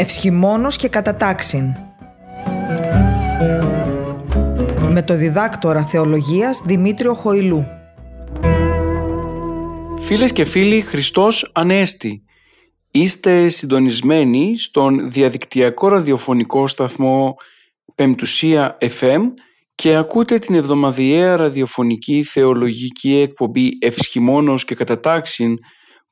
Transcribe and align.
Ευσχημόνος 0.00 0.76
και 0.76 0.88
κατατάξιν. 0.88 1.74
Με 4.88 5.02
το 5.02 5.14
διδάκτορα 5.14 5.84
θεολογίας 5.84 6.62
Δημήτριο 6.64 7.14
Χοηλού. 7.14 7.66
Φίλες 9.98 10.32
και 10.32 10.44
φίλοι, 10.44 10.80
Χριστός 10.80 11.50
Ανέστη. 11.54 12.24
Είστε 12.90 13.48
συντονισμένοι 13.48 14.56
στον 14.56 15.10
διαδικτυακό 15.10 15.88
ραδιοφωνικό 15.88 16.66
σταθμό 16.66 17.34
Πεμπτουσία 17.94 18.78
FM 18.80 19.20
και 19.74 19.94
ακούτε 19.94 20.38
την 20.38 20.54
εβδομαδιαία 20.54 21.36
ραδιοφωνική 21.36 22.22
θεολογική 22.22 23.16
εκπομπή 23.16 23.68
Ευσχημόνος 23.80 24.64
και 24.64 24.74
Κατατάξιν 24.74 25.56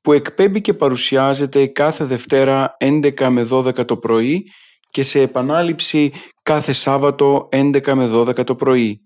που 0.09 0.15
εκπέμπει 0.15 0.61
και 0.61 0.75
παρουσιάζεται 0.75 1.67
κάθε 1.67 2.05
Δευτέρα 2.05 2.77
11 2.81 3.29
με 3.29 3.49
12 3.51 3.87
το 3.87 3.97
πρωί 3.97 4.45
και 4.91 5.03
σε 5.03 5.21
επανάληψη 5.21 6.13
κάθε 6.43 6.73
Σάββατο 6.73 7.49
11 7.53 7.93
με 7.95 8.11
12 8.13 8.45
το 8.45 8.55
πρωί. 8.55 9.01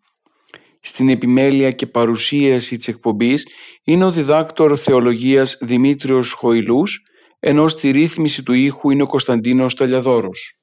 Στην 0.80 1.08
επιμέλεια 1.08 1.70
και 1.70 1.86
παρουσίαση 1.86 2.76
της 2.76 2.88
εκπομπής 2.88 3.46
είναι 3.84 4.04
ο 4.04 4.10
διδάκτορ 4.10 4.78
θεολογίας 4.78 5.58
Δημήτριος 5.60 6.32
Χοηλούς, 6.32 7.02
ενώ 7.40 7.68
στη 7.68 7.90
ρύθμιση 7.90 8.42
του 8.42 8.52
ήχου 8.52 8.90
είναι 8.90 9.02
ο 9.02 9.06
Κωνσταντίνος 9.06 9.74
Ταλιαδόρος. 9.74 10.58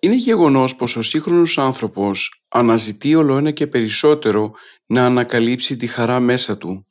Είναι 0.00 0.14
γεγονός 0.14 0.76
πως 0.76 0.96
ο 0.96 1.02
σύγχρονος 1.02 1.58
άνθρωπος 1.58 2.42
αναζητεί 2.48 3.14
όλο 3.14 3.36
ένα 3.36 3.50
και 3.50 3.66
περισσότερο 3.66 4.52
να 4.86 5.04
ανακαλύψει 5.04 5.76
τη 5.76 5.86
χαρά 5.86 6.20
μέσα 6.20 6.56
του. 6.56 6.85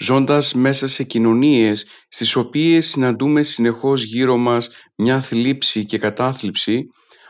Ζώντας 0.00 0.54
μέσα 0.54 0.86
σε 0.86 1.04
κοινωνίες 1.04 1.86
στις 2.08 2.36
οποίες 2.36 2.86
συναντούμε 2.86 3.42
συνεχώς 3.42 4.02
γύρω 4.02 4.36
μας 4.36 4.70
μια 4.96 5.20
θλίψη 5.20 5.84
και 5.84 5.98
κατάθλιψη, 5.98 6.82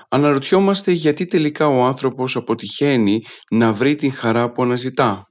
αναρωτιόμαστε 0.09 0.93
γιατί 0.93 1.27
τελικά 1.27 1.67
ο 1.67 1.85
άνθρωπος 1.85 2.37
αποτυχαίνει 2.37 3.21
να 3.51 3.73
βρει 3.73 3.95
την 3.95 4.13
χαρά 4.13 4.51
που 4.51 4.63
αναζητά. 4.63 5.23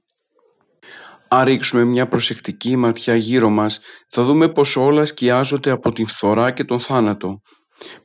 Αν 1.28 1.44
ρίξουμε 1.44 1.84
μια 1.84 2.08
προσεκτική 2.08 2.76
ματιά 2.76 3.16
γύρω 3.16 3.48
μας, 3.48 3.80
θα 4.08 4.22
δούμε 4.22 4.48
πως 4.48 4.76
όλα 4.76 5.04
σκιάζονται 5.04 5.70
από 5.70 5.92
την 5.92 6.06
φθορά 6.06 6.50
και 6.50 6.64
τον 6.64 6.78
θάνατο. 6.78 7.40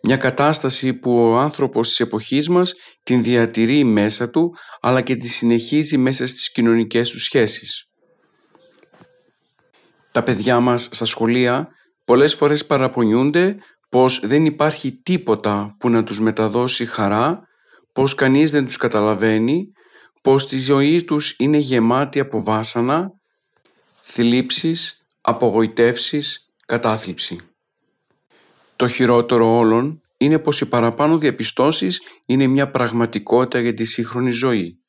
Μια 0.04 0.18
κατάσταση 0.18 0.94
που 0.94 1.18
ο 1.18 1.38
άνθρωπος 1.38 1.88
της 1.88 2.00
εποχής 2.00 2.50
μας 2.50 2.74
την 3.04 3.24
διατηρεί 3.24 3.84
μέσα 3.84 4.30
του, 4.30 4.50
αλλά 4.82 5.02
και 5.02 5.16
τη 5.16 5.28
συνεχίζει 5.28 5.98
μέσα 5.98 6.28
στις 6.28 6.52
κοινωνικές 6.52 7.10
του 7.10 7.20
σχέσεις. 7.20 7.89
Τα 10.12 10.24
παιδιά 10.24 10.60
μας 10.60 10.90
στα 10.92 11.06
σχολεία 11.06 11.68
πολλές 12.06 12.36
φορές 12.36 12.66
παραπονιούνται 12.66 13.58
πως 13.90 14.20
δεν 14.24 14.46
υπάρχει 14.46 15.02
τίποτα 15.02 15.76
που 15.80 15.90
να 15.90 16.04
τους 16.04 16.20
μεταδώσει 16.20 16.86
χαρά, 16.86 17.48
πως 17.94 18.16
κανείς 18.16 18.52
δεν 18.52 18.66
τους 18.66 18.78
καταλαβαίνει, 18.78 19.72
πως 20.22 20.48
τη 20.48 20.58
ζωή 20.58 21.04
τους 21.04 21.36
είναι 21.38 21.58
γεμάτη 21.58 22.20
από 22.20 22.44
βάσανα, 22.44 23.10
θλίψεις, 24.02 25.02
απογοητεύσεις, 25.22 26.46
κατάθλιψη. 26.66 27.40
Το 28.76 28.88
χειρότερο 28.88 29.58
όλων 29.58 30.02
είναι 30.18 30.40
πως 30.40 30.62
οι 30.62 30.66
παραπάνω 30.66 31.18
διαπιστώσεις 31.18 32.02
είναι 32.28 32.48
μια 32.48 32.70
πραγματικότητα 32.70 33.60
για 33.60 33.74
τη 33.74 33.84
σύγχρονη 33.84 34.32
ζωή. 34.32 34.80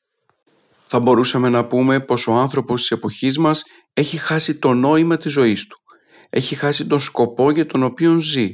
Θα 0.83 0.99
μπορούσαμε 0.99 1.49
να 1.49 1.65
πούμε 1.65 1.99
πως 1.99 2.27
ο 2.27 2.33
άνθρωπος 2.33 2.81
της 2.81 2.91
εποχής 2.91 3.37
μας 3.37 3.63
έχει 3.93 4.17
χάσει 4.17 4.59
το 4.59 4.73
νόημα 4.73 5.17
της 5.17 5.31
ζωής 5.31 5.67
του. 5.67 5.77
Έχει 6.29 6.55
χάσει 6.55 6.87
τον 6.87 6.99
σκοπό 6.99 7.51
για 7.51 7.65
τον 7.65 7.83
οποίο 7.83 8.19
ζει. 8.19 8.49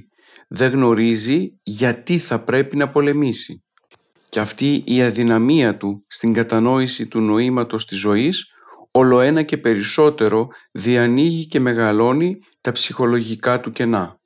Δεν 0.47 0.71
γνωρίζει 0.71 1.59
γιατί 1.63 2.17
θα 2.17 2.43
πρέπει 2.43 2.77
να 2.77 2.89
πολεμήσει. 2.89 3.63
Και 4.29 4.39
αυτή 4.39 4.83
η 4.85 5.01
αδυναμία 5.01 5.77
του 5.77 6.05
στην 6.07 6.33
κατανόηση 6.33 7.07
του 7.07 7.19
νοήματος 7.19 7.85
της 7.85 7.97
ζωής 7.97 8.51
όλο 8.91 9.19
ένα 9.19 9.43
και 9.43 9.57
περισσότερο 9.57 10.47
διανοίγει 10.71 11.47
και 11.47 11.59
μεγαλώνει 11.59 12.39
τα 12.61 12.71
ψυχολογικά 12.71 13.59
του 13.59 13.71
κενά. 13.71 14.19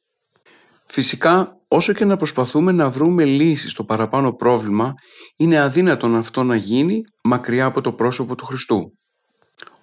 Φυσικά, 0.86 1.58
όσο 1.68 1.94
και 1.94 2.06
να 2.06 2.16
προσπαθούμε 2.16 2.72
να 2.72 2.90
βρούμε 2.90 3.26
λύση 3.26 3.70
στο 3.70 3.84
παραπάνω 3.84 4.34
πρόβλημα, 4.34 4.94
είναι 5.38 5.60
αδύνατον 5.60 6.16
αυτό 6.16 6.44
να 6.44 6.56
γίνει 6.56 7.02
μακριά 7.24 7.66
από 7.66 7.82
το 7.82 7.94
πρόσωπο 7.94 8.36
του 8.36 8.46
Χριστού. 8.46 8.98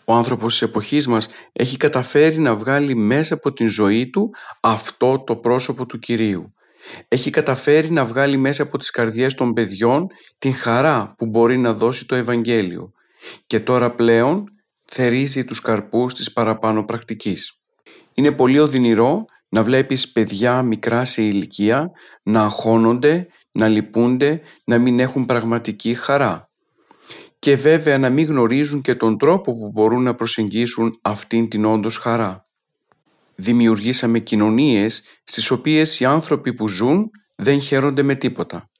Ο 0.08 0.14
άνθρωπος 0.14 0.52
της 0.52 0.62
εποχής 0.62 1.06
μας 1.06 1.28
έχει 1.52 1.76
καταφέρει 1.76 2.38
να 2.38 2.54
βγάλει 2.54 2.94
μέσα 2.94 3.34
από 3.34 3.52
την 3.52 3.68
ζωή 3.68 4.10
του 4.10 4.30
αυτό 4.60 5.22
το 5.26 5.36
πρόσωπο 5.36 5.86
του 5.86 5.98
Κυρίου. 5.98 6.54
Έχει 7.08 7.30
καταφέρει 7.30 7.90
να 7.90 8.04
βγάλει 8.04 8.36
μέσα 8.36 8.62
από 8.62 8.78
τις 8.78 8.90
καρδιές 8.90 9.34
των 9.34 9.52
παιδιών 9.52 10.06
την 10.38 10.54
χαρά 10.54 11.14
που 11.16 11.26
μπορεί 11.26 11.58
να 11.58 11.72
δώσει 11.72 12.06
το 12.06 12.14
Ευαγγέλιο 12.14 12.90
και 13.46 13.60
τώρα 13.60 13.94
πλέον 13.94 14.44
θερίζει 14.84 15.44
τους 15.44 15.60
καρπούς 15.60 16.14
της 16.14 16.32
παραπάνω 16.32 16.84
πρακτικής. 16.84 17.60
Είναι 18.14 18.32
πολύ 18.32 18.58
οδυνηρό 18.58 19.24
να 19.48 19.62
βλέπεις 19.62 20.12
παιδιά 20.12 20.62
μικρά 20.62 21.04
σε 21.04 21.22
ηλικία 21.22 21.90
να 22.22 22.42
αγχώνονται, 22.42 23.26
να 23.52 23.68
λυπούνται, 23.68 24.40
να 24.64 24.78
μην 24.78 25.00
έχουν 25.00 25.24
πραγματική 25.24 25.94
χαρά. 25.94 26.47
Και 27.38 27.56
βέβαια 27.56 27.98
να 27.98 28.10
μην 28.10 28.26
γνωρίζουν 28.26 28.80
και 28.80 28.94
τον 28.94 29.18
τρόπο 29.18 29.58
που 29.58 29.70
μπορούν 29.72 30.02
να 30.02 30.14
προσεγγίσουν 30.14 30.98
αυτήν 31.02 31.48
την 31.48 31.64
όντως 31.64 31.96
χαρά. 31.96 32.42
Δημιουργήσαμε 33.34 34.18
κοινωνίες 34.18 35.02
στις 35.24 35.50
οποίες 35.50 36.00
οι 36.00 36.04
άνθρωποι 36.04 36.54
που 36.54 36.68
ζουν 36.68 37.10
δεν 37.34 37.60
χαίρονται 37.60 38.02
με 38.02 38.14
τίποτα. 38.14 38.70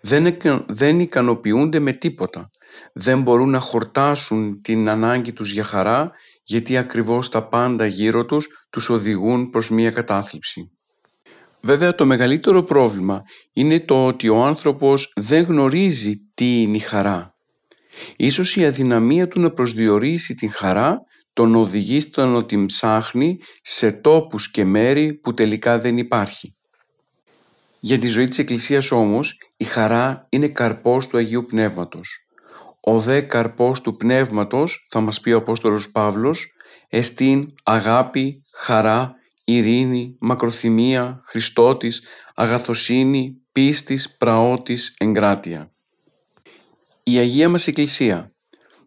Δεν, 0.00 0.36
δεν 0.66 1.00
ικανοποιούνται 1.00 1.78
με 1.78 1.92
τίποτα. 1.92 2.50
Δεν 2.94 3.22
μπορούν 3.22 3.50
να 3.50 3.60
χορτάσουν 3.60 4.60
την 4.60 4.88
ανάγκη 4.88 5.32
τους 5.32 5.52
για 5.52 5.64
χαρά 5.64 6.10
γιατί 6.44 6.76
ακριβώς 6.76 7.28
τα 7.28 7.48
πάντα 7.48 7.86
γύρω 7.86 8.24
τους 8.24 8.48
τους 8.70 8.88
οδηγούν 8.88 9.50
προς 9.50 9.70
μία 9.70 9.90
κατάθλιψη. 9.90 10.70
Βέβαια 11.60 11.94
το 11.94 12.06
μεγαλύτερο 12.06 12.62
πρόβλημα 12.62 13.22
είναι 13.52 13.80
το 13.80 14.06
ότι 14.06 14.28
ο 14.28 14.44
άνθρωπος 14.44 15.12
δεν 15.14 15.44
γνωρίζει 15.44 16.16
τι 16.34 16.62
είναι 16.62 16.76
η 16.76 16.80
χαρά. 16.80 17.33
Ίσως 18.16 18.56
η 18.56 18.64
αδυναμία 18.64 19.28
του 19.28 19.40
να 19.40 19.50
προσδιορίσει 19.50 20.34
την 20.34 20.50
χαρά 20.50 21.00
τον 21.32 21.54
οδηγεί 21.54 22.00
στο 22.00 22.26
να 22.26 22.44
την 22.44 22.66
ψάχνει 22.66 23.38
σε 23.62 23.92
τόπους 23.92 24.50
και 24.50 24.64
μέρη 24.64 25.14
που 25.14 25.34
τελικά 25.34 25.78
δεν 25.78 25.98
υπάρχει. 25.98 26.56
Για 27.80 27.98
τη 27.98 28.06
ζωή 28.06 28.26
της 28.26 28.38
Εκκλησίας 28.38 28.90
όμως 28.90 29.38
η 29.56 29.64
χαρά 29.64 30.26
είναι 30.28 30.48
καρπός 30.48 31.06
του 31.06 31.16
Αγίου 31.16 31.44
Πνεύματος. 31.44 32.26
Ο 32.80 32.98
δε 32.98 33.20
καρπός 33.20 33.80
του 33.80 33.96
Πνεύματος, 33.96 34.86
θα 34.90 35.00
μας 35.00 35.20
πει 35.20 35.30
ο 35.30 35.36
Απόστολος 35.36 35.90
Παύλος, 35.90 36.52
εστίν 36.90 37.54
αγάπη, 37.64 38.42
χαρά, 38.54 39.14
ειρήνη, 39.44 40.16
μακροθυμία, 40.20 41.22
Χριστότης, 41.26 42.02
αγαθοσύνη, 42.34 43.34
πίστης, 43.52 44.16
πραότης, 44.16 44.94
εγκράτεια. 44.98 45.73
Η 47.06 47.18
Αγία 47.18 47.48
μας 47.48 47.66
Εκκλησία, 47.66 48.34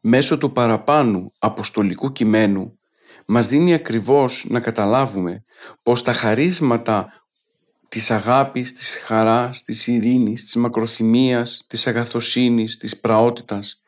μέσω 0.01 0.37
του 0.37 0.51
παραπάνου 0.51 1.31
αποστολικού 1.39 2.11
κειμένου, 2.11 2.79
μας 3.25 3.47
δίνει 3.47 3.73
ακριβώς 3.73 4.45
να 4.49 4.59
καταλάβουμε 4.59 5.43
πως 5.83 6.03
τα 6.03 6.13
χαρίσματα 6.13 7.23
της 7.87 8.11
αγάπης, 8.11 8.73
της 8.73 8.97
χαράς, 8.97 9.63
της 9.63 9.87
ειρήνης, 9.87 10.43
της 10.43 10.55
μακροθυμίας, 10.55 11.65
της 11.67 11.87
αγαθοσύνης, 11.87 12.77
της 12.77 12.99
πραότητας 12.99 13.81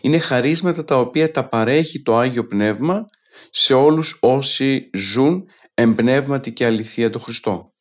είναι 0.00 0.18
χαρίσματα 0.18 0.84
τα 0.84 0.98
οποία 0.98 1.30
τα 1.30 1.48
παρέχει 1.48 2.02
το 2.02 2.16
Άγιο 2.16 2.46
Πνεύμα 2.46 3.04
σε 3.50 3.74
όλους 3.74 4.16
όσοι 4.20 4.90
ζουν 4.94 5.44
εμπνεύματι 5.74 6.52
και 6.52 6.66
αληθεία 6.66 7.10
το 7.10 7.18
Χριστό. 7.18 7.72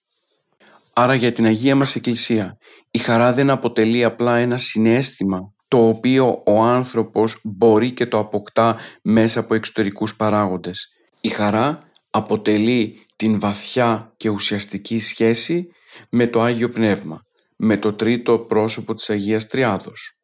Άρα 0.93 1.15
για 1.15 1.31
την 1.31 1.45
Αγία 1.45 1.75
μας 1.75 1.95
Εκκλησία 1.95 2.57
η 2.91 2.97
χαρά 2.97 3.33
δεν 3.33 3.49
αποτελεί 3.49 4.03
απλά 4.03 4.37
ένα 4.37 4.57
συνέστημα 4.57 5.53
το 5.71 5.87
οποίο 5.87 6.41
ο 6.45 6.61
άνθρωπος 6.61 7.39
μπορεί 7.43 7.91
και 7.91 8.05
το 8.05 8.17
αποκτά 8.19 8.77
μέσα 9.03 9.39
από 9.39 9.53
εξωτερικούς 9.53 10.15
παράγοντες. 10.15 10.87
Η 11.21 11.29
χαρά 11.29 11.79
αποτελεί 12.09 13.05
την 13.15 13.39
βαθιά 13.39 14.13
και 14.17 14.29
ουσιαστική 14.29 14.99
σχέση 14.99 15.67
με 16.09 16.27
το 16.27 16.41
Άγιο 16.41 16.69
Πνεύμα, 16.69 17.21
με 17.57 17.77
το 17.77 17.93
τρίτο 17.93 18.39
πρόσωπο 18.39 18.93
της 18.93 19.09
Αγίας 19.09 19.47
Τριάδος. 19.47 20.19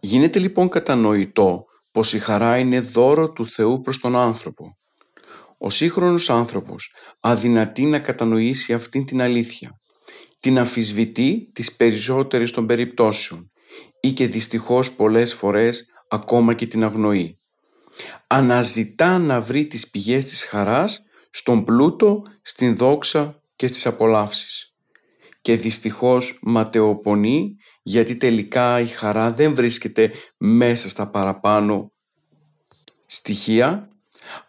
Γίνεται 0.00 0.38
λοιπόν 0.38 0.68
κατανοητό 0.68 1.64
πως 1.90 2.12
η 2.12 2.18
χαρά 2.18 2.58
είναι 2.58 2.80
δώρο 2.80 3.32
του 3.32 3.46
Θεού 3.46 3.80
προς 3.80 3.98
τον 3.98 4.16
άνθρωπο. 4.16 4.64
Ο 5.58 5.70
σύγχρονος 5.70 6.30
άνθρωπος 6.30 6.94
αδυνατεί 7.20 7.86
να 7.86 7.98
κατανοήσει 7.98 8.72
αυτήν 8.72 9.04
την 9.04 9.20
αλήθεια. 9.20 9.70
Την 10.40 10.58
αμφισβητεί 10.58 11.50
τις 11.52 11.76
περισσότερες 11.76 12.50
των 12.50 12.66
περιπτώσεων 12.66 13.49
ή 14.00 14.12
και 14.12 14.26
δυστυχώς 14.26 14.92
πολλές 14.92 15.34
φορές 15.34 15.86
ακόμα 16.08 16.54
και 16.54 16.66
την 16.66 16.84
αγνοεί. 16.84 17.38
Αναζητά 18.26 19.18
να 19.18 19.40
βρει 19.40 19.66
τις 19.66 19.90
πηγές 19.90 20.24
της 20.24 20.44
χαράς 20.44 21.04
στον 21.30 21.64
πλούτο, 21.64 22.22
στην 22.42 22.76
δόξα 22.76 23.42
και 23.56 23.66
στις 23.66 23.86
απολαύσεις. 23.86 24.64
και 25.42 25.56
δυστυχώς 25.56 26.38
ματαιοπονεί 26.42 27.56
γιατί 27.82 28.16
τελικά 28.16 28.80
η 28.80 28.86
χαρά 28.86 29.32
δεν 29.32 29.54
βρίσκεται 29.54 30.12
μέσα 30.38 30.88
στα 30.88 31.10
παραπάνω 31.10 31.92
στοιχεία 33.06 33.88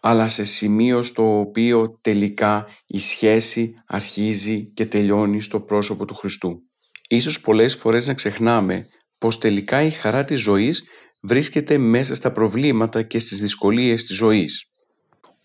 αλλά 0.00 0.28
σε 0.28 0.44
σημείο 0.44 1.02
στο 1.02 1.38
οποίο 1.38 1.98
τελικά 2.02 2.66
η 2.86 2.98
σχέση 2.98 3.74
αρχίζει 3.86 4.64
και 4.64 4.86
τελειώνει 4.86 5.40
στο 5.40 5.60
πρόσωπο 5.60 6.04
του 6.04 6.14
Χριστού. 6.14 6.62
Ίσως 7.08 7.40
πολλές 7.40 7.74
φορές 7.74 8.06
να 8.06 8.14
ξεχνάμε 8.14 8.88
πως 9.22 9.38
τελικά 9.38 9.82
η 9.82 9.90
χαρά 9.90 10.24
της 10.24 10.40
ζωής 10.40 10.82
βρίσκεται 11.20 11.78
μέσα 11.78 12.14
στα 12.14 12.32
προβλήματα 12.32 13.02
και 13.02 13.18
στις 13.18 13.38
δυσκολίες 13.38 14.04
της 14.04 14.16
ζωής. 14.16 14.64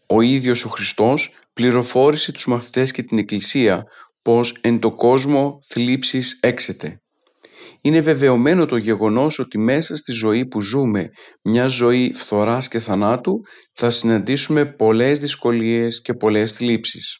Ο 0.08 0.22
ίδιος 0.22 0.66
ο 0.66 0.70
Χριστός 0.70 1.34
πληροφόρησε 1.54 2.32
τους 2.32 2.46
μαθητές 2.48 2.92
και 2.92 3.04
την 3.04 3.18
Εκκλησία 3.18 3.84
πως 4.22 4.58
εν 4.62 4.80
το 4.80 4.90
κόσμο 4.90 5.60
θλίψεις 5.68 6.40
έξετε. 6.42 7.02
Είναι 7.82 8.02
βεβαιωμένο 8.02 8.66
το 8.66 8.78
γεγονός 8.78 9.40
ότι 9.40 9.58
μέσα 9.58 9.96
στη 9.96 10.12
ζωή 10.12 10.46
που 10.46 10.62
ζούμε, 10.62 11.10
μια 11.44 11.68
ζωή 11.68 12.14
φθοράς 12.14 12.68
και 12.68 12.80
θανάτου, 12.80 13.42
θα 13.74 13.90
συναντήσουμε 13.90 14.66
πολλές 14.66 15.20
δυσκολίες 15.20 16.02
και 16.02 16.14
πολλές 16.14 16.52
θλίψεις. 16.52 17.20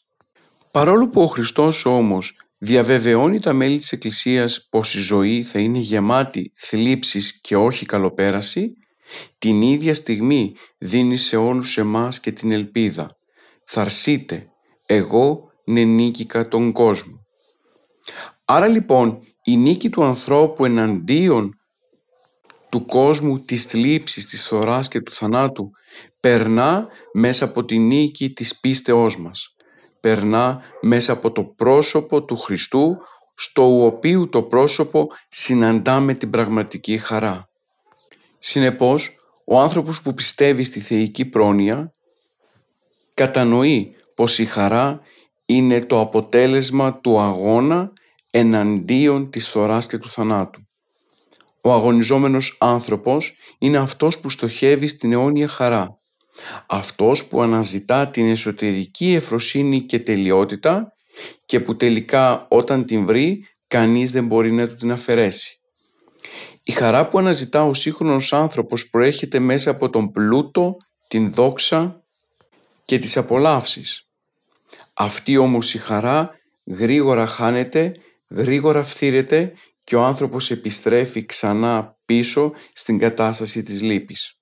Παρόλο 0.70 1.08
που 1.08 1.22
ο 1.22 1.26
Χριστός 1.26 1.84
όμως 1.84 2.36
διαβεβαιώνει 2.58 3.40
τα 3.40 3.52
μέλη 3.52 3.78
της 3.78 3.92
Εκκλησίας 3.92 4.66
πως 4.70 4.94
η 4.94 5.00
ζωή 5.00 5.42
θα 5.42 5.58
είναι 5.58 5.78
γεμάτη 5.78 6.52
θλίψεις 6.56 7.40
και 7.40 7.56
όχι 7.56 7.86
καλοπέραση, 7.86 8.72
την 9.38 9.62
ίδια 9.62 9.94
στιγμή 9.94 10.54
δίνει 10.78 11.16
σε 11.16 11.36
όλους 11.36 11.78
εμάς 11.78 12.20
και 12.20 12.32
την 12.32 12.50
ελπίδα. 12.50 13.16
«Θαρσείτε, 13.64 14.46
εγώ 14.86 15.40
νενίκηκα 15.64 16.48
τον 16.48 16.72
κόσμο». 16.72 17.16
Άρα 18.44 18.66
λοιπόν 18.66 19.18
η 19.44 19.56
νίκη 19.56 19.90
του 19.90 20.04
ανθρώπου 20.04 20.64
εναντίον 20.64 21.52
του 22.70 22.86
κόσμου 22.86 23.38
της 23.38 23.64
θλίψης, 23.64 24.26
της 24.26 24.42
φθοράς 24.42 24.88
και 24.88 25.00
του 25.00 25.12
θανάτου 25.12 25.70
περνά 26.20 26.88
μέσα 27.12 27.44
από 27.44 27.64
τη 27.64 27.78
νίκη 27.78 28.32
της 28.32 28.60
πίστεώς 28.60 29.18
μας. 29.18 29.54
Περνά 30.00 30.62
μέσα 30.80 31.12
από 31.12 31.32
το 31.32 31.44
πρόσωπο 31.44 32.24
του 32.24 32.36
Χριστού 32.36 32.96
στο 33.34 33.84
οποίο 33.84 34.28
το 34.28 34.42
πρόσωπο 34.42 35.08
συναντάμε 35.28 36.14
την 36.14 36.30
πραγματική 36.30 36.98
χαρά. 36.98 37.48
Συνεπώς, 38.38 39.16
ο 39.44 39.60
άνθρωπος 39.60 40.02
που 40.02 40.14
πιστεύει 40.14 40.62
στη 40.62 40.80
θεϊκή 40.80 41.24
πρόνοια 41.24 41.94
κατανοεί 43.14 43.96
πως 44.14 44.38
η 44.38 44.44
χαρά 44.44 45.00
είναι 45.46 45.80
το 45.80 46.00
αποτέλεσμα 46.00 47.00
του 47.00 47.20
αγώνα 47.20 47.92
εναντίον 48.30 49.30
της 49.30 49.48
φθοράς 49.48 49.86
και 49.86 49.98
του 49.98 50.10
θανάτου. 50.10 50.60
Ο 51.60 51.72
αγωνιζόμενος 51.72 52.56
άνθρωπος 52.60 53.36
είναι 53.58 53.78
αυτός 53.78 54.18
που 54.18 54.30
στοχεύει 54.30 54.86
στην 54.86 55.12
αιώνια 55.12 55.48
χαρά. 55.48 55.97
Αυτός 56.66 57.24
που 57.24 57.42
αναζητά 57.42 58.08
την 58.08 58.28
εσωτερική 58.28 59.12
εφροσύνη 59.14 59.80
και 59.80 59.98
τελειότητα 59.98 60.92
και 61.44 61.60
που 61.60 61.76
τελικά 61.76 62.46
όταν 62.48 62.84
την 62.84 63.06
βρει 63.06 63.46
κανείς 63.66 64.10
δεν 64.10 64.26
μπορεί 64.26 64.52
να 64.52 64.66
του 64.66 64.74
την 64.74 64.92
αφαιρέσει. 64.92 65.58
Η 66.62 66.72
χαρά 66.72 67.08
που 67.08 67.18
αναζητά 67.18 67.64
ο 67.64 67.74
σύγχρονος 67.74 68.32
άνθρωπος 68.32 68.88
προέρχεται 68.90 69.38
μέσα 69.38 69.70
από 69.70 69.90
τον 69.90 70.10
πλούτο, 70.10 70.76
την 71.08 71.32
δόξα 71.32 72.02
και 72.84 72.98
τις 72.98 73.16
απολαύσεις. 73.16 74.08
Αυτή 74.94 75.36
όμως 75.36 75.74
η 75.74 75.78
χαρά 75.78 76.30
γρήγορα 76.66 77.26
χάνεται 77.26 77.94
γρήγορα 78.30 78.82
φθήρεται 78.82 79.52
και 79.84 79.96
ο 79.96 80.02
άνθρωπος 80.04 80.50
επιστρέφει 80.50 81.24
ξανά 81.26 81.96
πίσω 82.04 82.52
στην 82.72 82.98
κατάσταση 82.98 83.62
της 83.62 83.82
λύπης. 83.82 84.37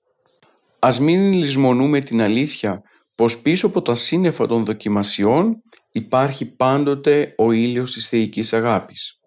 Ας 0.79 0.99
μην 0.99 1.33
λησμονούμε 1.33 1.99
την 1.99 2.21
αλήθεια 2.21 2.81
πως 3.15 3.39
πίσω 3.39 3.67
από 3.67 3.81
τα 3.81 3.95
σύννεφα 3.95 4.45
των 4.45 4.65
δοκιμασιών 4.65 5.61
υπάρχει 5.91 6.55
πάντοτε 6.55 7.33
ο 7.37 7.51
ήλιος 7.51 7.91
της 7.91 8.07
θεϊκής 8.07 8.53
αγάπης. 8.53 9.19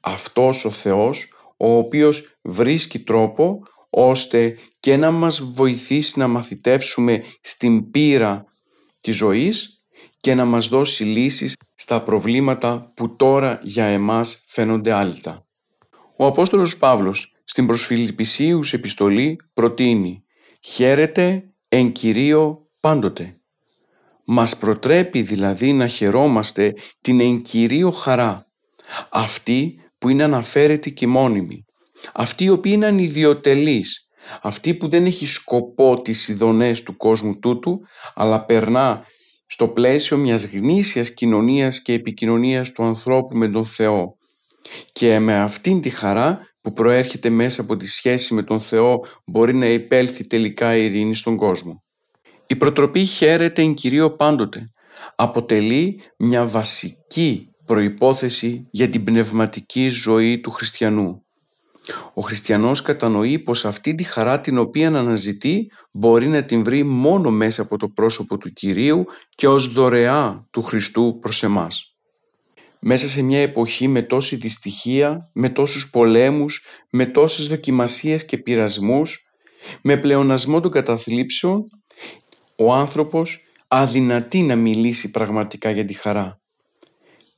Αυτός 0.00 0.64
ο 0.64 0.70
Θεός 0.70 1.32
ο 1.56 1.76
οποίος 1.76 2.36
βρίσκει 2.42 2.98
τρόπο 2.98 3.58
ώστε 3.90 4.58
και 4.80 4.96
να 4.96 5.10
μας 5.10 5.42
βοηθήσει 5.42 6.18
να 6.18 6.28
μαθητεύσουμε 6.28 7.24
στην 7.40 7.90
πείρα 7.90 8.44
της 9.00 9.16
ζωής 9.16 9.82
και 10.16 10.34
να 10.34 10.44
μας 10.44 10.68
δώσει 10.68 11.04
λύσεις 11.04 11.56
στα 11.74 12.02
προβλήματα 12.02 12.92
που 12.96 13.16
τώρα 13.16 13.60
για 13.62 13.84
εμάς 13.84 14.42
φαίνονται 14.46 14.92
άλυτα. 14.92 15.46
Ο 16.16 16.26
Απόστολος 16.26 16.76
Παύλος 16.76 17.36
στην 17.44 17.66
προς 17.66 17.86
Φιλιππισίους 17.86 18.72
επιστολή 18.72 19.36
προτείνει 19.54 20.21
«Χαίρετε 20.64 21.54
εν 21.68 21.92
Κυρίω 21.92 22.68
πάντοτε». 22.80 23.36
Μας 24.24 24.56
προτρέπει 24.56 25.22
δηλαδή 25.22 25.72
να 25.72 25.86
χαιρόμαστε 25.86 26.74
την 27.00 27.20
εν 27.20 27.40
Κυρίω 27.40 27.90
χαρά, 27.90 28.46
αυτή 29.10 29.80
που 29.98 30.08
είναι 30.08 30.22
αναφέρετη 30.22 30.92
και 30.92 31.06
μόνιμη, 31.06 31.64
αυτή 32.12 32.44
η 32.44 32.48
οποία 32.48 32.72
είναι 32.72 32.86
ανιδιοτελής, 32.86 34.08
αυτή 34.42 34.74
που 34.74 34.88
δεν 34.88 35.06
έχει 35.06 35.26
σκοπό 35.26 36.02
τις 36.02 36.28
ειδονές 36.28 36.82
του 36.82 36.96
κόσμου 36.96 37.38
τούτου, 37.38 37.80
αλλά 38.14 38.44
περνά 38.44 39.04
στο 39.46 39.68
πλαίσιο 39.68 40.16
μιας 40.16 40.44
γνήσιας 40.44 41.14
κοινωνίας 41.14 41.82
και 41.82 41.92
επικοινωνίας 41.92 42.72
του 42.72 42.84
ανθρώπου 42.84 43.36
με 43.36 43.48
τον 43.48 43.64
Θεό. 43.64 44.16
Και 44.92 45.18
με 45.18 45.34
αυτήν 45.34 45.80
τη 45.80 45.90
χαρά 45.90 46.40
που 46.62 46.72
προέρχεται 46.72 47.30
μέσα 47.30 47.60
από 47.60 47.76
τη 47.76 47.86
σχέση 47.86 48.34
με 48.34 48.42
τον 48.42 48.60
Θεό 48.60 49.04
μπορεί 49.26 49.54
να 49.54 49.66
υπέλθει 49.66 50.26
τελικά 50.26 50.76
η 50.76 50.84
ειρήνη 50.84 51.14
στον 51.14 51.36
κόσμο. 51.36 51.82
Η 52.46 52.56
προτροπή 52.56 53.04
χαίρεται 53.04 53.62
εν 53.62 53.74
κυρίω 53.74 54.10
πάντοτε. 54.10 54.72
Αποτελεί 55.16 56.00
μια 56.18 56.46
βασική 56.46 57.48
προϋπόθεση 57.64 58.66
για 58.70 58.88
την 58.88 59.04
πνευματική 59.04 59.88
ζωή 59.88 60.40
του 60.40 60.50
χριστιανού. 60.50 61.22
Ο 62.14 62.20
χριστιανός 62.20 62.82
κατανοεί 62.82 63.38
πως 63.38 63.64
αυτή 63.64 63.94
τη 63.94 64.02
χαρά 64.02 64.40
την 64.40 64.58
οποία 64.58 64.88
αναζητεί 64.88 65.70
μπορεί 65.92 66.26
να 66.26 66.44
την 66.44 66.64
βρει 66.64 66.82
μόνο 66.82 67.30
μέσα 67.30 67.62
από 67.62 67.76
το 67.76 67.88
πρόσωπο 67.88 68.38
του 68.38 68.52
Κυρίου 68.52 69.04
και 69.28 69.48
ως 69.48 69.72
δωρεά 69.72 70.46
του 70.50 70.62
Χριστού 70.62 71.18
προς 71.20 71.42
εμάς. 71.42 71.91
Μέσα 72.84 73.08
σε 73.08 73.22
μια 73.22 73.40
εποχή 73.40 73.88
με 73.88 74.02
τόση 74.02 74.36
δυστυχία, 74.36 75.30
με 75.32 75.48
τόσους 75.48 75.90
πολέμους, 75.90 76.64
με 76.90 77.06
τόσες 77.06 77.46
δοκιμασίες 77.46 78.24
και 78.24 78.38
πειρασμούς, 78.38 79.26
με 79.82 79.96
πλεονασμό 79.96 80.60
των 80.60 80.70
καταθλίψεων, 80.70 81.64
ο 82.56 82.72
άνθρωπος 82.72 83.44
αδυνατεί 83.68 84.42
να 84.42 84.56
μιλήσει 84.56 85.10
πραγματικά 85.10 85.70
για 85.70 85.84
τη 85.84 85.92
χαρά. 85.92 86.40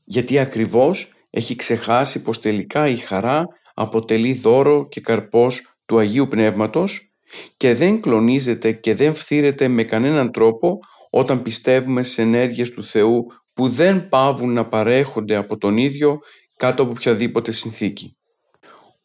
Γιατί 0.05 0.39
ακριβώς 0.39 1.13
έχει 1.31 1.57
ξεχάσει 1.57 2.23
πως 2.23 2.41
τελικά 2.41 2.89
η 2.89 2.97
χαρά 2.97 3.47
αποτελεί 3.75 4.33
δώρο 4.33 4.89
και 4.89 5.01
καρπός 5.01 5.77
του 5.87 5.99
Αγίου 5.99 6.29
Πνεύματος 6.29 7.13
και 7.57 7.75
δεν 7.75 8.01
κλονίζεται 8.01 8.73
και 8.73 8.95
δεν 8.95 9.15
φθήρεται 9.15 9.69
με 9.69 9.85
κανέναν 9.85 10.33
τρόπο 10.33 10.79
όταν 11.11 11.43
πιστεύουμε 11.43 12.03
σε 12.03 12.23
ενέργειες 12.23 12.71
του 12.71 12.85
Θεού 12.85 13.27
που 13.55 13.69
δεν 13.69 14.09
πάβουν 14.09 14.53
να 14.53 14.67
παρέχονται 14.67 15.35
από 15.35 15.59
τον 15.59 15.77
ίδιο 15.77 16.21
κάτω 16.57 16.83
από 16.83 16.93
οποιαδήποτε 16.93 17.53
συνθήκη. 17.53 18.17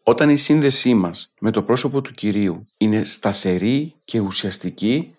Όταν 0.04 0.30
η 0.30 0.36
σύνδεσή 0.36 0.94
μας 0.94 1.34
με 1.40 1.52
το 1.52 1.64
πρόσωπο 1.64 2.02
του 2.02 2.14
Κυρίου 2.14 2.66
είναι 2.78 3.04
σταθερή 3.04 3.96
και 4.04 4.20
ουσιαστική, 4.20 5.16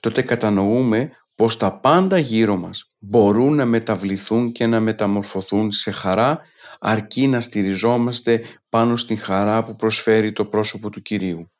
τότε 0.00 0.22
κατανοούμε 0.22 1.10
πως 1.34 1.56
τα 1.56 1.78
πάντα 1.78 2.18
γύρω 2.18 2.56
μας 2.56 2.90
μπορούν 2.98 3.54
να 3.54 3.64
μεταβληθούν 3.64 4.52
και 4.52 4.66
να 4.66 4.80
μεταμορφωθούν 4.80 5.72
σε 5.72 5.90
χαρά 5.90 6.40
αρκεί 6.80 7.26
να 7.28 7.40
στηριζόμαστε 7.40 8.44
πάνω 8.68 8.96
στην 8.96 9.18
χαρά 9.18 9.64
που 9.64 9.76
προσφέρει 9.76 10.32
το 10.32 10.44
πρόσωπο 10.44 10.90
του 10.90 11.02
Κυρίου. 11.02 11.50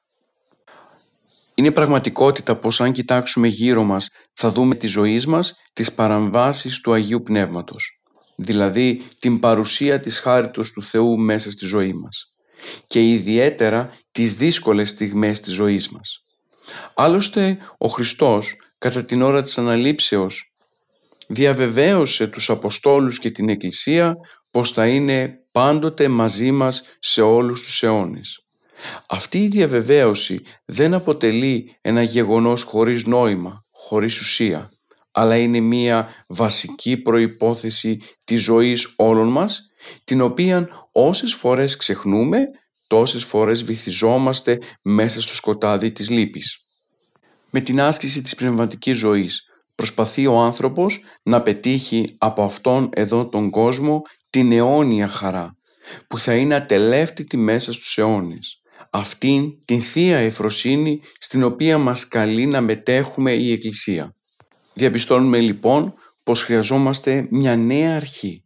Είναι 1.58 1.70
πραγματικότητα 1.70 2.56
πως 2.56 2.80
αν 2.80 2.92
κοιτάξουμε 2.92 3.48
γύρω 3.48 3.82
μας 3.82 4.08
θα 4.32 4.50
δούμε 4.50 4.74
τη 4.74 4.86
ζωή 4.86 5.22
μας 5.26 5.54
τις 5.72 5.92
παραμβάσεις 5.92 6.80
του 6.80 6.92
Αγίου 6.92 7.22
Πνεύματος, 7.22 8.00
δηλαδή 8.36 9.02
την 9.18 9.38
παρουσία 9.38 10.00
της 10.00 10.18
χάριτος 10.18 10.72
του 10.72 10.82
Θεού 10.82 11.18
μέσα 11.18 11.50
στη 11.50 11.66
ζωή 11.66 11.92
μας 11.92 12.34
και 12.86 13.08
ιδιαίτερα 13.08 13.90
τις 14.10 14.34
δύσκολες 14.34 14.88
στιγμές 14.88 15.40
της 15.40 15.54
ζωής 15.54 15.88
μας. 15.88 16.24
Άλλωστε 16.94 17.58
ο 17.78 17.88
Χριστός 17.88 18.54
κατά 18.78 19.04
την 19.04 19.22
ώρα 19.22 19.42
της 19.42 19.58
αναλήψεως 19.58 20.52
διαβεβαίωσε 21.28 22.26
τους 22.26 22.50
Αποστόλους 22.50 23.18
και 23.18 23.30
την 23.30 23.48
Εκκλησία 23.48 24.14
πως 24.50 24.72
θα 24.72 24.86
είναι 24.86 25.34
πάντοτε 25.52 26.08
μαζί 26.08 26.50
μας 26.50 26.82
σε 26.98 27.22
όλους 27.22 27.60
τους 27.60 27.82
αιώνες. 27.82 28.47
Αυτή 29.08 29.42
η 29.42 29.48
διαβεβαίωση 29.48 30.40
δεν 30.64 30.94
αποτελεί 30.94 31.76
ένα 31.80 32.02
γεγονός 32.02 32.62
χωρίς 32.62 33.04
νόημα, 33.04 33.64
χωρίς 33.70 34.20
ουσία, 34.20 34.70
αλλά 35.10 35.36
είναι 35.36 35.60
μία 35.60 36.08
βασική 36.26 36.96
προϋπόθεση 36.96 38.00
της 38.24 38.42
ζωής 38.42 38.92
όλων 38.96 39.28
μας 39.28 39.70
την 40.04 40.20
οποία 40.20 40.68
όσες 40.92 41.34
φορές 41.34 41.76
ξεχνούμε, 41.76 42.38
τόσες 42.86 43.24
φορές 43.24 43.64
βυθιζόμαστε 43.64 44.58
μέσα 44.82 45.20
στο 45.20 45.34
σκοτάδι 45.34 45.92
της 45.92 46.10
λύπης. 46.10 46.60
Με 47.50 47.60
την 47.60 47.80
άσκηση 47.80 48.22
της 48.22 48.34
πνευματικής 48.34 48.96
ζωής 48.96 49.42
προσπαθεί 49.74 50.26
ο 50.26 50.38
άνθρωπος 50.38 51.00
να 51.22 51.42
πετύχει 51.42 52.16
από 52.18 52.42
αυτόν 52.42 52.88
εδώ 52.92 53.28
τον 53.28 53.50
κόσμο 53.50 54.02
την 54.30 54.52
αιώνια 54.52 55.08
χαρά 55.08 55.56
που 56.08 56.18
θα 56.18 56.34
είναι 56.34 56.54
ατελεύτητη 56.54 57.36
μέσα 57.36 57.72
στους 57.72 57.98
αιώνες. 57.98 58.57
Αυτήν 58.90 59.64
την 59.64 59.82
Θεία 59.82 60.18
Εφροσύνη 60.18 61.00
στην 61.18 61.42
οποία 61.42 61.78
μας 61.78 62.08
καλεί 62.08 62.46
να 62.46 62.60
μετέχουμε 62.60 63.32
η 63.32 63.52
Εκκλησία. 63.52 64.14
Διαπιστώνουμε 64.74 65.40
λοιπόν 65.40 65.94
πως 66.22 66.42
χρειαζόμαστε 66.42 67.26
μια 67.30 67.56
νέα 67.56 67.96
αρχή, 67.96 68.44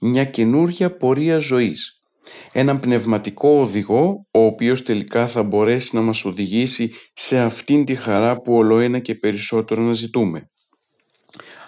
μια 0.00 0.24
καινούργια 0.24 0.96
πορεία 0.96 1.38
ζωής, 1.38 2.00
έναν 2.52 2.80
πνευματικό 2.80 3.60
οδηγό 3.60 4.26
ο 4.30 4.44
οποίος 4.44 4.82
τελικά 4.82 5.26
θα 5.26 5.42
μπορέσει 5.42 5.94
να 5.96 6.00
μας 6.00 6.24
οδηγήσει 6.24 6.92
σε 7.12 7.38
αυτήν 7.38 7.84
τη 7.84 7.94
χαρά 7.94 8.40
που 8.40 8.54
ολοένα 8.54 8.98
και 8.98 9.14
περισσότερο 9.14 9.82
να 9.82 9.92
ζητούμε. 9.92 10.48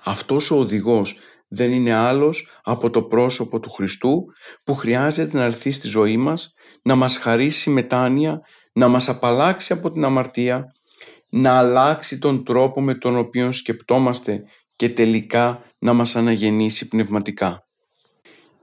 Αυτός 0.04 0.50
ο 0.50 0.56
οδηγός 0.56 1.16
δεν 1.54 1.72
είναι 1.72 1.92
άλλος 1.92 2.48
από 2.62 2.90
το 2.90 3.02
πρόσωπο 3.02 3.60
του 3.60 3.70
Χριστού 3.70 4.24
που 4.64 4.74
χρειάζεται 4.74 5.36
να 5.36 5.44
έρθει 5.44 5.70
στη 5.70 5.88
ζωή 5.88 6.16
μας, 6.16 6.52
να 6.82 6.94
μας 6.94 7.16
χαρίσει 7.16 7.70
μετάνοια, 7.70 8.40
να 8.72 8.88
μας 8.88 9.08
απαλλάξει 9.08 9.72
από 9.72 9.90
την 9.90 10.04
αμαρτία, 10.04 10.66
να 11.30 11.58
αλλάξει 11.58 12.18
τον 12.18 12.44
τρόπο 12.44 12.80
με 12.80 12.94
τον 12.94 13.16
οποίο 13.16 13.52
σκεπτόμαστε 13.52 14.42
και 14.76 14.88
τελικά 14.88 15.62
να 15.78 15.92
μας 15.92 16.16
αναγεννήσει 16.16 16.88
πνευματικά. 16.88 17.66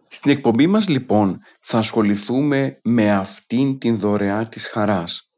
Στην 0.07 0.31
εκπομπή 0.31 0.67
μας 0.67 0.87
λοιπόν 0.87 1.37
θα 1.61 1.77
ασχοληθούμε 1.77 2.77
με 2.83 3.11
αυτήν 3.11 3.77
την 3.77 3.99
δωρεά 3.99 4.47
της 4.47 4.67
χαράς. 4.67 5.33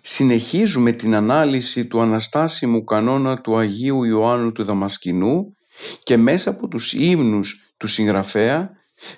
Συνεχίζουμε 0.00 0.92
την 0.92 1.14
ανάλυση 1.14 1.86
του 1.86 2.00
αναστάσιμου 2.00 2.84
κανόνα 2.84 3.40
του 3.40 3.56
Αγίου 3.56 4.04
Ιωάννου 4.04 4.52
του 4.52 4.64
Δαμασκηνού 4.64 5.56
και 6.02 6.16
μέσα 6.16 6.50
από 6.50 6.68
τους 6.68 6.92
ύμνους 6.92 7.74
του 7.76 7.86
συγγραφέα 7.86 8.70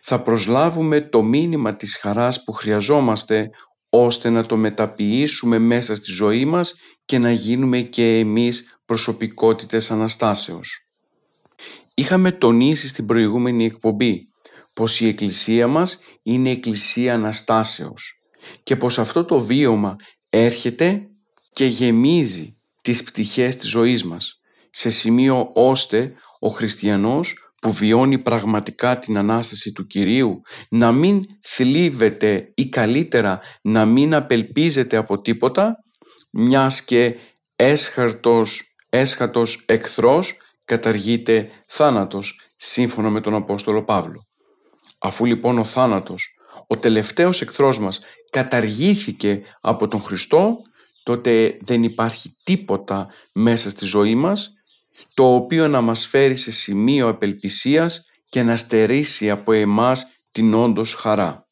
θα 0.03 0.23
προσλάβουμε 0.23 1.01
το 1.01 1.23
μήνυμα 1.23 1.77
της 1.77 1.97
χαράς 1.97 2.45
που 2.45 2.53
χρειαζόμαστε 2.53 3.51
ώστε 3.91 4.31
να 4.31 4.47
το 4.47 4.57
μεταποιήσουμε 4.57 5.59
μέσα 5.59 5.95
στη 5.95 6.13
ζωή 6.13 6.45
μας 6.45 6.75
και 7.05 7.19
να 7.19 7.31
γίνουμε 7.31 7.81
και 7.81 8.19
εμείς 8.19 8.79
προσωπικότητες 8.85 9.91
Αναστάσεως. 9.91 10.89
Είχαμε 11.95 12.33
τονίσει 12.33 12.89
στην 12.89 13.07
προηγούμενη 13.07 13.65
εκπομπή 13.65 14.27
πως 14.73 15.01
η 15.01 15.09
Εκκλησία 15.09 15.67
μας 15.69 15.99
είναι 16.23 16.51
Εκκλησία 16.51 17.15
Αναστάσεως 17.15 18.21
και 18.63 18.77
πως 18.77 18.99
αυτό 18.99 19.25
το 19.25 19.41
βίωμα 19.41 19.97
έρχεται 20.31 21.07
και 21.53 21.65
γεμίζει 21.65 22.57
τις 22.83 23.03
πτυχές 23.03 23.57
της 23.57 23.69
ζωής 23.69 24.05
μας 24.05 24.41
σε 24.71 24.91
σημείο 24.91 25.51
ώστε 25.55 26.15
ο 26.38 26.49
χριστιανός 26.49 27.35
που 27.61 27.73
βιώνει 27.73 28.19
πραγματικά 28.19 28.99
την 28.99 29.19
Ανάσταση 29.19 29.73
του 29.73 29.87
Κυρίου 29.87 30.40
να 30.71 30.93
μην 30.93 31.23
θλίβεται 31.40 32.52
ή 32.55 32.69
καλύτερα 32.69 33.40
να 33.62 33.85
μην 33.85 34.14
απελπίζεται 34.14 34.97
από 34.97 35.21
τίποτα 35.21 35.76
μιας 36.31 36.83
και 36.83 37.14
έσχαρτος, 37.57 38.62
έσχατος 38.90 39.64
εχθρός 39.66 40.37
καταργείται 40.64 41.50
θάνατος 41.66 42.40
σύμφωνα 42.57 43.11
με 43.11 43.21
τον 43.21 43.35
Απόστολο 43.35 43.85
Παύλο. 43.85 44.26
Αφού 44.99 45.25
λοιπόν 45.25 45.59
ο 45.59 45.64
θάνατος, 45.64 46.35
ο 46.66 46.76
τελευταίος 46.76 47.43
εχθρός 47.43 47.78
μας 47.78 48.00
καταργήθηκε 48.31 49.43
από 49.61 49.88
τον 49.88 50.00
Χριστό 50.00 50.55
τότε 51.02 51.59
δεν 51.61 51.83
υπάρχει 51.83 52.31
τίποτα 52.43 53.07
μέσα 53.33 53.71
στη 53.71 53.85
ζωή 53.85 54.14
μας 54.14 54.56
το 55.15 55.35
οποίο 55.35 55.69
να 55.69 55.81
μας 55.81 56.07
φέρει 56.07 56.37
σε 56.37 56.50
σημείο 56.50 57.09
απελπισίας 57.09 58.05
και 58.29 58.43
να 58.43 58.57
στερήσει 58.57 59.31
από 59.31 59.53
εμάς 59.53 60.07
την 60.33 60.55
όντως 60.55 60.95
χαρά. 60.95 61.47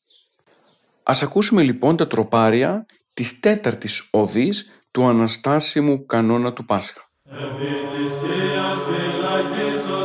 Ας 1.03 1.23
ακούσουμε 1.23 1.63
λοιπόν 1.63 1.97
τα 1.97 2.07
τροπάρια 2.07 2.87
της 3.15 3.41
τέταρτης 3.41 4.09
οδής 4.11 4.71
του 4.91 5.05
Αναστάσιμου 5.07 6.07
κανόνα 6.07 6.53
του 6.53 6.65
Πάσχα. 6.65 7.11
Ο 9.91 10.04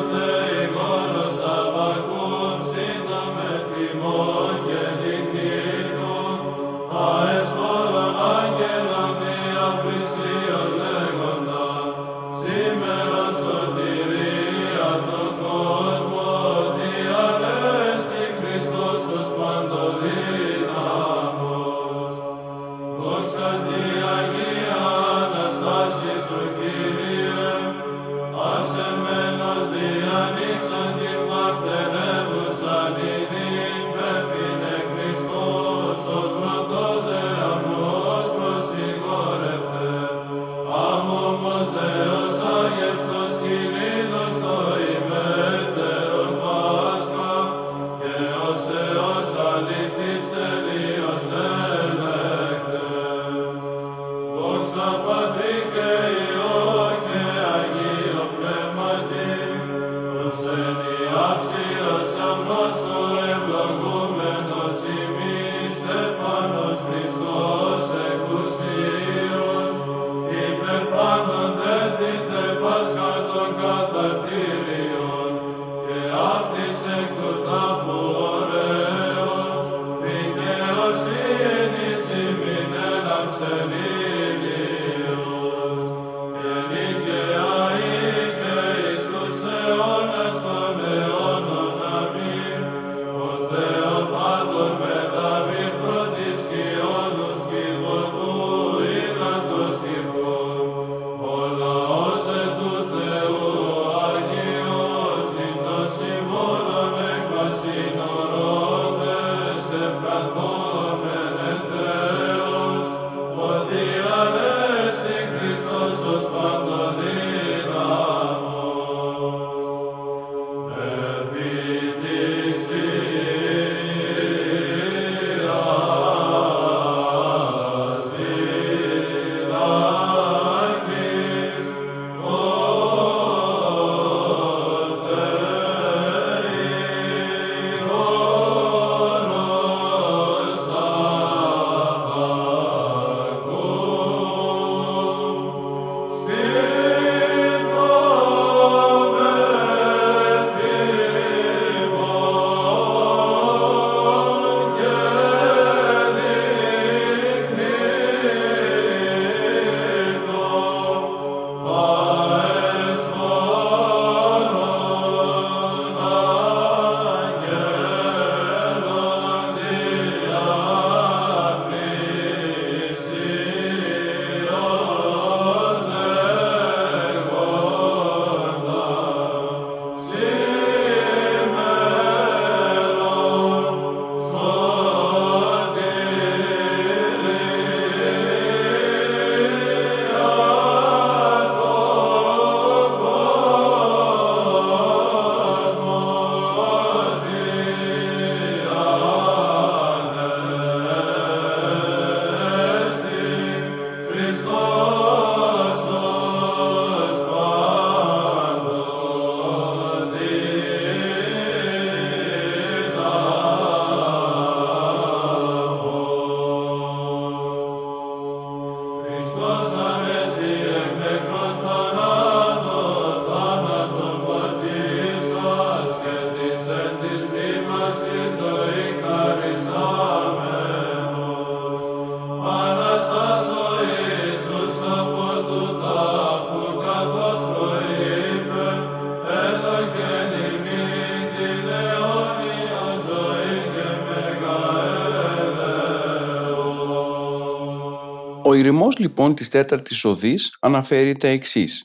ηρημός 248.69 248.97
λοιπόν 248.97 249.35
της 249.35 249.49
τέταρτης 249.49 250.05
οδής 250.05 250.57
αναφέρει 250.59 251.15
τα 251.15 251.27
εξής. 251.27 251.83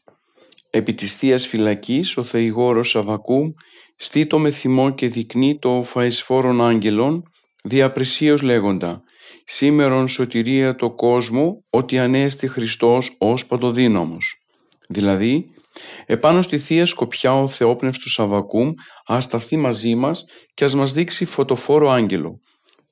Επί 0.70 0.94
της 0.94 1.14
Θείας 1.14 1.46
Φυλακής 1.46 2.16
ο 2.16 2.22
Θεηγόρος 2.22 2.88
Σαβακούμ 2.88 3.50
στήτο 3.96 4.38
με 4.38 4.50
θυμό 4.50 4.90
και 4.90 5.08
δεικνύει 5.08 5.58
το 5.58 5.82
φαεσφόρον 5.82 6.64
άγγελων 6.64 7.22
διαπρεσίως 7.64 8.42
λέγοντα 8.42 9.02
«Σήμερον 9.44 10.08
σωτηρία 10.08 10.74
το 10.74 10.94
κόσμο 10.94 11.64
ότι 11.70 11.98
ανέστη 11.98 12.48
Χριστός 12.48 13.16
ως 13.18 13.46
παντοδύναμος». 13.46 14.34
Δηλαδή, 14.88 15.44
επάνω 16.06 16.42
στη 16.42 16.58
Θεία 16.58 16.86
Σκοπιά 16.86 17.34
ο 17.34 17.46
Θεόπνευστος 17.46 18.12
Σαβακούμ 18.12 18.70
ας 19.06 19.24
σταθεί 19.24 19.56
μαζί 19.56 19.94
μας 19.94 20.24
και 20.54 20.64
ας 20.64 20.74
μας 20.74 20.92
δείξει 20.92 21.24
φωτοφόρο 21.24 21.90
άγγελο, 21.90 22.40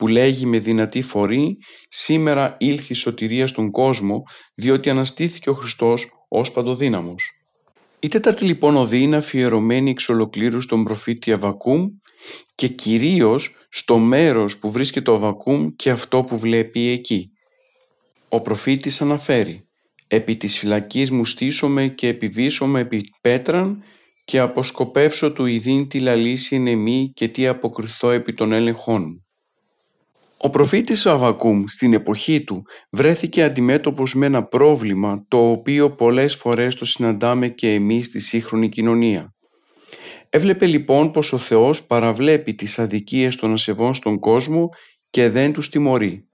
που 0.02 0.08
λέγει 0.08 0.46
με 0.46 0.58
δυνατή 0.58 1.02
φωρή 1.02 1.56
«Σήμερα 1.88 2.56
ήλθε 2.58 2.86
η 2.88 2.94
σωτηρία 2.94 3.46
στον 3.46 3.70
κόσμο, 3.70 4.22
διότι 4.54 4.90
αναστήθηκε 4.90 5.50
ο 5.50 5.52
Χριστός 5.52 6.06
ως 6.28 6.52
παντοδύναμος». 6.52 7.30
Η 8.00 8.08
τέταρτη 8.08 8.44
λοιπόν 8.44 8.76
οδή 8.76 9.02
είναι 9.02 9.16
αφιερωμένη 9.16 9.90
εξ 9.90 10.08
ολοκλήρους 10.08 10.64
στον 10.64 10.84
προφήτη 10.84 11.32
Αβακούμ 11.32 11.86
και 12.54 12.68
κυρίως 12.68 13.56
στο 13.68 13.98
μέρος 13.98 14.58
που 14.58 14.70
βρίσκεται 14.70 15.10
ο 15.10 15.14
Αβακούμ 15.14 15.68
και 15.76 15.90
αυτό 15.90 16.22
που 16.22 16.38
βλέπει 16.38 16.88
εκεί. 16.88 17.30
Ο 18.28 18.40
προφήτης 18.40 19.00
αναφέρει 19.00 19.68
«Επί 20.06 20.36
της 20.36 20.58
φυλακής 20.58 21.10
μου 21.10 21.24
στήσομαι 21.24 21.88
και 21.88 22.08
επιβήσομαι 22.08 22.80
επί 22.80 23.00
πέτραν 23.20 23.82
και 24.24 24.38
αποσκοπεύσω 24.38 25.32
του 25.32 25.46
ειδήν 25.46 25.88
τη 25.88 26.00
λαλήσει 26.00 26.56
ενεμή 26.56 27.10
και 27.14 27.28
τι 27.28 27.46
αποκριθώ 27.46 28.10
επί 28.10 28.34
των 28.34 28.52
έλεγχών 28.52 29.22
ο 30.44 30.50
προφήτης 30.50 31.06
Αβακούμ 31.06 31.64
στην 31.66 31.92
εποχή 31.92 32.44
του 32.44 32.62
βρέθηκε 32.90 33.42
αντιμέτωπος 33.42 34.14
με 34.14 34.26
ένα 34.26 34.44
πρόβλημα 34.44 35.24
το 35.28 35.50
οποίο 35.50 35.90
πολλές 35.90 36.34
φορές 36.34 36.74
το 36.74 36.84
συναντάμε 36.84 37.48
και 37.48 37.72
εμείς 37.72 38.06
στη 38.06 38.20
σύγχρονη 38.20 38.68
κοινωνία. 38.68 39.34
Έβλεπε 40.28 40.66
λοιπόν 40.66 41.10
πως 41.10 41.32
ο 41.32 41.38
Θεός 41.38 41.86
παραβλέπει 41.86 42.54
τις 42.54 42.78
αδικίες 42.78 43.36
των 43.36 43.52
ασεβών 43.52 43.94
στον 43.94 44.18
κόσμο 44.18 44.68
και 45.10 45.28
δεν 45.28 45.52
τους 45.52 45.68
τιμωρεί. 45.68 46.28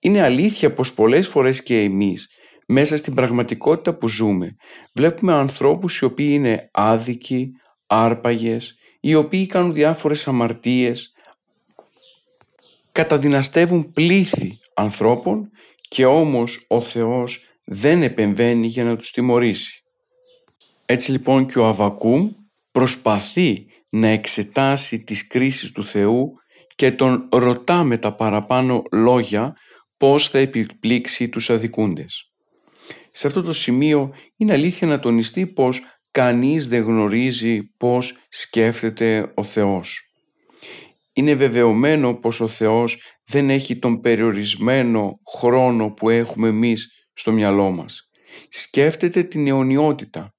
Είναι 0.00 0.22
αλήθεια 0.22 0.72
πως 0.72 0.92
πολλές 0.94 1.28
φορές 1.28 1.62
και 1.62 1.80
εμείς 1.80 2.28
μέσα 2.66 2.96
στην 2.96 3.14
πραγματικότητα 3.14 3.96
που 3.96 4.08
ζούμε 4.08 4.56
βλέπουμε 4.94 5.32
ανθρώπους 5.32 5.98
οι 5.98 6.04
οποίοι 6.04 6.28
είναι 6.30 6.68
άδικοι, 6.72 7.50
άρπαγες, 7.86 8.74
οι 9.00 9.14
οποίοι 9.14 9.46
κάνουν 9.46 9.72
διάφορες 9.72 10.28
αμαρτίες, 10.28 11.14
καταδυναστεύουν 12.92 13.92
πλήθη 13.92 14.58
ανθρώπων 14.74 15.50
και 15.88 16.04
όμως 16.04 16.64
ο 16.68 16.80
Θεός 16.80 17.44
δεν 17.64 18.02
επεμβαίνει 18.02 18.66
για 18.66 18.84
να 18.84 18.96
τους 18.96 19.10
τιμωρήσει. 19.10 19.82
Έτσι 20.86 21.10
λοιπόν 21.10 21.46
και 21.46 21.58
ο 21.58 21.66
Αβακούμ 21.66 22.30
προσπαθεί 22.72 23.66
να 23.90 24.06
εξετάσει 24.06 25.04
τις 25.04 25.26
κρίσεις 25.26 25.72
του 25.72 25.84
Θεού 25.84 26.32
και 26.74 26.92
τον 26.92 27.28
ρωτά 27.32 27.84
με 27.84 27.98
τα 27.98 28.14
παραπάνω 28.14 28.82
λόγια 28.92 29.56
πώς 29.96 30.28
θα 30.28 30.38
επιπλήξει 30.38 31.28
τους 31.28 31.50
αδικούντες. 31.50 32.32
Σε 33.10 33.26
αυτό 33.26 33.42
το 33.42 33.52
σημείο 33.52 34.14
είναι 34.36 34.52
αλήθεια 34.52 34.86
να 34.86 34.98
τονιστεί 34.98 35.46
πως 35.46 35.82
κανείς 36.10 36.68
δεν 36.68 36.82
γνωρίζει 36.82 37.62
πώς 37.76 38.18
σκέφτεται 38.28 39.32
ο 39.34 39.44
Θεός 39.44 40.09
είναι 41.20 41.34
βεβαιωμένο 41.34 42.14
πως 42.14 42.40
ο 42.40 42.48
Θεός 42.48 43.02
δεν 43.24 43.50
έχει 43.50 43.78
τον 43.78 44.00
περιορισμένο 44.00 45.20
χρόνο 45.38 45.90
που 45.90 46.10
έχουμε 46.10 46.48
εμείς 46.48 47.08
στο 47.12 47.32
μυαλό 47.32 47.70
μας. 47.70 48.08
Σκέφτεται 48.48 49.22
την 49.22 49.46
αιωνιότητα 49.46 50.34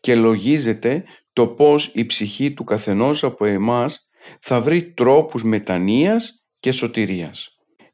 και 0.00 0.14
λογίζεται 0.14 1.04
το 1.32 1.46
πώς 1.46 1.90
η 1.94 2.06
ψυχή 2.06 2.52
του 2.52 2.64
καθενός 2.64 3.24
από 3.24 3.44
εμάς 3.44 4.08
θα 4.40 4.60
βρει 4.60 4.92
τρόπους 4.92 5.44
μετανοίας 5.44 6.44
και 6.60 6.72
σωτηρίας. 6.72 7.48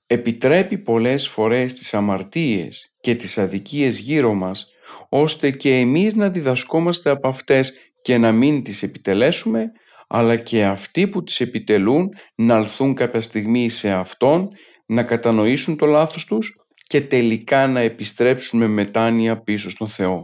Επιτρέπει 0.07 0.79
πολλές 0.79 1.29
φορές 1.29 1.75
τις 1.75 1.95
αμαρτίες 1.95 2.95
και 3.01 3.15
τις 3.15 3.39
αδικίες 3.39 3.99
γύρω 3.99 4.35
μας, 4.35 4.67
ώστε 5.09 5.51
και 5.51 5.79
εμείς 5.79 6.15
να 6.15 6.29
διδασκόμαστε 6.29 7.11
από 7.11 7.29
αυτές 7.29 7.73
και 8.03 8.19
να 8.19 8.33
μην 8.33 8.63
τις 8.63 8.83
επιτελέσουμε, 8.83 9.73
αλλά 10.13 10.37
και 10.37 10.65
αυτοί 10.65 11.09
που 11.09 11.23
τις 11.23 11.41
επιτελούν 11.41 12.09
να 12.35 12.57
αλθούν 12.57 12.95
κάποια 12.95 13.21
στιγμή 13.21 13.69
σε 13.69 13.91
Αυτόν, 13.91 14.49
να 14.87 15.03
κατανοήσουν 15.03 15.77
το 15.77 15.87
λάθος 15.87 16.25
τους 16.25 16.57
και 16.87 17.01
τελικά 17.01 17.67
να 17.67 17.81
επιστρέψουν 17.81 18.59
με 18.59 18.67
μετάνοια 18.67 19.43
πίσω 19.43 19.71
στον 19.71 19.89
Θεό. 19.89 20.23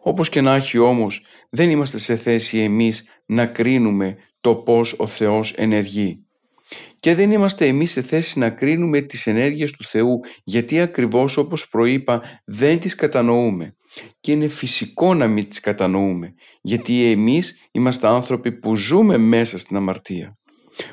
Όπως 0.00 0.28
και 0.28 0.40
να 0.40 0.54
έχει 0.54 0.78
όμως, 0.78 1.24
δεν 1.50 1.70
είμαστε 1.70 1.98
σε 1.98 2.16
θέση 2.16 2.58
εμείς 2.58 3.04
να 3.26 3.46
κρίνουμε 3.46 4.16
το 4.40 4.54
πώς 4.54 4.94
ο 4.98 5.06
Θεός 5.06 5.52
ενεργεί. 5.52 6.26
Και 6.96 7.14
δεν 7.14 7.30
είμαστε 7.30 7.66
εμείς 7.66 7.90
σε 7.90 8.02
θέση 8.02 8.38
να 8.38 8.50
κρίνουμε 8.50 9.00
τις 9.00 9.26
ενέργειες 9.26 9.70
του 9.70 9.84
Θεού 9.84 10.20
γιατί 10.44 10.80
ακριβώς 10.80 11.36
όπως 11.36 11.68
προείπα 11.68 12.22
δεν 12.44 12.78
τις 12.78 12.94
κατανοούμε 12.94 13.74
και 14.20 14.32
είναι 14.32 14.48
φυσικό 14.48 15.14
να 15.14 15.26
μην 15.26 15.48
τις 15.48 15.60
κατανοούμε 15.60 16.34
γιατί 16.60 17.10
εμείς 17.10 17.68
είμαστε 17.70 18.06
άνθρωποι 18.06 18.52
που 18.52 18.76
ζούμε 18.76 19.16
μέσα 19.16 19.58
στην 19.58 19.76
αμαρτία 19.76 20.38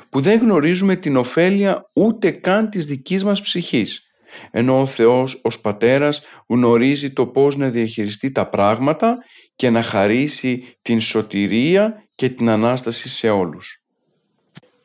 που 0.08 0.20
δεν 0.20 0.38
γνωρίζουμε 0.38 0.96
την 0.96 1.16
ωφέλεια 1.16 1.82
ούτε 1.94 2.30
καν 2.30 2.68
της 2.68 2.84
δικής 2.84 3.24
μας 3.24 3.40
ψυχής 3.40 4.08
ενώ 4.50 4.80
ο 4.80 4.86
Θεός 4.86 5.40
ως 5.42 5.60
Πατέρας 5.60 6.22
γνωρίζει 6.46 7.12
το 7.12 7.26
πώς 7.26 7.56
να 7.56 7.68
διαχειριστεί 7.68 8.30
τα 8.30 8.48
πράγματα 8.48 9.18
και 9.56 9.70
να 9.70 9.82
χαρίσει 9.82 10.76
την 10.82 11.00
σωτηρία 11.00 11.94
και 12.14 12.28
την 12.28 12.48
Ανάσταση 12.48 13.08
σε 13.08 13.30
όλους. 13.30 13.82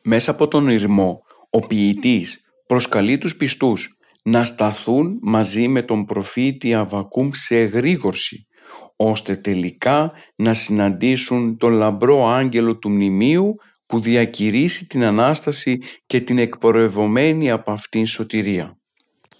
Μέσα 0.02 0.30
από 0.30 0.48
τον 0.48 0.68
ηρμό, 0.68 1.22
ο 1.50 1.66
ποιητής 1.66 2.44
προσκαλεί 2.66 3.18
τους 3.18 3.36
πιστούς 3.36 3.93
να 4.24 4.44
σταθούν 4.44 5.18
μαζί 5.22 5.68
με 5.68 5.82
τον 5.82 6.04
προφήτη 6.04 6.74
Αβακούμ 6.74 7.28
σε 7.32 7.56
εγρήγορση, 7.56 8.46
ώστε 8.96 9.36
τελικά 9.36 10.12
να 10.36 10.54
συναντήσουν 10.54 11.56
τον 11.56 11.72
λαμπρό 11.72 12.26
άγγελο 12.26 12.78
του 12.78 12.90
μνημείου 12.90 13.54
που 13.86 14.00
διακηρύσει 14.00 14.86
την 14.86 15.04
Ανάσταση 15.04 15.78
και 16.06 16.20
την 16.20 16.38
εκπορευωμένη 16.38 17.50
από 17.50 17.72
αυτήν 17.72 18.06
σωτηρία. 18.06 18.78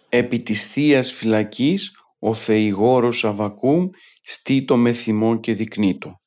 Επί 0.08 0.40
της 0.40 0.64
Θείας 0.64 1.12
Φυλακής 1.12 1.92
ο 2.18 2.34
θεηγόρος 2.34 3.24
Αβακούμ 3.24 3.88
στήτο 4.22 4.76
με 4.76 4.92
θυμό 4.92 5.40
και 5.40 5.54
δεικνύτο. 5.54 6.20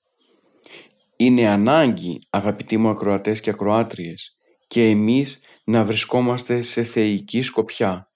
Είναι 1.15 1.47
ανάγκη 1.47 2.19
αγαπητοί 2.29 2.77
μου 2.77 2.89
ακροατές 2.89 3.39
και 3.39 3.49
ακροάτριες 3.49 4.37
και 4.67 4.89
εμείς 4.89 5.39
να 5.63 5.83
βρισκόμαστε 5.83 6.61
σε 6.61 6.83
θεϊκή 6.83 7.41
σκοπιά 7.41 8.06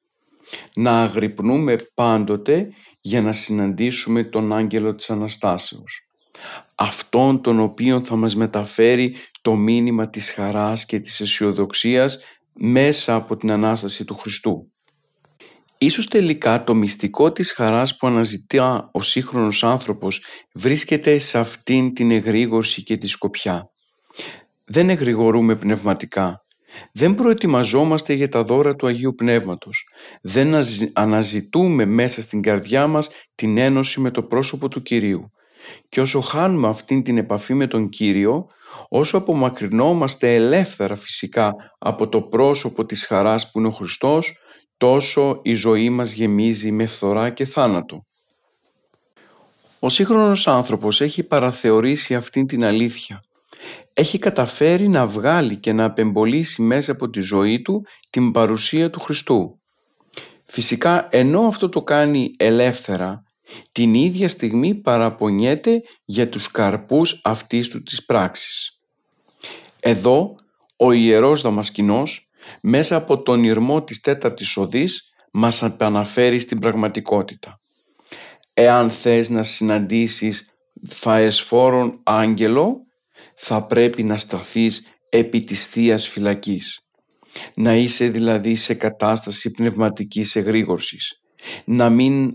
να 0.75 1.01
αγρυπνούμε 1.01 1.75
πάντοτε 1.93 2.67
για 3.01 3.21
να 3.21 3.31
συναντήσουμε 3.31 4.23
τον 4.23 4.53
άγγελο 4.53 4.95
της 4.95 5.09
Αναστάσεως. 5.09 6.05
Αυτόν 6.75 7.41
τον 7.41 7.59
οποίο 7.59 8.03
θα 8.03 8.15
μας 8.15 8.35
μεταφέρει 8.35 9.15
το 9.41 9.55
μήνυμα 9.55 10.09
της 10.09 10.31
χαράς 10.31 10.85
και 10.85 10.99
της 10.99 11.21
αισιοδοξίας 11.21 12.19
μέσα 12.53 13.15
από 13.15 13.37
την 13.37 13.51
Ανάσταση 13.51 14.05
του 14.05 14.15
Χριστού. 14.15 14.71
Ίσως 15.77 16.07
τελικά 16.07 16.63
το 16.63 16.73
μυστικό 16.73 17.31
της 17.31 17.51
χαράς 17.51 17.97
που 17.97 18.07
αναζητά 18.07 18.89
ο 18.91 19.01
σύγχρονος 19.01 19.63
άνθρωπος 19.63 20.23
βρίσκεται 20.53 21.17
σε 21.17 21.39
αυτήν 21.39 21.93
την 21.93 22.11
εγρήγορση 22.11 22.83
και 22.83 22.97
τη 22.97 23.07
σκοπιά. 23.07 23.69
Δεν 24.65 24.89
εγρηγορούμε 24.89 25.55
πνευματικά, 25.55 26.45
δεν 26.93 27.15
προετοιμαζόμαστε 27.15 28.13
για 28.13 28.29
τα 28.29 28.43
δώρα 28.43 28.75
του 28.75 28.87
Αγίου 28.87 29.15
Πνεύματος. 29.15 29.87
Δεν 30.21 30.53
αναζητούμε 30.93 31.85
μέσα 31.85 32.21
στην 32.21 32.41
καρδιά 32.41 32.87
μας 32.87 33.09
την 33.35 33.57
ένωση 33.57 33.99
με 33.99 34.11
το 34.11 34.23
πρόσωπο 34.23 34.67
του 34.67 34.81
Κυρίου. 34.81 35.31
Και 35.89 36.01
όσο 36.01 36.21
χάνουμε 36.21 36.67
αυτήν 36.67 37.03
την 37.03 37.17
επαφή 37.17 37.53
με 37.53 37.67
τον 37.67 37.89
Κύριο, 37.89 38.47
όσο 38.89 39.17
απομακρυνόμαστε 39.17 40.35
ελεύθερα 40.35 40.95
φυσικά 40.95 41.55
από 41.79 42.09
το 42.09 42.21
πρόσωπο 42.21 42.85
της 42.85 43.05
χαράς 43.05 43.51
που 43.51 43.59
είναι 43.59 43.67
ο 43.67 43.71
Χριστός, 43.71 44.37
τόσο 44.77 45.39
η 45.43 45.53
ζωή 45.53 45.89
μας 45.89 46.13
γεμίζει 46.13 46.71
με 46.71 46.85
φθορά 46.85 47.29
και 47.29 47.45
θάνατο. 47.45 48.05
Ο 49.79 49.89
σύγχρονος 49.89 50.47
άνθρωπος 50.47 51.01
έχει 51.01 51.23
παραθεωρήσει 51.23 52.15
αυτήν 52.15 52.47
την 52.47 52.63
αλήθεια 52.63 53.21
έχει 53.93 54.17
καταφέρει 54.17 54.87
να 54.87 55.07
βγάλει 55.07 55.55
και 55.55 55.73
να 55.73 55.85
απεμπολίσει 55.85 56.61
μέσα 56.61 56.91
από 56.91 57.09
τη 57.09 57.19
ζωή 57.19 57.61
του 57.61 57.85
την 58.09 58.31
παρουσία 58.31 58.89
του 58.89 58.99
Χριστού. 58.99 59.59
Φυσικά 60.45 61.07
ενώ 61.11 61.41
αυτό 61.41 61.69
το 61.69 61.83
κάνει 61.83 62.31
ελεύθερα, 62.37 63.23
την 63.71 63.93
ίδια 63.93 64.27
στιγμή 64.27 64.75
παραπονιέται 64.75 65.81
για 66.05 66.29
τους 66.29 66.51
καρπούς 66.51 67.19
αυτής 67.23 67.67
του 67.67 67.83
της 67.83 68.05
πράξης. 68.05 68.79
Εδώ 69.79 70.35
ο 70.77 70.91
Ιερός 70.91 71.41
Δαμασκηνός 71.41 72.29
μέσα 72.61 72.95
από 72.95 73.21
τον 73.21 73.43
ήρμό 73.43 73.83
της 73.83 73.99
τέταρτης 73.99 74.57
οδής 74.57 75.09
μας 75.31 75.61
επαναφέρει 75.61 76.39
στην 76.39 76.59
πραγματικότητα. 76.59 77.59
Εάν 78.53 78.89
θες 78.89 79.29
να 79.29 79.43
συναντήσεις 79.43 80.49
φαεσφόρον 80.89 81.99
άγγελο, 82.03 82.85
θα 83.43 83.65
πρέπει 83.65 84.03
να 84.03 84.17
σταθείς 84.17 84.83
επί 85.09 85.39
της 85.39 85.65
Θείας 85.65 86.07
Φυλακής. 86.07 86.79
Να 87.55 87.75
είσαι 87.75 88.07
δηλαδή 88.09 88.55
σε 88.55 88.73
κατάσταση 88.73 89.51
πνευματικής 89.51 90.35
εγρήγορσης. 90.35 91.21
Να 91.65 91.89
μην 91.89 92.31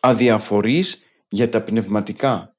αδιαφορείς 0.00 1.02
για 1.28 1.48
τα 1.48 1.62
πνευματικά. 1.62 2.54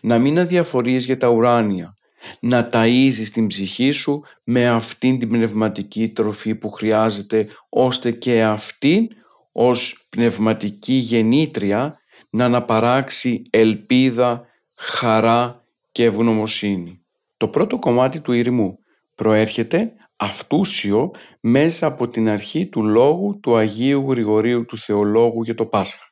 Να 0.00 0.18
μην 0.18 0.38
αδιαφορείς 0.38 1.04
για 1.04 1.16
τα 1.16 1.28
ουράνια. 1.28 1.94
Να 2.40 2.68
ταΐζεις 2.72 3.28
την 3.32 3.46
ψυχή 3.46 3.90
σου 3.90 4.22
με 4.44 4.68
αυτήν 4.68 5.18
την 5.18 5.28
πνευματική 5.28 6.08
τροφή 6.08 6.54
που 6.54 6.70
χρειάζεται 6.70 7.48
ώστε 7.68 8.10
και 8.10 8.44
αυτή 8.44 9.08
ως 9.52 10.06
πνευματική 10.10 10.94
γεννήτρια 10.94 11.98
να 12.30 12.44
αναπαράξει 12.44 13.42
ελπίδα, 13.50 14.46
χαρά 14.76 15.64
και 15.92 16.04
ευγνωμοσύνη. 16.04 16.99
Το 17.40 17.48
πρώτο 17.48 17.78
κομμάτι 17.78 18.20
του 18.20 18.32
ήρμου 18.32 18.78
προέρχεται 19.14 19.92
αυτούσιο 20.16 21.10
μέσα 21.40 21.86
από 21.86 22.08
την 22.08 22.28
αρχή 22.28 22.68
του 22.68 22.84
λόγου 22.84 23.38
του 23.42 23.56
Αγίου 23.56 24.10
Γρηγορίου 24.10 24.64
του 24.64 24.78
Θεολόγου 24.78 25.42
για 25.42 25.54
το 25.54 25.66
Πάσχα. 25.66 26.04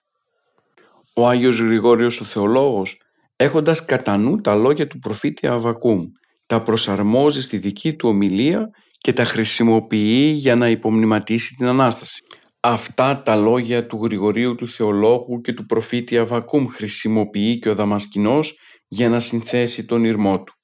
Ο 1.15 1.29
Άγιος 1.29 1.61
Γρηγόριος 1.61 2.21
ο 2.21 2.25
Θεολόγος, 2.25 3.01
έχοντας 3.37 3.85
κατά 3.85 4.17
νου 4.17 4.37
τα 4.37 4.55
λόγια 4.55 4.87
του 4.87 4.99
προφήτη 4.99 5.47
Αβακούμ, 5.47 6.05
τα 6.47 6.63
προσαρμόζει 6.63 7.41
στη 7.41 7.59
δική 7.59 7.95
του 7.95 8.09
ομιλία 8.09 8.71
και 8.99 9.13
τα 9.13 9.25
χρησιμοποιεί 9.25 10.31
για 10.31 10.55
να 10.55 10.69
υπομνηματίσει 10.69 11.55
την 11.55 11.67
Ανάσταση. 11.67 12.23
Αυτά 12.61 13.23
τα 13.23 13.37
λόγια 13.37 13.87
του 13.87 14.01
Γρηγορίου 14.03 14.55
του 14.55 14.69
Θεολόγου 14.69 15.41
και 15.41 15.53
του 15.53 15.67
προφήτη 15.67 16.19
Αβακούμ 16.19 16.67
χρησιμοποιεί 16.67 17.59
και 17.59 17.69
ο 17.69 17.75
Δαμασκηνός 17.75 18.59
για 18.89 19.09
να 19.09 19.21
συνθέσει 19.21 19.85
τον 19.85 20.05
ήρμό 20.05 20.43
του. 20.43 20.58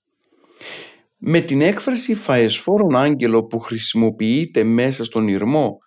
Με 1.18 1.40
την 1.40 1.60
έκφραση 1.60 2.14
«φαεσφόρον 2.14 2.96
άγγελο» 2.96 3.44
που 3.44 3.58
χρησιμοποιείται 3.58 4.64
μέσα 4.64 5.04
στον 5.04 5.28
ήρμο, 5.28 5.78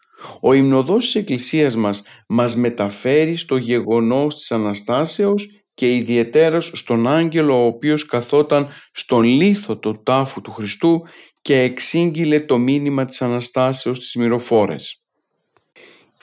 ο 0.41 0.53
υμνοδός 0.53 1.05
της 1.05 1.15
Εκκλησίας 1.15 1.75
μας 1.75 2.03
μας 2.27 2.55
μεταφέρει 2.55 3.35
στο 3.35 3.57
γεγονός 3.57 4.35
της 4.35 4.51
Αναστάσεως 4.51 5.47
και 5.73 5.95
ιδιαιτέρως 5.95 6.71
στον 6.73 7.07
άγγελο 7.07 7.63
ο 7.63 7.65
οποίος 7.65 8.05
καθόταν 8.05 8.69
στον 8.91 9.23
λίθο 9.23 9.77
του 9.77 10.01
τάφου 10.03 10.41
του 10.41 10.51
Χριστού 10.51 11.03
και 11.41 11.59
εξήγηλε 11.59 12.39
το 12.39 12.57
μήνυμα 12.57 13.05
της 13.05 13.21
Αναστάσεως 13.21 13.97
στις 13.97 14.15
μυροφόρες. 14.15 15.01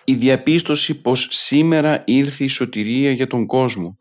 Η 0.05 0.15
διαπίστωση 0.15 1.01
πως 1.01 1.29
σήμερα 1.31 2.03
ήρθε 2.07 2.45
η 2.45 2.49
σωτηρία 2.49 3.11
για 3.11 3.27
τον 3.27 3.47
κόσμο 3.47 3.99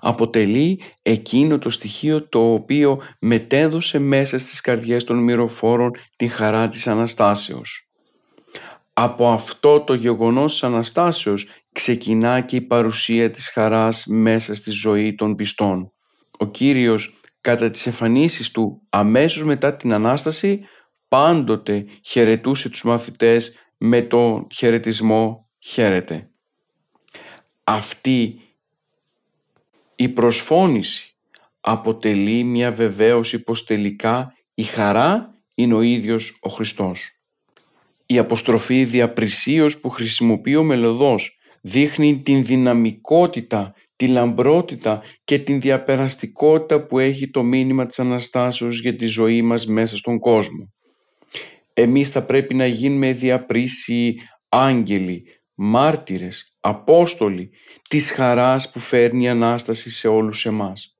αποτελεί 0.00 0.80
εκείνο 1.02 1.58
το 1.58 1.70
στοιχείο 1.70 2.28
το 2.28 2.52
οποίο 2.52 3.02
μετέδωσε 3.20 3.98
μέσα 3.98 4.38
στις 4.38 4.60
καρδιές 4.60 5.04
των 5.04 5.18
μυροφόρων 5.18 5.90
την 6.16 6.30
χαρά 6.30 6.68
της 6.68 6.86
Αναστάσεως. 6.86 7.88
Από 8.92 9.28
αυτό 9.28 9.80
το 9.80 9.94
γεγονός 9.94 10.52
της 10.52 10.62
Αναστάσεως 10.62 11.48
ξεκινά 11.72 12.40
και 12.40 12.56
η 12.56 12.60
παρουσία 12.60 13.30
της 13.30 13.50
χαράς 13.50 14.04
μέσα 14.06 14.54
στη 14.54 14.70
ζωή 14.70 15.14
των 15.14 15.34
πιστών. 15.34 15.92
Ο 16.38 16.46
Κύριος 16.46 17.20
κατά 17.40 17.70
τις 17.70 17.86
εμφανίσεις 17.86 18.50
του 18.50 18.82
αμέσως 18.88 19.44
μετά 19.44 19.76
την 19.76 19.92
Ανάσταση 19.92 20.64
πάντοτε 21.08 21.84
χαιρετούσε 22.04 22.68
τους 22.68 22.82
μαθητές 22.82 23.52
με 23.78 24.02
το 24.02 24.46
χαιρετισμό 24.54 25.48
«Χαίρετε». 25.58 26.30
Αυτή 27.64 28.40
η 29.96 30.08
προσφώνηση 30.08 31.16
αποτελεί 31.60 32.44
μια 32.44 32.72
βεβαίωση 32.72 33.42
πως 33.42 33.64
τελικά 33.64 34.34
η 34.54 34.62
χαρά 34.62 35.34
είναι 35.54 35.74
ο 35.74 35.80
ίδιος 35.80 36.38
ο 36.42 36.48
Χριστός. 36.48 37.10
Η 38.06 38.18
αποστροφή 38.18 38.84
διαπρισίως 38.84 39.80
που 39.80 39.88
χρησιμοποιεί 39.88 40.56
ο 40.56 40.62
μελωδός 40.62 41.38
δείχνει 41.60 42.22
την 42.22 42.44
δυναμικότητα, 42.44 43.74
τη 43.96 44.06
λαμπρότητα 44.06 45.02
και 45.24 45.38
την 45.38 45.60
διαπεραστικότητα 45.60 46.86
που 46.86 46.98
έχει 46.98 47.30
το 47.30 47.42
μήνυμα 47.42 47.86
της 47.86 47.98
Αναστάσεως 47.98 48.80
για 48.80 48.96
τη 48.96 49.06
ζωή 49.06 49.42
μας 49.42 49.66
μέσα 49.66 49.96
στον 49.96 50.18
κόσμο. 50.18 50.72
Εμείς 51.74 52.08
θα 52.08 52.24
πρέπει 52.24 52.54
να 52.54 52.66
γίνουμε 52.66 53.12
διαπρίσιοι 53.12 54.20
άγγελοι, 54.48 55.24
μάρτυρες, 55.56 56.56
Απόστολοι 56.60 57.50
της 57.88 58.10
χαράς 58.10 58.70
που 58.70 58.78
φέρνει 58.78 59.24
η 59.24 59.28
Ανάσταση 59.28 59.90
σε 59.90 60.08
όλους 60.08 60.46
εμάς. 60.46 60.96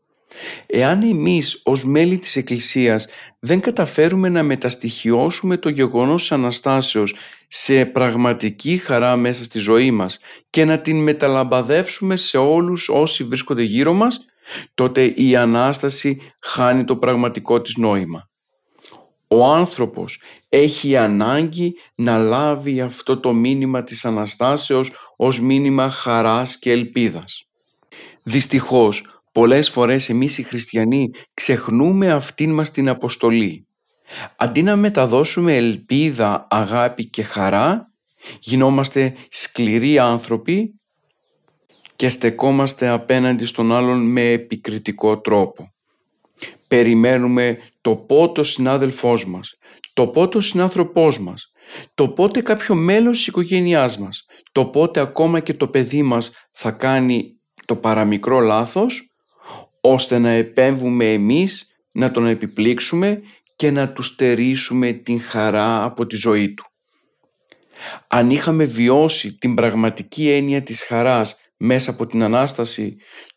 Εάν 0.67 1.03
εμείς 1.03 1.61
ως 1.65 1.85
μέλη 1.85 2.19
της 2.19 2.37
Εκκλησίας 2.37 3.07
δεν 3.39 3.61
καταφέρουμε 3.61 4.29
να 4.29 4.43
μεταστοιχειώσουμε 4.43 5.57
το 5.57 5.69
γεγονός 5.69 6.21
της 6.21 6.33
Αναστάσεως 6.33 7.15
σε 7.49 7.85
πραγματική 7.85 8.77
χαρά 8.77 9.17
μέσα 9.17 9.45
στη 9.45 9.59
ζωή 9.59 9.91
μας 9.91 10.19
και 10.51 10.65
να 10.65 10.81
την 10.81 11.03
μεταλαμπαδεύσουμε 11.03 12.17
σε 12.17 12.39
όλους 12.39 12.89
όσοι 12.89 13.25
βρίσκονται 13.25 13.63
γύρω 13.63 13.93
μας, 13.93 14.25
τότε 14.75 15.05
η 15.05 15.37
Ανάσταση 15.37 16.21
χάνει 16.41 16.85
το 16.85 16.97
πραγματικό 16.97 17.61
της 17.61 17.77
νόημα 17.77 18.31
ο 19.29 19.45
άνθρωπος 19.45 20.21
έχει 20.49 20.97
ανάγκη 20.97 21.75
να 21.95 22.19
λάβει 22.19 22.81
αυτό 22.81 23.21
το 23.21 23.33
μήνυμα 23.33 23.83
της 23.83 24.05
Αναστάσεως 24.05 24.93
ως 25.17 25.41
μήνυμα 25.41 25.91
χαράς 25.91 26.59
και 26.59 26.73
ελπίδας. 26.73 27.45
Δυστυχώς, 28.23 29.21
πολλές 29.33 29.71
φορές 29.71 30.09
εμείς 30.09 30.39
οι 30.39 30.43
χριστιανοί 30.43 31.11
ξεχνούμε 31.35 32.11
αυτήν 32.11 32.53
μας 32.53 32.71
την 32.71 32.89
αποστολή. 32.89 33.67
Αντί 34.37 34.63
να 34.63 34.77
μεταδώσουμε 34.77 35.57
ελπίδα, 35.57 36.47
αγάπη 36.51 37.07
και 37.07 37.23
χαρά, 37.23 37.93
γινόμαστε 38.41 39.15
σκληροί 39.29 39.99
άνθρωποι 39.99 40.81
και 41.97 42.09
στεκόμαστε 42.09 42.89
απέναντι 42.89 43.45
στον 43.45 43.73
άλλον 43.73 44.11
με 44.13 44.31
επικριτικό 44.31 45.21
τρόπο 45.21 45.76
περιμένουμε 46.69 47.59
το 47.81 47.97
πότε 47.97 48.41
ο 48.41 48.45
συνάδελφός 48.45 49.27
μας, 49.27 49.55
το 49.95 50.07
πότε 50.07 50.37
ο 50.37 50.41
συνάνθρωπός 50.41 51.21
μας, 51.21 51.53
το 51.95 52.09
πότε 52.09 52.41
κάποιο 52.41 52.75
μέλος 52.75 53.17
της 53.17 53.27
οικογένειάς 53.27 53.99
μας, 53.99 54.27
το 54.53 54.65
πότε 54.65 55.01
ακόμα 55.01 55.41
και 55.41 55.55
το 55.55 55.69
παιδί 55.69 56.03
μας 56.03 56.31
θα 56.53 56.71
κάνει 56.71 57.41
το 57.65 57.77
παραμικρό 57.77 58.41
λάθος, 58.41 59.11
ώστε 59.81 60.19
να 60.19 60.31
επέμβουμε 60.31 61.13
εμείς, 61.13 61.67
να 61.93 62.11
τον 62.11 62.27
επιπλήξουμε 62.27 63.23
και 63.57 63.71
να 63.71 63.93
του 63.93 64.03
στερήσουμε 64.03 64.93
την 64.93 65.21
χαρά 65.21 65.85
από 65.85 66.07
τη 66.07 66.17
ζωή 66.17 66.55
του. 66.55 66.65
Αν 68.09 68.31
είχαμε 68.31 68.65
βιώσει 68.65 69.35
την 69.35 69.55
πραγματική 69.55 70.31
έννοια 70.31 70.63
της 70.63 70.85
χαράς 70.85 71.37
μέσα 71.57 71.91
από 71.91 72.07
την 72.07 72.23
Ανάσταση, 72.23 72.97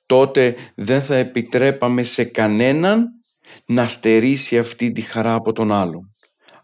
τότε 0.09 0.55
δεν 0.75 1.01
θα 1.01 1.15
επιτρέπαμε 1.15 2.03
σε 2.03 2.23
κανέναν 2.23 3.07
να 3.65 3.87
στερήσει 3.87 4.57
αυτή 4.57 4.91
τη 4.91 5.01
χαρά 5.01 5.33
από 5.33 5.51
τον 5.53 5.71
άλλον. 5.71 6.11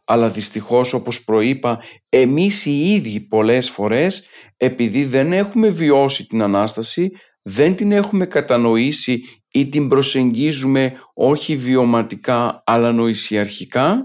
Αλλά 0.05 0.29
δυστυχώς 0.29 0.93
όπως 0.93 1.23
προείπα 1.23 1.83
εμείς 2.09 2.65
οι 2.65 2.93
ίδιοι 2.93 3.19
πολλές 3.19 3.69
φορές 3.69 4.27
επειδή 4.57 5.05
δεν 5.05 5.33
έχουμε 5.33 5.67
βιώσει 5.67 6.25
την 6.25 6.41
Ανάσταση 6.41 7.11
δεν 7.41 7.75
την 7.75 7.91
έχουμε 7.91 8.25
κατανοήσει 8.25 9.21
ή 9.51 9.69
την 9.69 9.87
προσεγγίζουμε 9.87 10.93
όχι 11.13 11.55
βιωματικά 11.57 12.63
αλλά 12.65 12.91
νοησιαρχικά 12.91 13.97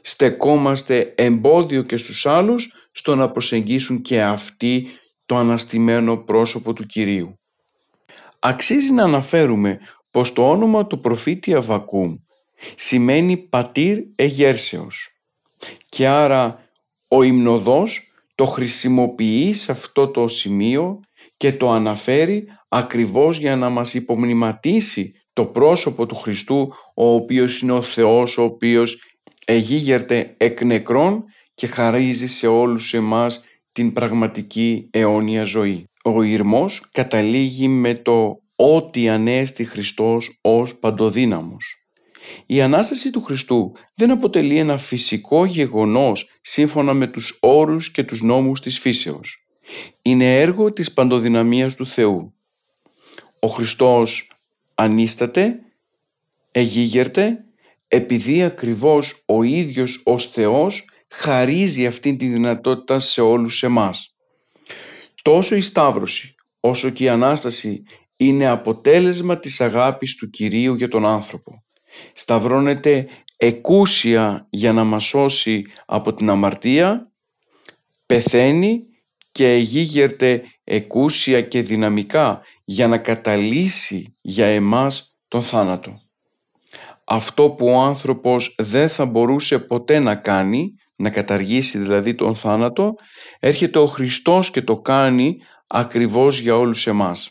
στεκόμαστε 0.00 1.12
εμπόδιο 1.16 1.82
και 1.82 1.96
στους 1.96 2.26
άλλους 2.26 2.88
στο 2.92 3.14
να 3.14 3.30
προσεγγίσουν 3.30 4.00
και 4.00 4.22
αυτοί 4.22 4.88
το 5.26 5.36
αναστημένο 5.36 6.16
πρόσωπο 6.16 6.72
του 6.72 6.86
Κυρίου. 6.86 7.38
Αξίζει 8.46 8.92
να 8.92 9.02
αναφέρουμε 9.02 9.80
πως 10.10 10.32
το 10.32 10.50
όνομα 10.50 10.86
του 10.86 11.00
προφήτη 11.00 11.54
Αβακούμ 11.54 12.14
σημαίνει 12.76 13.36
πατήρ 13.36 13.98
εγέρσεως 14.14 15.08
και 15.88 16.06
άρα 16.08 16.68
ο 17.08 17.22
υμνοδός 17.22 18.12
το 18.34 18.44
χρησιμοποιεί 18.44 19.52
σε 19.52 19.72
αυτό 19.72 20.08
το 20.08 20.28
σημείο 20.28 21.00
και 21.36 21.52
το 21.52 21.70
αναφέρει 21.70 22.48
ακριβώς 22.68 23.38
για 23.38 23.56
να 23.56 23.68
μας 23.68 23.94
υπομνηματίσει 23.94 25.12
το 25.32 25.46
πρόσωπο 25.46 26.06
του 26.06 26.16
Χριστού 26.16 26.74
ο 26.94 27.14
οποίος 27.14 27.60
είναι 27.60 27.72
ο 27.72 27.82
Θεός 27.82 28.38
ο 28.38 28.42
οποίος 28.42 29.02
εγίγερται 29.44 30.34
εκ 30.36 30.62
νεκρών 30.62 31.24
και 31.54 31.66
χαρίζει 31.66 32.26
σε 32.26 32.46
όλους 32.46 32.94
εμάς 32.94 33.44
την 33.72 33.92
πραγματική 33.92 34.88
αιώνια 34.90 35.42
ζωή. 35.42 35.88
Ο 36.06 36.22
ήρμος 36.22 36.88
καταλήγει 36.92 37.68
με 37.68 37.94
το 37.94 38.42
«Ότι 38.56 39.08
ανέστη 39.08 39.64
Χριστός 39.64 40.38
ως 40.40 40.76
παντοδύναμος». 40.76 41.76
Η 42.46 42.60
Ανάσταση 42.60 43.10
του 43.10 43.22
Χριστού 43.22 43.72
δεν 43.94 44.10
αποτελεί 44.10 44.58
ένα 44.58 44.76
φυσικό 44.76 45.44
γεγονός 45.44 46.30
σύμφωνα 46.40 46.94
με 46.94 47.06
τους 47.06 47.38
όρους 47.40 47.90
και 47.90 48.04
τους 48.04 48.22
νόμους 48.22 48.60
της 48.60 48.78
φύσεως. 48.78 49.46
Είναι 50.02 50.40
έργο 50.40 50.72
της 50.72 50.92
παντοδυναμίας 50.92 51.74
του 51.74 51.86
Θεού. 51.86 52.34
Ο 53.38 53.46
Χριστός 53.46 54.30
ανίσταται, 54.74 55.60
εγίγερται, 56.50 57.44
επειδή 57.88 58.42
ακριβώς 58.42 59.22
ο 59.26 59.42
ίδιος 59.42 60.00
ως 60.04 60.30
Θεός 60.30 60.88
χαρίζει 61.08 61.86
αυτή 61.86 62.16
τη 62.16 62.26
δυνατότητα 62.26 62.98
σε 62.98 63.20
όλους 63.20 63.62
εμάς. 63.62 64.13
Τόσο 65.24 65.56
η 65.56 65.60
Σταύρωση 65.60 66.34
όσο 66.60 66.90
και 66.90 67.04
η 67.04 67.08
Ανάσταση 67.08 67.82
είναι 68.16 68.46
αποτέλεσμα 68.46 69.38
της 69.38 69.60
αγάπης 69.60 70.16
του 70.16 70.30
Κυρίου 70.30 70.74
για 70.74 70.88
τον 70.88 71.06
άνθρωπο. 71.06 71.64
Σταυρώνεται 72.12 73.08
εκούσια 73.36 74.46
για 74.50 74.72
να 74.72 74.84
μας 74.84 75.04
σώσει 75.04 75.62
από 75.86 76.14
την 76.14 76.30
αμαρτία, 76.30 77.12
πεθαίνει 78.06 78.82
και 79.32 79.52
εγίγερται 79.52 80.42
εκούσια 80.64 81.40
και 81.40 81.62
δυναμικά 81.62 82.40
για 82.64 82.88
να 82.88 82.98
καταλύσει 82.98 84.16
για 84.20 84.46
εμάς 84.46 85.18
τον 85.28 85.42
θάνατο. 85.42 86.00
Αυτό 87.04 87.50
που 87.50 87.66
ο 87.66 87.80
άνθρωπος 87.80 88.54
δεν 88.58 88.88
θα 88.88 89.06
μπορούσε 89.06 89.58
ποτέ 89.58 89.98
να 89.98 90.14
κάνει, 90.14 90.74
να 90.96 91.10
καταργήσει 91.10 91.78
δηλαδή 91.78 92.14
τον 92.14 92.34
θάνατο, 92.34 92.94
έρχεται 93.40 93.78
ο 93.78 93.86
Χριστός 93.86 94.50
και 94.50 94.62
το 94.62 94.76
κάνει 94.76 95.36
ακριβώς 95.66 96.38
για 96.38 96.56
όλους 96.56 96.86
εμάς. 96.86 97.30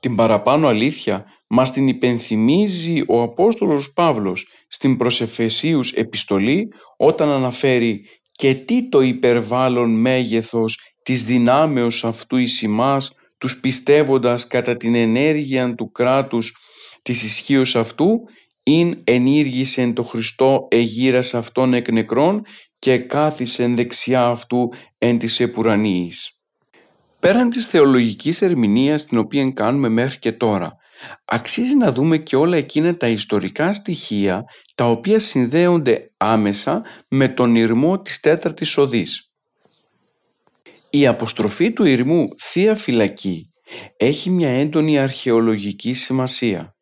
Την 0.00 0.16
παραπάνω 0.16 0.68
αλήθεια 0.68 1.24
μας 1.48 1.72
την 1.72 1.88
υπενθυμίζει 1.88 3.02
ο 3.06 3.22
Απόστολος 3.22 3.92
Παύλος 3.92 4.48
στην 4.68 4.96
προσεφεσίους 4.96 5.92
επιστολή 5.92 6.68
όταν 6.96 7.28
αναφέρει 7.28 8.04
και 8.32 8.54
τι 8.54 8.88
το 8.88 9.00
υπερβάλλον 9.00 10.00
μέγεθος 10.00 10.78
της 11.02 11.24
δυνάμεως 11.24 12.04
αυτού 12.04 12.36
εις 12.36 12.62
ημάς, 12.62 13.14
τους 13.38 13.60
πιστεύοντας 13.60 14.46
κατά 14.46 14.76
την 14.76 14.94
ενέργεια 14.94 15.74
του 15.74 15.90
κράτους 15.90 16.56
της 17.02 17.22
ισχύως 17.22 17.76
αυτού, 17.76 18.20
ειν 18.68 19.00
ενήργησεν 19.04 19.94
το 19.94 20.02
Χριστό 20.02 20.68
εγύρας 20.70 21.34
αυτών 21.34 21.74
εκ 21.74 21.90
νεκρών 21.90 22.42
και 22.78 22.98
κάθισεν 22.98 23.76
δεξιά 23.76 24.26
αυτού 24.26 24.72
εν 24.98 25.18
της 25.18 25.40
επουρανίης. 25.40 26.32
Πέραν 27.20 27.50
της 27.50 27.66
θεολογικής 27.66 28.42
ερμηνείας 28.42 29.04
την 29.04 29.18
οποία 29.18 29.50
κάνουμε 29.50 29.88
μέχρι 29.88 30.18
και 30.18 30.32
τώρα, 30.32 30.76
αξίζει 31.24 31.76
να 31.76 31.92
δούμε 31.92 32.18
και 32.18 32.36
όλα 32.36 32.56
εκείνα 32.56 32.96
τα 32.96 33.08
ιστορικά 33.08 33.72
στοιχεία 33.72 34.44
τα 34.74 34.90
οποία 34.90 35.18
συνδέονται 35.18 36.04
άμεσα 36.16 36.82
με 37.08 37.28
τον 37.28 37.54
ηρμό 37.54 38.00
της 38.00 38.20
τέταρτης 38.20 38.76
οδής. 38.76 39.32
Η 40.90 41.06
αποστροφή 41.06 41.72
του 41.72 41.84
ηρμού 41.84 42.28
Θεία 42.40 42.74
Φυλακή 42.74 43.52
έχει 43.96 44.30
μια 44.30 44.50
έντονη 44.50 44.98
αρχαιολογική 44.98 45.92
σημασία. 45.92 46.77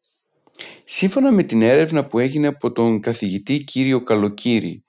Σύμφωνα 0.89 1.33
με 1.33 1.43
την 1.43 1.63
έρευνα 1.63 2.07
που 2.07 2.19
έγινε 2.19 2.47
από 2.47 2.73
τον 2.73 3.01
καθηγητή 3.01 3.65
κύριο 3.65 4.03
Καλοκύρη, 4.03 4.85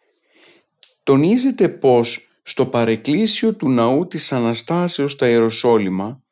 τονίζεται 1.04 1.70
πως 1.70 2.28
στο 2.44 2.66
παρεκκλήσιο 2.66 3.56
του 3.56 3.70
ναού 3.70 4.08
της 4.08 4.32
Αναστάσεως 4.32 5.12
στα 5.12 5.28
Ιεροσόλυμα 5.28 6.24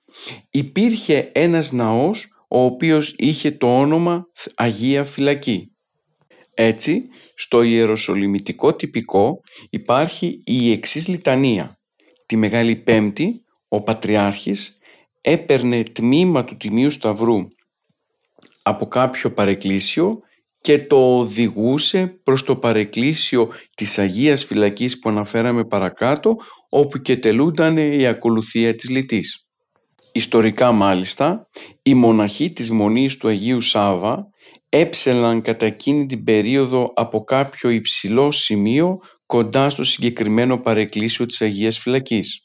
υπήρχε 0.50 1.32
ένας 1.34 1.72
ναός 1.72 2.28
ο 2.48 2.60
οποίος 2.64 3.14
είχε 3.18 3.52
το 3.52 3.80
όνομα 3.80 4.26
Αγία 4.56 5.04
Φυλακή. 5.04 5.72
Έτσι, 6.54 7.06
στο 7.36 7.62
Ιεροσολυμητικό 7.62 8.76
τυπικό 8.76 9.40
υπάρχει 9.70 10.38
η 10.44 10.72
εξής 10.72 11.08
λιτανία. 11.08 11.80
Τη 12.26 12.36
Μεγάλη 12.36 12.76
Πέμπτη, 12.76 13.44
ο 13.68 13.82
Πατριάρχης 13.82 14.78
έπαιρνε 15.22 15.84
τμήμα 15.84 16.46
του 16.46 16.58
Τιμίου 16.58 16.90
Σταυρού 16.90 17.48
από 18.68 18.88
κάποιο 18.88 19.32
παρεκκλήσιο 19.32 20.20
και 20.62 20.80
το 20.80 21.18
οδηγούσε 21.18 22.20
προς 22.24 22.44
το 22.44 22.56
παρεκκλήσιο 22.56 23.52
της 23.76 24.00
Αγίας 24.00 24.46
Φυλακής 24.46 25.00
που 25.00 25.10
αναφέραμε 25.10 25.66
παρακάτω, 25.66 26.36
όπου 26.70 26.98
και 26.98 27.18
τελούνταν 27.18 27.78
η 27.78 28.06
ακολουθία 28.06 28.76
της 28.76 28.90
λυτής. 28.90 29.48
Ιστορικά 30.12 30.72
μάλιστα, 30.72 31.48
οι 31.82 31.94
μοναχοί 31.94 32.52
της 32.52 32.72
Μονής 32.72 33.18
του 33.18 33.28
Αγίου 33.28 33.62
Σάβα 33.62 34.28
έψελαν 34.70 35.42
κατά 35.42 35.66
εκείνη 35.66 36.06
την 36.06 36.24
περίοδο 36.24 36.92
από 36.96 37.24
κάποιο 37.24 37.70
υψηλό 37.70 38.32
σημείο 38.32 38.98
κοντά 39.26 39.70
στο 39.70 39.84
συγκεκριμένο 39.84 40.58
παρεκκλήσιο 40.58 41.26
της 41.26 41.42
Αγίας 41.42 41.80
Φυλακής. 41.80 42.45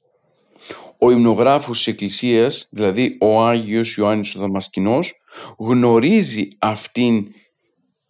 Ο 1.01 1.11
υμνογράφος 1.11 1.77
της 1.77 1.87
Εκκλησίας, 1.87 2.69
δηλαδή 2.71 3.17
ο 3.21 3.43
Άγιος 3.43 3.97
Ιωάννης 3.97 4.35
ο 4.35 4.41
Δαμασκηνός, 4.41 5.13
γνωρίζει 5.59 6.49
αυτήν 6.59 7.27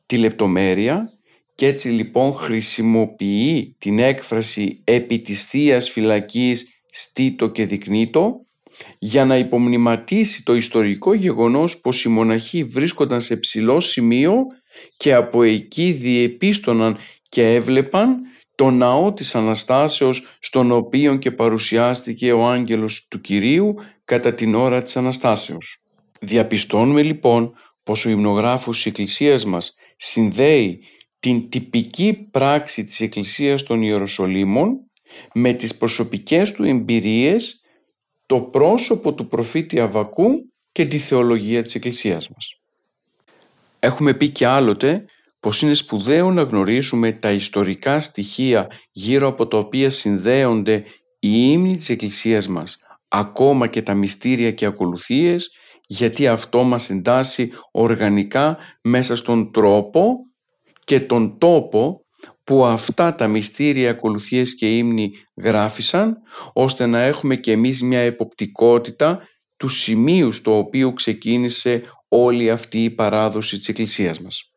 τη 0.07 0.16
λεπτομέρεια 0.16 1.09
και 1.55 1.66
έτσι 1.66 1.88
λοιπόν 1.88 2.35
χρησιμοποιεί 2.35 3.76
την 3.79 3.98
έκφραση 3.98 4.83
«επί 4.85 5.18
της 5.18 5.44
Θείας 5.44 5.90
Φυλακής 5.90 6.66
στήτο 6.90 7.48
και 7.48 7.66
δεικνύτο» 7.66 8.46
για 8.98 9.24
να 9.24 9.37
υπομνηματίσει 9.37 10.42
το 10.42 10.55
ιστορικό 10.55 11.14
γεγονός 11.14 11.81
πως 11.81 12.05
οι 12.05 12.09
μοναχοί 12.09 12.64
βρίσκονταν 12.64 13.20
σε 13.20 13.37
ψηλό 13.37 13.81
σημείο 13.81 14.35
και 14.96 15.14
από 15.14 15.42
εκεί 15.42 15.92
διεπίστωναν 15.92 16.96
και 17.29 17.55
έβλεπαν 17.55 18.20
το 18.61 18.70
ναό 18.70 19.12
της 19.12 19.35
Αναστάσεως 19.35 20.37
στον 20.40 20.73
οποίο 20.73 21.16
και 21.16 21.31
παρουσιάστηκε 21.31 22.33
ο 22.33 22.46
άγγελος 22.46 23.07
του 23.09 23.20
Κυρίου 23.20 23.75
κατά 24.05 24.35
την 24.35 24.55
ώρα 24.55 24.83
της 24.83 24.96
Αναστάσεως. 24.96 25.83
Διαπιστώνουμε 26.20 27.03
λοιπόν 27.03 27.55
πως 27.83 28.05
ο 28.05 28.11
υμνογράφος 28.11 28.77
της 28.77 28.87
Εκκλησίας 28.87 29.44
μας 29.44 29.75
συνδέει 29.96 30.83
την 31.18 31.49
τυπική 31.49 32.29
πράξη 32.31 32.85
της 32.85 33.01
Εκκλησίας 33.01 33.62
των 33.62 33.83
Ιεροσολύμων 33.83 34.77
με 35.35 35.53
τις 35.53 35.77
προσωπικές 35.77 36.53
του 36.53 36.64
εμπειρίες 36.64 37.61
το 38.27 38.40
πρόσωπο 38.40 39.14
του 39.14 39.27
προφήτη 39.29 39.81
Αβακού 39.81 40.53
και 40.73 40.87
τη 40.87 40.99
θεολογία 40.99 41.62
της 41.62 41.75
Εκκλησίας 41.75 42.29
μας. 42.29 42.61
Έχουμε 43.79 44.14
πει 44.14 44.31
και 44.31 44.46
άλλοτε 44.46 45.05
πως 45.40 45.62
είναι 45.62 45.74
σπουδαίο 45.74 46.31
να 46.31 46.42
γνωρίσουμε 46.42 47.12
τα 47.12 47.31
ιστορικά 47.31 48.00
στοιχεία 48.00 48.70
γύρω 48.92 49.29
από 49.29 49.46
τα 49.46 49.59
οποία 49.59 49.90
συνδέονται 49.90 50.85
οι 51.18 51.50
ύμνοι 51.53 51.76
της 51.76 51.88
Εκκλησίας 51.88 52.48
μας, 52.48 52.79
ακόμα 53.09 53.66
και 53.66 53.83
τα 53.83 53.94
μυστήρια 53.94 54.53
και 54.53 54.66
ακολουθίες, 54.66 55.50
γιατί 55.87 56.26
αυτό 56.26 56.62
μας 56.62 56.90
εντάσσει 56.90 57.53
οργανικά 57.70 58.59
μέσα 58.83 59.16
στον 59.16 59.53
τρόπο 59.53 60.16
και 60.85 61.00
τον 61.00 61.38
τόπο 61.38 62.05
που 62.44 62.64
αυτά 62.64 63.14
τα 63.14 63.26
μυστήρια 63.26 63.90
ακολουθίες 63.90 64.55
και 64.55 64.76
ύμνοι 64.76 65.11
γράφησαν, 65.37 66.16
ώστε 66.53 66.87
να 66.87 67.00
έχουμε 67.00 67.37
και 67.37 67.53
εμείς 67.53 67.83
μια 67.83 68.00
εποπτικότητα 68.00 69.20
του 69.57 69.68
σημείου 69.68 70.33
στο 70.33 70.59
οποίο 70.59 70.92
ξεκίνησε 70.92 71.83
όλη 72.09 72.50
αυτή 72.50 72.85
η 72.85 72.90
παράδοση 72.90 73.57
της 73.59 73.68
Εκκλησίας 73.68 74.20
μας. 74.20 74.50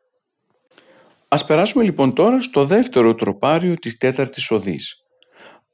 Ας 1.34 1.46
περάσουμε 1.46 1.84
λοιπόν 1.84 2.14
τώρα 2.14 2.42
στο 2.42 2.66
δεύτερο 2.66 3.16
τροπάριο 3.16 3.74
της 3.74 3.98
τέταρτης 3.98 4.52
οδής. 4.52 4.96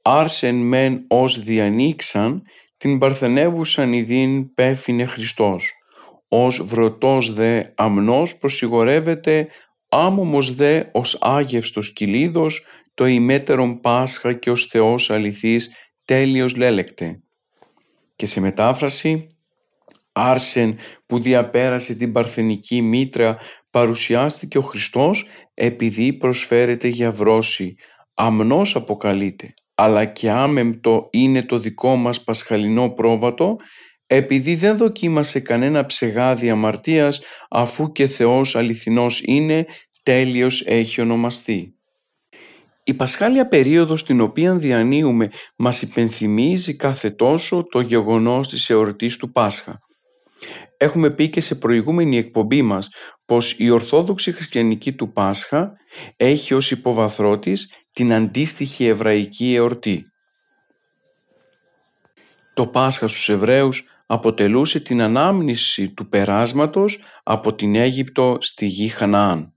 Άρσεν 0.02 0.56
μεν 0.56 1.06
ως 1.08 1.44
διανοίξαν 1.44 2.42
την 2.78 2.98
παρθενεύουσαν 2.98 3.94
ειδήν 3.94 4.54
πέφινε 4.54 5.06
Χριστός. 5.06 5.74
Ως 6.28 6.64
βρωτός 6.64 7.34
δε 7.34 7.64
αμνός 7.76 8.38
προσιγορεύεται 8.38 9.48
άμωμος 9.90 10.56
δε 10.56 10.84
ως 10.92 11.18
άγευστος 11.22 11.94
κυλίδος 11.94 12.66
το 12.94 13.06
ημέτερον 13.06 13.80
Πάσχα 13.80 14.34
και 14.34 14.50
ως 14.50 14.66
Θεός 14.66 15.10
αληθής 15.10 15.70
τέλειος 16.06 16.56
λέλεκτε. 16.56 17.20
Και 18.16 18.26
σε 18.26 18.40
μετάφραση 18.40 19.28
Άρσεν 20.12 20.78
που 21.06 21.20
διαπέρασε 21.20 21.96
την 21.96 22.12
παρθενική 22.12 22.82
μήτρα 22.82 23.38
παρουσιάστηκε 23.70 24.58
ο 24.58 24.62
Χριστός 24.62 25.26
επειδή 25.54 26.14
προσφέρεται 26.14 26.88
για 26.88 27.12
βρώση. 27.12 27.76
Αμνός 28.14 28.76
αποκαλείται, 28.76 29.54
αλλά 29.76 30.06
και 30.06 30.30
άμεμπτο 30.30 31.08
είναι 31.12 31.44
το 31.44 31.60
δικό 31.60 31.96
μας 31.96 32.24
πασχαλινό 32.24 32.90
πρόβατο 32.90 33.56
επειδή 34.12 34.56
δεν 34.56 34.78
δοκίμασε 34.78 35.40
κανένα 35.40 35.86
ψεγάδι 35.86 36.50
αμαρτίας 36.50 37.22
αφού 37.50 37.92
και 37.92 38.08
Θεός 38.08 38.56
αληθινός 38.56 39.22
είναι, 39.26 39.66
τέλειος 40.04 40.64
έχει 40.66 41.02
ονομαστεί. 41.02 41.74
Η 42.84 42.94
πασχάλια 42.94 43.48
περίοδος 43.48 44.04
την 44.04 44.22
οποία 44.22 44.56
διανύουμε 44.56 45.30
μας 45.58 45.82
υπενθυμίζει 45.82 46.76
κάθε 46.76 47.10
τόσο 47.10 47.64
το 47.64 47.80
γεγονός 47.80 48.50
της 48.50 48.70
εορτής 48.70 49.18
του 49.18 49.32
Πάσχα. 49.32 49.80
Έχουμε 50.82 51.10
πει 51.10 51.30
και 51.30 51.42
σε 51.42 51.56
προηγούμενη 51.56 52.18
εκπομπή 52.18 52.62
μας 52.62 52.90
πως 53.26 53.56
η 53.58 53.70
Ορθόδοξη 53.70 54.32
Χριστιανική 54.32 54.94
του 54.94 55.12
Πάσχα 55.12 55.72
έχει 56.16 56.54
ως 56.54 56.72
υποβαθρό 56.72 57.40
της 57.40 57.72
την 57.94 58.14
αντίστοιχη 58.14 58.86
εβραϊκή 58.86 59.54
εορτή. 59.56 60.06
Το 62.54 62.68
Πάσχα 62.68 63.08
στους 63.08 63.30
Εβραίους 63.30 63.84
αποτελούσε 64.06 64.80
την 64.80 65.02
ανάμνηση 65.02 65.90
του 65.90 66.08
περάσματος 66.08 67.00
από 67.24 67.54
την 67.54 67.76
Αίγυπτο 67.76 68.38
στη 68.40 68.66
γη 68.66 68.88
Χαναάν. 68.88 69.54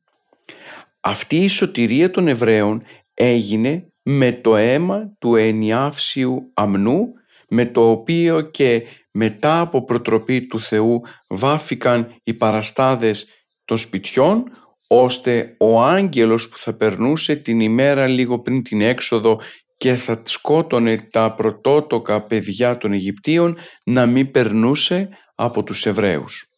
Αυτή 1.00 1.36
η 1.36 1.48
σωτηρία 1.48 2.10
των 2.10 2.28
Εβραίων 2.28 2.82
έγινε 3.14 3.92
με 4.02 4.32
το 4.32 4.56
αίμα 4.56 5.16
του 5.18 5.34
ενιάυσιου 5.34 6.50
αμνού 6.54 7.12
με 7.54 7.66
το 7.66 7.90
οποίο 7.90 8.40
και 8.40 8.82
μετά 9.12 9.60
από 9.60 9.84
προτροπή 9.84 10.46
του 10.46 10.60
Θεού 10.60 11.00
βάφηκαν 11.28 12.14
οι 12.22 12.34
παραστάδες 12.34 13.26
των 13.64 13.76
σπιτιών 13.76 14.44
ώστε 14.86 15.56
ο 15.58 15.82
άγγελος 15.82 16.48
που 16.48 16.58
θα 16.58 16.76
περνούσε 16.76 17.34
την 17.36 17.60
ημέρα 17.60 18.06
λίγο 18.06 18.38
πριν 18.40 18.62
την 18.62 18.80
έξοδο 18.80 19.40
και 19.76 19.94
θα 19.94 20.22
σκότωνε 20.24 20.96
τα 20.96 21.34
πρωτότοκα 21.34 22.22
παιδιά 22.22 22.78
των 22.78 22.92
Αιγυπτίων 22.92 23.56
να 23.84 24.06
μην 24.06 24.30
περνούσε 24.30 25.08
από 25.34 25.62
τους 25.62 25.86
Εβραίους. 25.86 26.50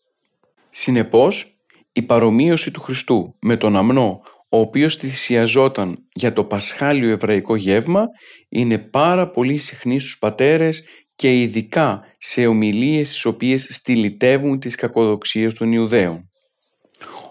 Συνεπώς, 0.70 1.56
η 1.92 2.02
παρομοίωση 2.02 2.70
του 2.70 2.80
Χριστού 2.80 3.36
με 3.40 3.56
τον 3.56 3.76
αμνό 3.76 4.20
ο 4.54 4.58
οποίος 4.58 4.96
θυσιαζόταν 4.96 6.08
για 6.12 6.32
το 6.32 6.44
πασχάλιο 6.44 7.10
εβραϊκό 7.10 7.56
γεύμα 7.56 8.04
είναι 8.48 8.78
πάρα 8.78 9.30
πολύ 9.30 9.56
συχνή 9.56 9.98
στους 10.00 10.18
πατέρες 10.18 10.84
και 11.16 11.40
ειδικά 11.40 12.00
σε 12.18 12.46
ομιλίες 12.46 13.10
τις 13.10 13.24
οποίες 13.24 13.66
στυλιτεύουν 13.70 14.58
τις 14.58 14.74
κακοδοξίες 14.74 15.54
των 15.54 15.72
Ιουδαίων. 15.72 16.30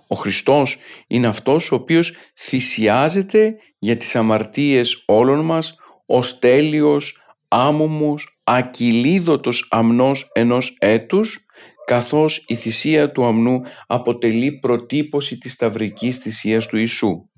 Ο 0.07 0.15
Χριστός 0.15 0.77
είναι 1.07 1.27
αυτός 1.27 1.71
ο 1.71 1.75
οποίος 1.75 2.13
θυσιάζεται 2.39 3.55
για 3.79 3.97
τις 3.97 4.15
αμαρτίες 4.15 5.03
όλων 5.05 5.45
μας 5.45 5.75
ως 6.05 6.39
τέλειος, 6.39 7.21
άμομος, 7.47 8.39
ακυλίδωτος 8.43 9.67
αμνός 9.69 10.29
ενός 10.33 10.75
έτους 10.79 11.45
καθώς 11.85 12.43
η 12.47 12.55
θυσία 12.55 13.11
του 13.11 13.25
αμνού 13.25 13.61
αποτελεί 13.87 14.51
προτύπωση 14.51 15.37
της 15.37 15.51
σταυρικής 15.51 16.17
θυσίας 16.17 16.67
του 16.67 16.77
Ιησού. 16.77 17.29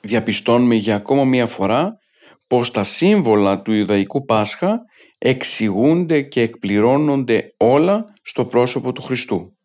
Διαπιστώνουμε 0.00 0.74
για 0.74 0.94
ακόμα 0.94 1.24
μία 1.24 1.46
φορά 1.46 1.98
πως 2.46 2.70
τα 2.70 2.82
σύμβολα 2.82 3.62
του 3.62 3.72
Ιουδαϊκού 3.72 4.24
Πάσχα 4.24 4.80
εξηγούνται 5.18 6.22
και 6.22 6.40
εκπληρώνονται 6.40 7.46
όλα 7.56 8.04
στο 8.22 8.44
πρόσωπο 8.44 8.92
του 8.92 9.02
Χριστού. 9.02 9.56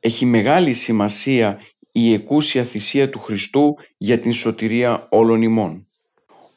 Έχει 0.00 0.24
μεγάλη 0.24 0.72
σημασία 0.72 1.60
η 1.92 2.12
εκούσια 2.12 2.64
θυσία 2.64 3.10
του 3.10 3.18
Χριστού 3.18 3.74
για 3.96 4.20
την 4.20 4.32
σωτηρία 4.32 5.06
όλων 5.10 5.42
ημών. 5.42 5.86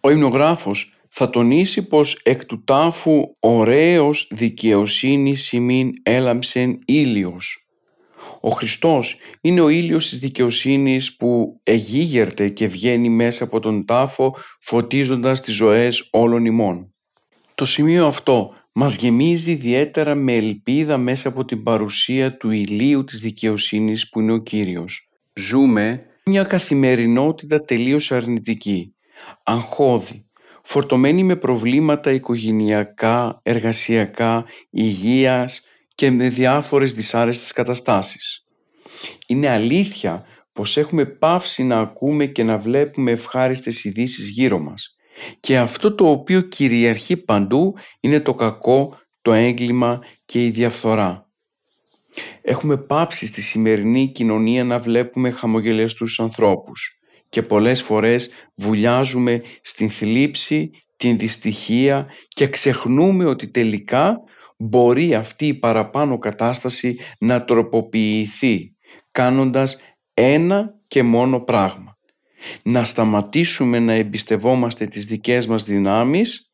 Ο 0.02 0.10
υμνογράφος 0.10 0.95
θα 1.18 1.30
τονίσει 1.30 1.88
πως 1.88 2.20
εκ 2.24 2.46
του 2.46 2.64
τάφου 2.64 3.36
ωραίος 3.40 4.28
δικαιοσύνης 4.32 5.44
σημείν 5.44 5.92
έλαμψεν 6.04 6.80
ήλιος. 6.86 7.68
Ο 8.42 8.50
Χριστός 8.50 9.18
είναι 9.42 9.62
ο 9.62 9.70
ήλιος 9.70 10.10
της 10.10 10.20
δικαιοσύνης 10.20 11.16
που 11.16 11.60
εγίγερται 11.64 12.50
και 12.50 12.68
βγαίνει 12.68 13.10
μέσα 13.10 13.44
από 13.44 13.60
τον 13.60 13.86
τάφο 13.86 14.36
φωτίζοντας 14.60 15.42
τις 15.42 15.56
ζωές 15.56 16.08
όλων 16.12 16.46
ημών. 16.46 16.94
Το 17.56 17.66
σημείο 17.66 18.06
αυτό 18.06 18.54
μας 18.74 18.96
γεμίζει 18.96 19.52
ιδιαίτερα 19.52 20.16
με 20.16 20.36
ελπίδα 20.36 20.98
μέσα 20.98 21.28
από 21.28 21.46
την 21.46 21.64
παρουσία 21.64 22.38
του 22.38 22.52
ηλίου 22.52 23.04
της 23.04 23.20
δικαιοσύνης 23.20 24.10
που 24.10 24.20
είναι 24.20 24.34
ο 24.34 24.38
Κύριος. 24.38 25.10
Ζούμε 25.34 26.02
μια 26.26 26.44
καθημερινότητα 26.44 27.62
τελείως 27.62 28.12
αρνητική, 28.12 28.96
αγχώδη, 29.44 30.25
φορτωμένη 30.68 31.24
με 31.24 31.36
προβλήματα 31.36 32.12
οικογενειακά, 32.12 33.40
εργασιακά, 33.44 34.46
υγείας 34.70 35.62
και 35.96 36.12
με 36.12 36.30
διάφορες 36.30 36.94
δυσάρεστες 36.94 37.52
καταστάσεις. 37.52 38.46
Είναι 39.28 39.50
αλήθεια 39.50 40.26
πως 40.54 40.78
έχουμε 40.78 41.06
πάυσει 41.06 41.64
να 41.64 41.80
ακούμε 41.80 42.26
και 42.26 42.44
να 42.44 42.58
βλέπουμε 42.58 43.12
ευχάριστες 43.12 43.84
ειδήσεις 43.84 44.30
γύρω 44.30 44.60
μας. 44.60 44.96
Και 45.40 45.58
αυτό 45.58 45.96
το 45.96 46.10
οποίο 46.10 46.42
κυριαρχεί 46.42 47.18
παντού 47.18 47.74
είναι 48.00 48.20
το 48.20 48.34
κακό, 48.34 49.00
το 49.22 49.34
έγκλημα 49.34 50.00
και 50.26 50.46
η 50.46 50.50
διαφθορά. 50.50 51.30
Έχουμε 52.42 52.78
πάψει 52.78 53.26
στη 53.26 53.42
σημερινή 53.42 54.12
κοινωνία 54.12 54.64
να 54.64 54.80
βλέπουμε 54.80 55.30
χαμογελαστούς 55.30 56.20
ανθρώπους 56.20 57.00
και 57.36 57.44
πολλές 57.44 57.82
φορές 57.82 58.30
βουλιάζουμε 58.56 59.42
στην 59.62 59.90
θλίψη, 59.90 60.70
την 60.96 61.18
δυστυχία 61.18 62.08
και 62.28 62.48
ξεχνούμε 62.48 63.26
ότι 63.26 63.48
τελικά 63.48 64.18
μπορεί 64.58 65.16
αυτή 65.16 65.48
η 65.48 65.54
παραπάνω 65.54 66.18
κατάσταση 66.18 66.98
να 67.20 67.44
τροποποιηθεί 67.44 68.76
κάνοντας 69.12 69.78
ένα 70.14 70.80
και 70.88 71.04
μόνο 71.04 71.40
πράγμα. 71.40 71.98
Να 72.64 72.84
σταματήσουμε 72.84 73.80
να 73.80 73.94
εμπιστευόμαστε 73.94 74.86
τις 74.86 75.06
δικές 75.06 75.48
μας 75.48 75.64
δυνάμεις 75.64 76.52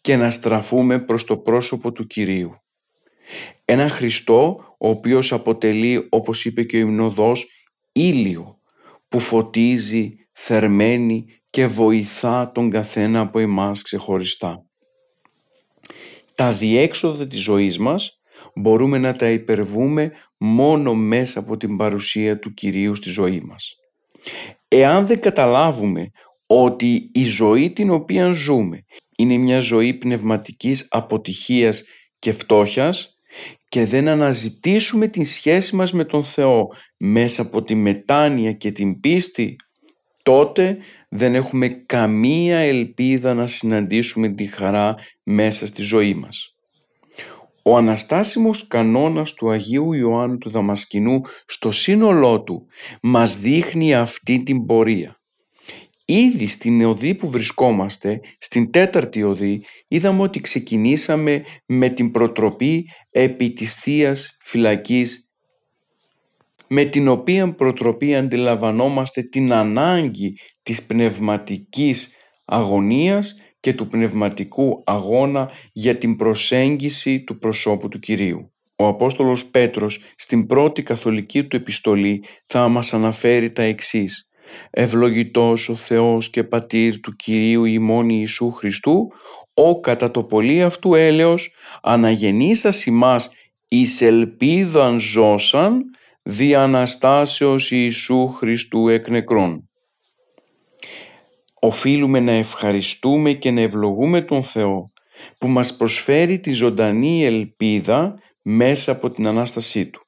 και 0.00 0.16
να 0.16 0.30
στραφούμε 0.30 0.98
προς 0.98 1.24
το 1.24 1.36
πρόσωπο 1.36 1.92
του 1.92 2.06
Κυρίου. 2.06 2.54
Ένα 3.64 3.88
Χριστό 3.88 4.56
ο 4.78 4.88
οποίος 4.88 5.32
αποτελεί 5.32 6.06
όπως 6.10 6.44
είπε 6.44 6.62
και 6.62 6.76
ο 6.76 6.80
υμνοδός 6.80 7.46
ήλιο 7.92 8.56
που 9.12 9.20
φωτίζει, 9.20 10.14
θερμαίνει 10.32 11.24
και 11.50 11.66
βοηθά 11.66 12.50
τον 12.52 12.70
καθένα 12.70 13.20
από 13.20 13.38
εμάς 13.38 13.82
ξεχωριστά. 13.82 14.66
Τα 16.34 16.52
διέξοδα 16.52 17.26
της 17.26 17.40
ζωής 17.40 17.78
μας 17.78 18.20
μπορούμε 18.54 18.98
να 18.98 19.12
τα 19.12 19.30
υπερβούμε 19.30 20.12
μόνο 20.38 20.94
μέσα 20.94 21.38
από 21.38 21.56
την 21.56 21.76
παρουσία 21.76 22.38
του 22.38 22.54
Κυρίου 22.54 22.94
στη 22.94 23.10
ζωή 23.10 23.40
μας. 23.40 23.74
Εάν 24.68 25.06
δεν 25.06 25.20
καταλάβουμε 25.20 26.10
ότι 26.46 27.10
η 27.12 27.24
ζωή 27.24 27.72
την 27.72 27.90
οποία 27.90 28.32
ζούμε 28.32 28.84
είναι 29.18 29.36
μια 29.36 29.60
ζωή 29.60 29.94
πνευματικής 29.94 30.86
αποτυχίας 30.90 31.82
και 32.18 32.32
φτώχειας 32.32 33.11
και 33.72 33.84
δεν 33.84 34.08
αναζητήσουμε 34.08 35.08
την 35.08 35.24
σχέση 35.24 35.76
μας 35.76 35.92
με 35.92 36.04
τον 36.04 36.24
Θεό 36.24 36.68
μέσα 36.96 37.42
από 37.42 37.62
τη 37.62 37.74
μετάνοια 37.74 38.52
και 38.52 38.72
την 38.72 39.00
πίστη, 39.00 39.56
τότε 40.22 40.78
δεν 41.08 41.34
έχουμε 41.34 41.68
καμία 41.68 42.58
ελπίδα 42.58 43.34
να 43.34 43.46
συναντήσουμε 43.46 44.28
τη 44.28 44.46
χαρά 44.46 44.94
μέσα 45.22 45.66
στη 45.66 45.82
ζωή 45.82 46.14
μας. 46.14 46.56
Ο 47.62 47.76
αναστάσιμος 47.76 48.66
κανόνας 48.66 49.32
του 49.32 49.50
Αγίου 49.50 49.92
Ιωάννου 49.92 50.38
του 50.38 50.50
Δαμασκηνού 50.50 51.20
στο 51.46 51.70
σύνολό 51.70 52.42
του 52.42 52.66
μας 53.02 53.38
δείχνει 53.38 53.94
αυτή 53.94 54.42
την 54.42 54.66
πορεία. 54.66 55.21
Ήδη 56.14 56.46
στην 56.46 56.84
οδή 56.84 57.14
που 57.14 57.30
βρισκόμαστε, 57.30 58.20
στην 58.38 58.70
τέταρτη 58.70 59.22
οδή, 59.22 59.64
είδαμε 59.88 60.22
ότι 60.22 60.40
ξεκινήσαμε 60.40 61.44
με 61.66 61.88
την 61.88 62.10
προτροπή 62.10 62.88
επί 63.10 63.52
της 63.52 63.74
Θείας 63.74 64.36
Φυλακής 64.40 65.30
με 66.68 66.84
την 66.84 67.08
οποία 67.08 67.54
προτροπή 67.54 68.14
αντιλαμβανόμαστε 68.14 69.22
την 69.22 69.52
ανάγκη 69.52 70.34
της 70.62 70.82
πνευματικής 70.82 72.12
αγωνίας 72.44 73.34
και 73.60 73.74
του 73.74 73.88
πνευματικού 73.88 74.82
αγώνα 74.86 75.50
για 75.72 75.96
την 75.96 76.16
προσέγγιση 76.16 77.24
του 77.24 77.38
προσώπου 77.38 77.88
του 77.88 77.98
Κυρίου. 77.98 78.52
Ο 78.76 78.86
Απόστολος 78.86 79.46
Πέτρος 79.46 80.02
στην 80.16 80.46
πρώτη 80.46 80.82
καθολική 80.82 81.44
του 81.44 81.56
επιστολή 81.56 82.24
θα 82.46 82.68
μας 82.68 82.94
αναφέρει 82.94 83.52
τα 83.52 83.62
εξής 83.62 84.26
Ευλογητός 84.70 85.68
ο 85.68 85.76
Θεός 85.76 86.30
και 86.30 86.44
Πατήρ 86.44 87.00
του 87.00 87.16
Κυρίου 87.16 87.64
ημών 87.64 88.08
Ιησού 88.08 88.50
Χριστού, 88.50 89.12
ο 89.54 89.80
κατά 89.80 90.10
το 90.10 90.24
πολύ 90.24 90.62
αυτού 90.62 90.94
έλεος 90.94 91.54
αναγεννήσας 91.82 92.86
ημάς 92.86 93.30
εις 93.68 94.00
ελπίδαν 94.00 94.98
ζώσαν 94.98 95.82
δι' 96.22 96.54
Αναστάσεως 96.54 97.70
Ιησού 97.70 98.28
Χριστού 98.28 98.88
εκ 98.88 99.08
νεκρών. 99.08 99.70
Οφείλουμε 101.60 102.20
να 102.20 102.32
ευχαριστούμε 102.32 103.32
και 103.32 103.50
να 103.50 103.60
ευλογούμε 103.60 104.20
τον 104.20 104.42
Θεό 104.42 104.92
που 105.38 105.48
μας 105.48 105.76
προσφέρει 105.76 106.40
τη 106.40 106.50
ζωντανή 106.50 107.24
ελπίδα 107.24 108.14
μέσα 108.42 108.92
από 108.92 109.10
την 109.10 109.26
Ανάστασή 109.26 109.86
Του. 109.86 110.06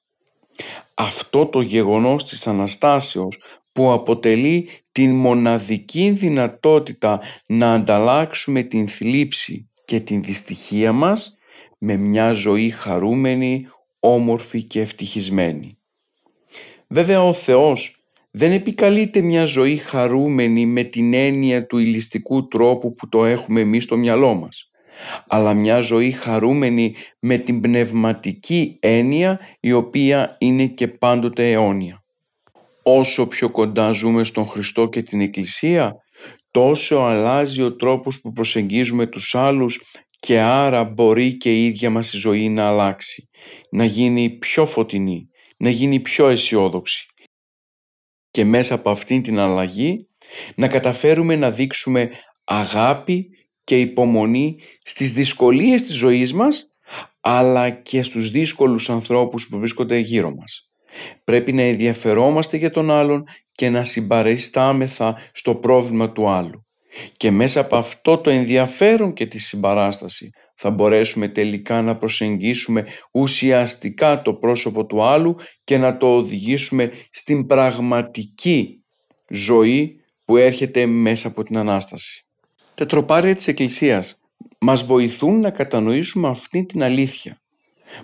Αυτό 0.94 1.46
το 1.46 1.60
γεγονός 1.60 2.24
της 2.24 2.46
Αναστάσεως 2.46 3.42
που 3.74 3.92
αποτελεί 3.92 4.68
την 4.92 5.10
μοναδική 5.14 6.10
δυνατότητα 6.10 7.20
να 7.48 7.72
ανταλλάξουμε 7.72 8.62
την 8.62 8.88
θλίψη 8.88 9.70
και 9.84 10.00
την 10.00 10.22
δυστυχία 10.22 10.92
μας 10.92 11.38
με 11.78 11.96
μια 11.96 12.32
ζωή 12.32 12.70
χαρούμενη, 12.70 13.66
όμορφη 14.00 14.62
και 14.62 14.80
ευτυχισμένη. 14.80 15.66
Βέβαια 16.88 17.22
ο 17.22 17.32
Θεός 17.32 18.04
δεν 18.30 18.52
επικαλείται 18.52 19.20
μια 19.20 19.44
ζωή 19.44 19.76
χαρούμενη 19.76 20.66
με 20.66 20.82
την 20.82 21.14
έννοια 21.14 21.66
του 21.66 21.78
ηλιστικού 21.78 22.48
τρόπου 22.48 22.94
που 22.94 23.08
το 23.08 23.24
έχουμε 23.24 23.60
εμείς 23.60 23.84
στο 23.84 23.96
μυαλό 23.96 24.34
μας. 24.34 24.68
αλλά 25.26 25.54
μια 25.54 25.80
ζωή 25.80 26.10
χαρούμενη 26.10 26.94
με 27.18 27.38
την 27.38 27.60
πνευματική 27.60 28.76
έννοια 28.80 29.38
η 29.60 29.72
οποία 29.72 30.36
είναι 30.38 30.66
και 30.66 30.88
πάντοτε 30.88 31.50
αιώνια. 31.50 32.03
Όσο 32.86 33.26
πιο 33.26 33.50
κοντά 33.50 33.90
ζούμε 33.90 34.24
στον 34.24 34.46
Χριστό 34.46 34.88
και 34.88 35.02
την 35.02 35.20
Εκκλησία, 35.20 35.94
τόσο 36.50 36.96
αλλάζει 36.96 37.62
ο 37.62 37.76
τρόπος 37.76 38.20
που 38.20 38.32
προσεγγίζουμε 38.32 39.06
τους 39.06 39.34
άλλους 39.34 39.80
και 40.18 40.40
άρα 40.40 40.84
μπορεί 40.84 41.36
και 41.36 41.52
η 41.52 41.64
ίδια 41.64 41.90
μας 41.90 42.12
η 42.12 42.18
ζωή 42.18 42.48
να 42.48 42.66
αλλάξει, 42.66 43.28
να 43.70 43.84
γίνει 43.84 44.30
πιο 44.30 44.66
φωτεινή, 44.66 45.28
να 45.56 45.70
γίνει 45.70 46.00
πιο 46.00 46.28
αισιόδοξη. 46.28 47.06
Και 48.30 48.44
μέσα 48.44 48.74
από 48.74 48.90
αυτήν 48.90 49.22
την 49.22 49.38
αλλαγή 49.38 50.08
να 50.56 50.68
καταφέρουμε 50.68 51.36
να 51.36 51.50
δείξουμε 51.50 52.10
αγάπη 52.44 53.28
και 53.64 53.80
υπομονή 53.80 54.58
στις 54.84 55.12
δυσκολίες 55.12 55.82
της 55.82 55.94
ζωής 55.94 56.32
μας 56.32 56.68
αλλά 57.20 57.70
και 57.70 58.02
στους 58.02 58.30
δύσκολους 58.30 58.90
ανθρώπους 58.90 59.48
που 59.48 59.58
βρίσκονται 59.58 59.98
γύρω 59.98 60.34
μας. 60.34 60.73
Πρέπει 61.24 61.52
να 61.52 61.62
ενδιαφερόμαστε 61.62 62.56
για 62.56 62.70
τον 62.70 62.90
άλλον 62.90 63.24
και 63.52 63.70
να 63.70 63.82
συμπαρεστάμεθα 63.82 65.18
στο 65.32 65.54
πρόβλημα 65.54 66.12
του 66.12 66.28
άλλου. 66.28 66.64
Και 67.12 67.30
μέσα 67.30 67.60
από 67.60 67.76
αυτό 67.76 68.18
το 68.18 68.30
ενδιαφέρον 68.30 69.12
και 69.12 69.26
τη 69.26 69.38
συμπαράσταση 69.38 70.30
θα 70.56 70.70
μπορέσουμε 70.70 71.28
τελικά 71.28 71.82
να 71.82 71.96
προσεγγίσουμε 71.96 72.86
ουσιαστικά 73.12 74.22
το 74.22 74.34
πρόσωπο 74.34 74.86
του 74.86 75.02
άλλου 75.02 75.36
και 75.64 75.78
να 75.78 75.96
το 75.96 76.16
οδηγήσουμε 76.16 76.92
στην 77.10 77.46
πραγματική 77.46 78.84
ζωή 79.28 80.00
που 80.24 80.36
έρχεται 80.36 80.86
μέσα 80.86 81.28
από 81.28 81.42
την 81.42 81.58
Ανάσταση. 81.58 82.26
Τα 82.74 82.86
τροπάρια 82.86 83.34
της 83.34 83.48
Εκκλησίας 83.48 84.20
μας 84.60 84.84
βοηθούν 84.84 85.40
να 85.40 85.50
κατανοήσουμε 85.50 86.28
αυτή 86.28 86.64
την 86.64 86.82
αλήθεια. 86.82 87.38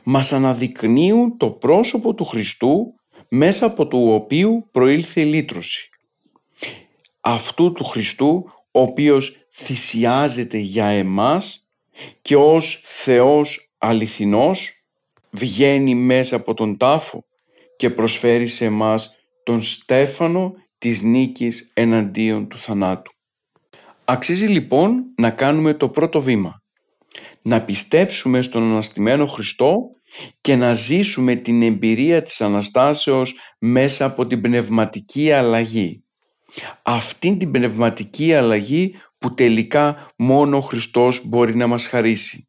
Μας 0.02 0.32
αναδεικνύουν 0.32 1.36
το 1.36 1.50
πρόσωπο 1.50 2.14
του 2.14 2.24
Χριστού 2.24 2.94
μέσα 3.28 3.66
από 3.66 3.86
το 3.86 4.14
οποίο 4.14 4.66
προήλθε 4.70 5.20
η 5.20 5.24
λύτρωση. 5.24 5.88
Αυτού 7.20 7.72
του 7.72 7.84
Χριστού 7.84 8.50
ο 8.70 8.80
οποίος 8.80 9.46
θυσιάζεται 9.52 10.58
για 10.58 10.86
εμάς 10.86 11.68
και 12.22 12.36
ως 12.36 12.82
Θεός 12.84 13.72
αληθινός 13.78 14.84
βγαίνει 15.30 15.94
μέσα 15.94 16.36
από 16.36 16.54
τον 16.54 16.76
τάφο 16.76 17.24
και 17.76 17.90
προσφέρει 17.90 18.46
σε 18.46 18.64
εμάς 18.64 19.14
τον 19.42 19.62
στέφανο 19.62 20.54
της 20.78 21.02
νίκης 21.02 21.70
εναντίον 21.74 22.48
του 22.48 22.58
θανάτου. 22.58 23.12
Αξίζει 24.04 24.46
λοιπόν 24.46 25.04
να 25.16 25.30
κάνουμε 25.30 25.74
το 25.74 25.88
πρώτο 25.88 26.20
βήμα. 26.20 26.62
Να 27.42 27.62
πιστέψουμε 27.62 28.42
στον 28.42 28.62
Αναστημένο 28.62 29.26
Χριστό 29.26 29.76
και 30.40 30.56
να 30.56 30.72
ζήσουμε 30.72 31.34
την 31.34 31.62
εμπειρία 31.62 32.22
της 32.22 32.40
Αναστάσεως 32.40 33.34
μέσα 33.58 34.04
από 34.04 34.26
την 34.26 34.40
πνευματική 34.40 35.32
αλλαγή. 35.32 36.04
Αυτήν 36.82 37.38
την 37.38 37.50
πνευματική 37.50 38.34
αλλαγή 38.34 38.94
που 39.18 39.34
τελικά 39.34 40.12
μόνο 40.16 40.56
ο 40.56 40.60
Χριστός 40.60 41.22
μπορεί 41.24 41.56
να 41.56 41.66
μας 41.66 41.86
χαρίσει. 41.86 42.48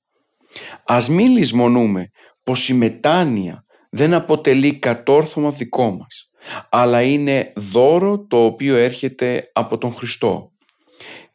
Ας 0.86 1.10
μην 1.10 1.32
λησμονούμε 1.32 2.12
πως 2.44 2.70
η 2.70 2.74
μετάνοια 2.74 3.66
δεν 3.90 4.14
αποτελεί 4.14 4.80
κατόρθωμα 4.80 5.52
δικό 5.52 5.92
μας, 5.92 6.30
αλλά 6.70 7.02
είναι 7.02 7.54
δώρο 7.56 8.26
το 8.26 8.46
οποίο 8.46 8.76
έρχεται 8.76 9.40
από 9.54 9.78
τον 9.78 9.94
Χριστό. 9.94 10.51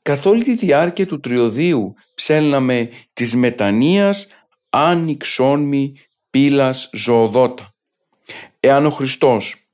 Καθ' 0.07 0.27
όλη 0.27 0.45
τη 0.45 0.55
διάρκεια 0.55 1.07
του 1.07 1.21
τριωδίου 1.21 1.95
ψέλναμε 2.15 2.91
της 3.13 3.35
μετανοίας 3.35 4.27
άνοιξόν 4.71 5.71
πύλας 6.31 6.91
ζωοδότα. 6.93 7.75
Εάν 8.61 8.87
ο 8.87 8.91
Χριστός 8.91 9.71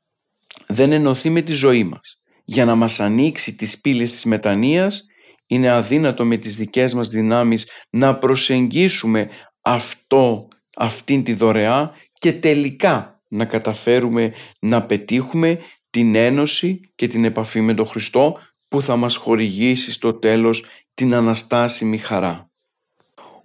δεν 0.67 0.93
ενωθεί 0.93 1.31
με 1.31 1.43
τη 1.43 1.53
ζωή 1.53 1.85
μας 1.85 2.21
για 2.45 2.65
να 2.65 2.75
μας 2.75 3.01
ανοίξει 3.01 3.55
τις 3.55 3.81
πύλες 3.81 4.11
της 4.11 4.25
μετανοίας, 4.25 5.07
είναι 5.47 5.71
αδύνατο 5.71 6.25
με 6.25 6.37
τις 6.37 6.57
δικές 6.57 6.95
μας 6.95 7.09
δυνάμεις 7.09 7.69
να 7.91 8.19
προσεγγίσουμε 8.19 9.31
αυτό, 9.63 10.49
αυτήν 10.77 11.25
τη 11.25 11.35
δωρεά 11.35 11.95
και 12.19 12.33
τελικά 12.33 13.23
να 13.29 13.45
καταφέρουμε 13.45 14.33
να 14.61 14.87
πετύχουμε 14.87 15.59
την 15.91 16.15
ένωση 16.15 16.81
και 16.95 17.07
την 17.07 17.25
επαφή 17.25 17.61
με 17.61 17.75
τον 17.75 17.87
Χριστό 17.87 18.39
που 18.73 18.83
θα 18.83 18.97
μας 18.97 19.17
χορηγήσει 19.17 19.93
στο 19.93 20.13
τέλος 20.13 20.65
την 20.95 21.15
αναστάσιμη 21.15 21.99
χαρά. 21.99 22.51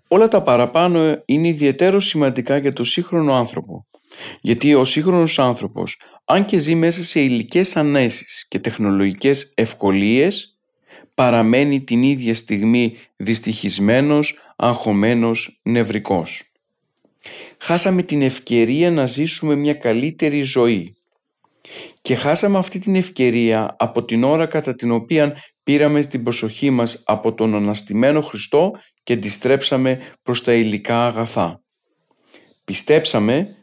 Όλα 0.08 0.28
τα 0.28 0.42
παραπάνω 0.42 1.22
είναι 1.26 1.48
ιδιαίτερο 1.48 2.00
σημαντικά 2.00 2.58
για 2.58 2.74
το 2.74 2.84
σύγχρονο 2.84 3.34
άνθρωπο. 3.34 3.88
Γιατί 4.42 4.74
ο 4.74 4.84
σύγχρονος 4.84 5.40
άνθρωπος, 5.40 6.00
αν 6.26 6.46
και 6.46 6.58
ζει 6.58 6.76
μέσα 6.76 7.04
σε 7.04 7.20
υλικές 7.20 7.76
ανέσεις 7.76 8.46
και 8.48 8.60
τεχνολογικές 8.60 9.54
ευκολίες, 9.56 10.60
παραμένει 11.14 11.84
την 11.84 12.04
ίδια 12.04 12.34
στιγμή 12.34 12.96
δυστυχισμένος, 13.16 14.38
αγχωμένος, 14.56 15.60
νευρικός. 15.64 16.52
Χάσαμε 17.58 18.04
την 18.04 18.22
ευκαιρία 18.22 18.92
να 18.92 19.06
ζήσουμε 19.06 19.56
μια 19.56 19.74
καλύτερη 19.74 20.42
ζωή 20.42 20.97
και 22.08 22.16
χάσαμε 22.16 22.58
αυτή 22.58 22.80
την 22.80 22.96
ευκαιρία 22.96 23.76
από 23.80 24.06
την 24.06 24.24
ώρα 24.24 24.46
κατά 24.46 24.76
την 24.76 24.92
οποία 24.92 25.38
πήραμε 25.64 26.04
την 26.04 26.24
προσοχή 26.24 26.70
μας 26.70 27.04
από 27.06 27.34
τον 27.34 27.56
αναστημένο 27.56 28.22
Χριστό 28.22 28.72
και 29.04 29.16
τη 29.16 29.30
στρέψαμε 29.30 30.00
προς 30.24 30.44
τα 30.44 30.54
υλικά 30.54 31.06
αγαθά. 31.06 31.62
Πιστέψαμε 32.64 33.56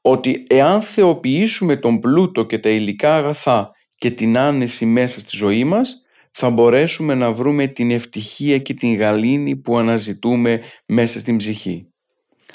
ότι 0.00 0.46
εάν 0.48 0.82
θεοποιήσουμε 0.82 1.76
τον 1.76 1.98
πλούτο 1.98 2.44
και 2.46 2.58
τα 2.58 2.68
υλικά 2.68 3.16
αγαθά 3.16 3.70
και 3.96 4.10
την 4.10 4.38
άνεση 4.38 4.86
μέσα 4.86 5.20
στη 5.20 5.36
ζωή 5.36 5.64
μας, 5.64 6.02
θα 6.30 6.50
μπορέσουμε 6.50 7.14
να 7.14 7.32
βρούμε 7.32 7.66
την 7.66 7.90
ευτυχία 7.90 8.58
και 8.58 8.74
την 8.74 8.94
γαλήνη 8.94 9.56
που 9.56 9.78
αναζητούμε 9.78 10.60
μέσα 10.86 11.18
στην 11.18 11.36
ψυχή. 11.36 11.92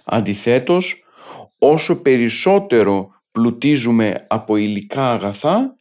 Αντιθέτως, 0.06 1.04
όσο 1.58 2.02
περισσότερο 2.02 3.12
πλουτίζουμε 3.34 4.26
από 4.30 4.56
υλικά 4.56 5.12
αγαθά, 5.12 5.78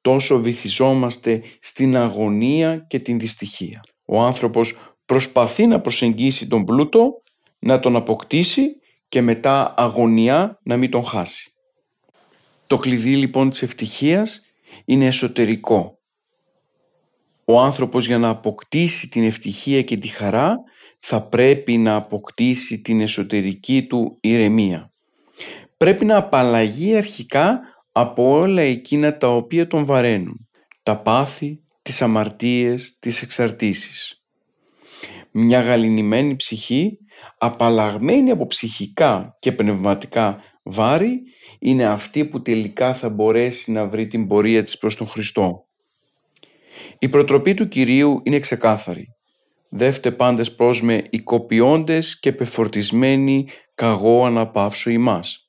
τόσο 0.00 0.40
βυθιζόμαστε 0.40 1.42
στην 1.60 1.96
αγωνία 1.96 2.78
και 2.88 2.98
την 2.98 3.18
δυστυχία. 3.18 3.80
Ο 4.04 4.20
άνθρωπος 4.20 4.76
προσπαθεί 5.04 5.66
να 5.66 5.80
προσεγγίσει 5.80 6.48
τον 6.48 6.64
πλούτο, 6.64 7.22
να 7.58 7.80
τον 7.80 7.96
αποκτήσει 7.96 8.76
και 9.08 9.20
μετά 9.20 9.74
αγωνιά 9.76 10.58
να 10.62 10.76
μην 10.76 10.90
τον 10.90 11.04
χάσει. 11.04 11.52
Το 12.66 12.78
κλειδί 12.78 13.16
λοιπόν 13.16 13.48
της 13.50 13.62
ευτυχίας 13.62 14.40
είναι 14.84 15.06
εσωτερικό. 15.06 15.98
Ο 17.44 17.60
άνθρωπος 17.60 18.06
για 18.06 18.18
να 18.18 18.28
αποκτήσει 18.28 19.08
την 19.08 19.24
ευτυχία 19.24 19.82
και 19.82 19.96
τη 19.96 20.08
χαρά 20.08 20.56
θα 20.98 21.28
πρέπει 21.28 21.76
να 21.76 21.94
αποκτήσει 21.94 22.80
την 22.80 23.00
εσωτερική 23.00 23.86
του 23.86 24.18
ηρεμία 24.20 24.93
πρέπει 25.84 26.04
να 26.04 26.16
απαλλαγεί 26.16 26.96
αρχικά 26.96 27.60
από 27.92 28.30
όλα 28.30 28.62
εκείνα 28.62 29.16
τα 29.16 29.28
οποία 29.28 29.66
τον 29.66 29.84
βαραίνουν, 29.84 30.48
τα 30.82 31.02
πάθη, 31.02 31.56
τις 31.82 32.02
αμαρτίες, 32.02 32.96
τις 33.00 33.22
εξαρτήσεις. 33.22 34.22
Μια 35.30 35.60
γαλινημένη 35.60 36.36
ψυχή, 36.36 36.98
απαλλαγμένη 37.38 38.30
από 38.30 38.46
ψυχικά 38.46 39.34
και 39.38 39.52
πνευματικά 39.52 40.42
βάρη, 40.64 41.20
είναι 41.58 41.84
αυτή 41.84 42.24
που 42.24 42.42
τελικά 42.42 42.94
θα 42.94 43.08
μπορέσει 43.08 43.72
να 43.72 43.86
βρει 43.86 44.06
την 44.06 44.26
πορεία 44.26 44.62
της 44.62 44.78
προς 44.78 44.96
τον 44.96 45.06
Χριστό. 45.06 45.52
Η 46.98 47.08
προτροπή 47.08 47.54
του 47.54 47.68
Κυρίου 47.68 48.20
είναι 48.22 48.38
ξεκάθαρη. 48.38 49.06
Δεύτε 49.70 50.10
πάντες 50.10 50.54
προς 50.54 50.82
με 50.82 51.02
οικοποιώντες 51.10 52.18
και 52.18 52.32
πεφορτισμένοι 52.32 53.48
καγώ 53.74 54.24
αναπαύσω 54.24 54.90
ημάς 54.90 55.43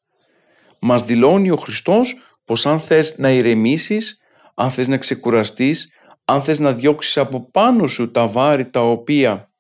μας 0.88 1.04
δηλώνει 1.04 1.52
ο 1.52 1.56
Χριστός 1.56 2.16
πως 2.46 2.66
αν 2.66 2.80
θες 2.80 3.18
να 3.18 3.32
ηρεμήσεις, 3.32 4.20
αν 4.56 4.70
θες 4.70 4.88
να 4.88 4.98
ξεκουραστείς, 4.98 5.90
αν 6.26 6.42
θες 6.42 6.60
να 6.60 6.74
διώξεις 6.74 7.18
από 7.18 7.50
πάνω 7.52 7.88
σου 7.88 8.12
τα 8.12 8.28
βάρη 8.28 8.70
τα 8.70 8.82
οποία 8.82 9.52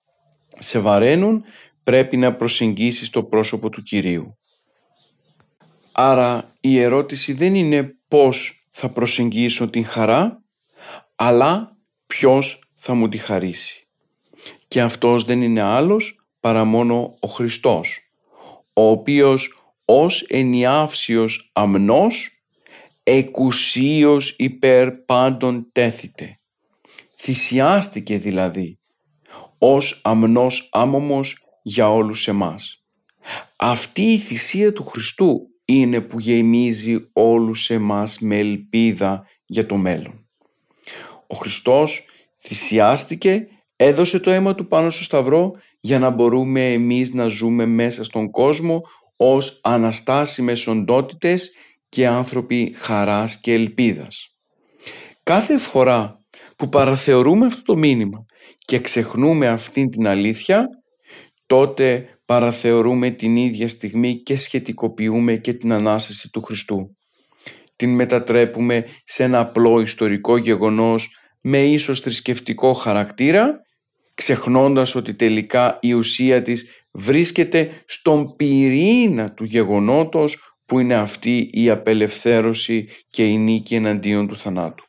σε 0.57 0.79
βαραίνουν, 0.79 1.43
πρέπει 1.83 2.17
να 2.17 2.35
προσεγγίσεις 2.35 3.09
το 3.09 3.23
πρόσωπο 3.23 3.69
του 3.69 3.81
Κυρίου. 3.81 4.37
Άρα 5.91 6.53
η 6.59 6.79
ερώτηση 6.79 7.33
δεν 7.33 7.55
είναι 7.55 7.95
πώς 8.07 8.67
θα 8.69 8.89
προσεγγίσω 8.89 9.69
την 9.69 9.85
χαρά, 9.85 10.43
αλλά 11.15 11.77
ποιος 12.07 12.63
θα 12.75 12.93
μου 12.93 13.09
τη 13.09 13.17
χαρίσει. 13.17 13.87
Και 14.67 14.81
αυτός 14.81 15.23
δεν 15.23 15.41
είναι 15.41 15.61
άλλος 15.61 16.27
παρά 16.39 16.63
μόνο 16.63 17.17
ο 17.19 17.27
Χριστός, 17.27 17.99
ο 18.73 18.89
οποίος 18.89 19.64
ως 19.85 20.21
ενιάυσιος 20.21 21.49
αμνός, 21.53 22.29
εκουσίως 23.03 24.35
υπέρ 24.37 24.91
πάντων 24.91 25.69
τέθητε. 25.71 26.39
Θυσιάστηκε 27.17 28.17
δηλαδή, 28.17 28.79
ως 29.57 30.01
αμνός 30.03 30.69
άμωμος 30.71 31.45
για 31.61 31.91
όλους 31.91 32.27
εμάς. 32.27 32.85
Αυτή 33.55 34.01
η 34.01 34.17
θυσία 34.17 34.73
του 34.73 34.85
Χριστού 34.85 35.47
είναι 35.65 36.01
που 36.01 36.19
γεμίζει 36.19 37.09
όλους 37.13 37.69
εμάς 37.69 38.19
με 38.19 38.37
ελπίδα 38.37 39.27
για 39.45 39.65
το 39.65 39.75
μέλλον. 39.75 40.27
Ο 41.27 41.35
Χριστός 41.35 42.05
θυσιάστηκε, 42.41 43.47
έδωσε 43.75 44.19
το 44.19 44.31
αίμα 44.31 44.55
του 44.55 44.67
πάνω 44.67 44.89
στο 44.89 45.03
σταυρό 45.03 45.51
για 45.79 45.99
να 45.99 46.09
μπορούμε 46.09 46.73
εμείς 46.73 47.13
να 47.13 47.27
ζούμε 47.27 47.65
μέσα 47.65 48.03
στον 48.03 48.31
κόσμο 48.31 48.81
ως 49.15 49.59
αναστάσιμες 49.63 50.67
οντότητες 50.67 51.51
και 51.89 52.07
άνθρωποι 52.07 52.73
χαράς 52.77 53.39
και 53.39 53.53
ελπίδας. 53.53 54.35
Κάθε 55.23 55.57
φορά 55.57 56.19
που 56.55 56.69
παραθεωρούμε 56.69 57.45
αυτό 57.45 57.61
το 57.61 57.77
μήνυμα 57.77 58.25
και 58.57 58.79
ξεχνούμε 58.79 59.47
αυτήν 59.47 59.89
την 59.89 60.07
αλήθεια, 60.07 60.67
τότε 61.45 62.09
παραθεωρούμε 62.25 63.09
την 63.09 63.35
ίδια 63.35 63.67
στιγμή 63.67 64.21
και 64.21 64.35
σχετικοποιούμε 64.35 65.35
και 65.35 65.53
την 65.53 65.71
Ανάσταση 65.71 66.29
του 66.29 66.41
Χριστού. 66.41 66.97
Την 67.75 67.95
μετατρέπουμε 67.95 68.85
σε 69.03 69.23
ένα 69.23 69.39
απλό 69.39 69.79
ιστορικό 69.79 70.37
γεγονός 70.37 71.09
με 71.41 71.63
ίσως 71.63 71.99
θρησκευτικό 71.99 72.73
χαρακτήρα, 72.73 73.51
ξεχνώντας 74.13 74.95
ότι 74.95 75.13
τελικά 75.15 75.77
η 75.81 75.93
ουσία 75.93 76.41
της 76.41 76.84
βρίσκεται 76.95 77.83
στον 77.85 78.35
πυρήνα 78.35 79.33
του 79.33 79.43
γεγονότος 79.43 80.37
που 80.65 80.79
είναι 80.79 80.95
αυτή 80.95 81.49
η 81.51 81.69
απελευθέρωση 81.69 82.87
και 83.09 83.25
η 83.25 83.37
νίκη 83.37 83.75
εναντίον 83.75 84.27
του 84.27 84.37
θανάτου. 84.37 84.85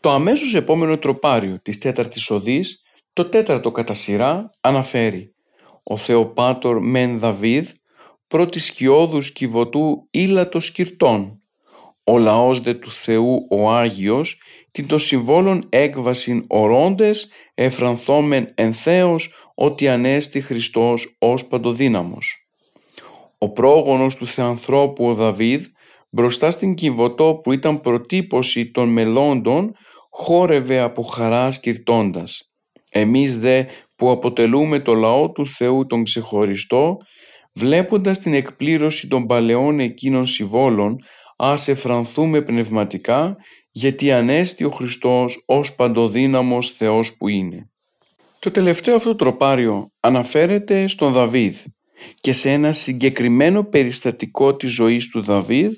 Το 0.00 0.10
αμέσως 0.10 0.54
επόμενο 0.54 0.98
τροπάριο 0.98 1.60
της 1.62 1.78
τέταρτης 1.78 2.30
οδής, 2.30 2.82
το 3.12 3.24
τέταρτο 3.24 3.70
κατά 3.70 3.94
σειρά, 3.94 4.50
αναφέρει 4.60 5.34
«Ο 5.82 5.96
Θεοπάτορ 5.96 6.80
Μεν 6.80 7.18
Δαβίδ, 7.18 7.68
πρώτης 8.26 8.64
σκιώδους 8.64 9.32
κυβωτού 9.32 10.08
ήλατος 10.10 10.64
σκυρτών, 10.64 11.42
ο 12.04 12.18
λαός 12.18 12.60
δε 12.60 12.74
του 12.74 12.90
Θεού 12.90 13.46
ο 13.50 13.70
Άγιος, 13.70 14.40
την 14.70 14.86
το 14.86 14.98
συμβόλων 14.98 15.62
έκβασιν 15.68 16.44
ορώντες, 16.48 17.30
εφρανθόμεν 17.54 18.48
εν 18.54 18.72
Θεός, 18.72 19.32
ότι 19.54 19.88
ανέστη 19.88 20.40
Χριστός 20.40 21.16
ως 21.18 21.46
παντοδύναμος. 21.46 22.46
Ο 23.38 23.52
πρόγονος 23.52 24.14
του 24.14 24.26
Θεανθρώπου 24.26 25.06
ο 25.06 25.14
Δαβίδ, 25.14 25.66
μπροστά 26.10 26.50
στην 26.50 26.74
Κιβωτό 26.74 27.40
που 27.42 27.52
ήταν 27.52 27.80
προτύπωση 27.80 28.70
των 28.70 28.88
μελώντων, 28.88 29.72
χόρευε 30.10 30.78
από 30.78 31.02
χαράς 31.02 31.54
σκυρτώντας. 31.54 32.52
Εμείς 32.90 33.38
δε 33.38 33.64
που 33.96 34.10
αποτελούμε 34.10 34.80
το 34.80 34.94
λαό 34.94 35.30
του 35.30 35.46
Θεού 35.46 35.86
τον 35.86 36.04
ξεχωριστό, 36.04 36.96
βλέποντας 37.54 38.18
την 38.18 38.34
εκπλήρωση 38.34 39.08
των 39.08 39.26
παλαιών 39.26 39.80
εκείνων 39.80 40.26
συμβόλων, 40.26 40.96
ας 41.42 41.68
εφρανθούμε 41.68 42.42
πνευματικά, 42.42 43.36
γιατί 43.70 44.12
ανέστη 44.12 44.64
ο 44.64 44.70
Χριστός 44.70 45.42
ως 45.46 45.74
παντοδύναμος 45.74 46.70
Θεός 46.70 47.16
που 47.16 47.28
είναι. 47.28 47.70
Το 48.38 48.50
τελευταίο 48.50 48.94
αυτό 48.94 49.14
τροπάριο 49.14 49.90
αναφέρεται 50.00 50.86
στον 50.86 51.12
Δαβίδ 51.12 51.56
και 52.20 52.32
σε 52.32 52.50
ένα 52.50 52.72
συγκεκριμένο 52.72 53.64
περιστατικό 53.64 54.56
της 54.56 54.70
ζωής 54.70 55.08
του 55.08 55.22
Δαβίδ, 55.22 55.72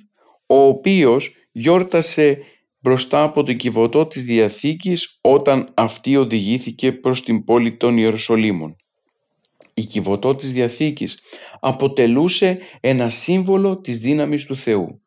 ο 0.47 0.57
οποίος 0.57 1.35
γιόρτασε 1.53 2.39
μπροστά 2.81 3.23
από 3.23 3.43
το 3.43 3.53
κυβωτό 3.53 4.07
της 4.07 4.23
Διαθήκης 4.23 5.19
όταν 5.21 5.69
αυτή 5.75 6.17
οδηγήθηκε 6.17 6.93
προς 6.93 7.23
την 7.23 7.45
πόλη 7.45 7.77
των 7.77 7.99
Ιερουσαλήμων. 7.99 8.77
Η 9.75 9.85
κυβωτό 9.85 10.35
της 10.35 10.53
Διαθήκης 10.53 11.19
αποτελούσε 11.61 12.59
ένα 12.81 13.09
σύμβολο 13.09 13.81
της 13.81 13.99
δύναμης 13.99 14.45
του 14.45 14.57
Θεού. 14.57 15.02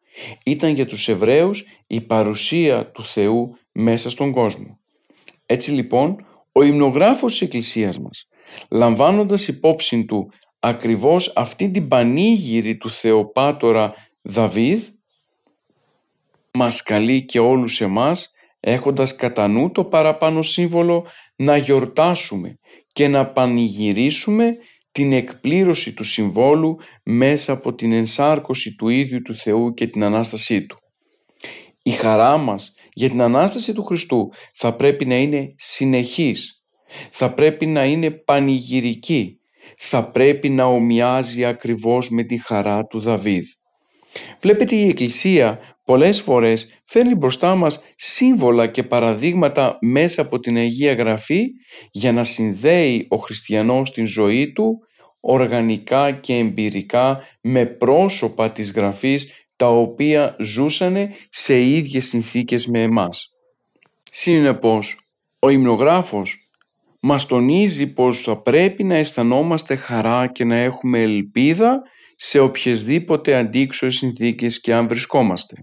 Ήταν 0.46 0.74
για 0.74 0.86
τους 0.86 1.08
Εβραίους 1.08 1.66
η 1.88 2.02
παρουσία 2.02 2.92
του 2.92 3.06
Θεού 3.06 3.58
μέσα 3.72 4.10
στον 4.10 4.32
κόσμο. 4.32 4.80
Έτσι 5.46 5.72
λοιπόν, 5.72 6.26
ο 6.52 6.64
υμνογράφος 6.64 7.32
της 7.32 7.42
Εκκλησίας 7.42 8.00
μας, 8.00 8.28
λαμβάνοντας 8.70 9.48
υπόψη 9.48 10.06
του 10.06 10.32
ακριβώς 10.60 11.32
αυτή 11.36 11.72
την 11.72 11.88
πανήγυρη 11.88 12.78
του 12.78 12.90
Θεοπάτορα 12.90 13.94
Δαβίδ, 14.22 14.84
μας 16.54 16.84
καλεί 16.84 17.26
και 17.26 17.40
όλους 17.40 17.82
εμάς 17.82 18.32
έχοντας 18.60 19.16
κατά 19.16 19.48
νου 19.48 19.72
το 19.72 19.84
παραπάνω 19.84 20.42
σύμβολο 20.42 21.06
να 21.36 21.58
γιορτάσουμε 21.58 22.60
και 22.94 23.08
να 23.08 23.26
πανηγυρίσουμε 23.26 24.58
την 24.96 25.14
εκπλήρωση 25.14 25.94
του 25.94 26.04
συμβόλου 26.04 26.78
μέσα 27.04 27.52
από 27.54 27.74
την 27.76 27.92
ενσάρκωση 27.92 28.76
του 28.76 28.90
ίδιου 28.90 29.22
του 29.22 29.36
Θεού 29.36 29.74
και 29.74 29.88
την 29.88 30.04
Ανάστασή 30.04 30.66
Του. 30.66 30.78
Η 31.84 31.92
χαρά 31.92 32.38
μας 32.38 32.74
για 32.94 33.10
την 33.10 33.22
Ανάσταση 33.22 33.74
του 33.74 33.84
Χριστού 33.84 34.32
θα 34.54 34.76
πρέπει 34.76 35.06
να 35.06 35.16
είναι 35.16 35.54
συνεχής, 35.56 36.64
θα 37.10 37.34
πρέπει 37.34 37.66
να 37.66 37.86
είναι 37.86 38.12
πανηγυρική, 38.12 39.40
θα 39.78 40.12
πρέπει 40.12 40.50
να 40.50 40.64
ομοιάζει 40.66 41.46
ακριβώς 41.46 42.10
με 42.10 42.24
τη 42.24 42.38
χαρά 42.38 42.86
του 42.86 43.00
Δαβίδ. 43.00 43.46
Βλέπετε 44.40 44.76
η 44.76 44.88
Εκκλησία 44.88 45.75
πολλές 45.86 46.22
φορές 46.22 46.82
φέρνει 46.86 47.16
μπροστά 47.16 47.56
μας 47.56 47.80
σύμβολα 47.96 48.68
και 48.68 48.84
παραδείγματα 48.84 49.78
μέσα 49.82 50.22
από 50.22 50.40
την 50.40 50.58
Αγία 50.58 50.94
Γραφή 50.94 51.46
για 51.92 52.12
να 52.12 52.24
συνδέει 52.24 53.06
ο 53.10 53.18
χριστιανός 53.18 53.92
την 53.92 54.06
ζωή 54.06 54.52
του 54.52 54.80
οργανικά 55.20 56.12
και 56.12 56.34
εμπειρικά 56.34 57.24
με 57.42 57.66
πρόσωπα 57.66 58.52
της 58.52 58.72
Γραφής 58.72 59.48
τα 59.56 59.68
οποία 59.68 60.36
ζούσανε 60.40 61.14
σε 61.30 61.62
ίδιες 61.62 62.06
συνθήκες 62.06 62.68
με 62.68 62.82
εμάς. 62.82 63.30
Συνεπώς, 64.12 65.00
ο 65.40 65.50
υμνογράφος 65.50 66.50
μας 67.02 67.26
τονίζει 67.26 67.94
πως 67.94 68.22
θα 68.22 68.42
πρέπει 68.42 68.84
να 68.84 68.96
αισθανόμαστε 68.96 69.76
χαρά 69.76 70.28
και 70.28 70.44
να 70.44 70.56
έχουμε 70.56 71.02
ελπίδα 71.02 71.82
σε 72.16 72.40
οποιασδήποτε 72.40 73.36
αντίξωες 73.36 73.96
συνθήκες 73.96 74.62
και 74.62 74.74
αν 74.74 74.88
βρισκόμαστε. 74.88 75.56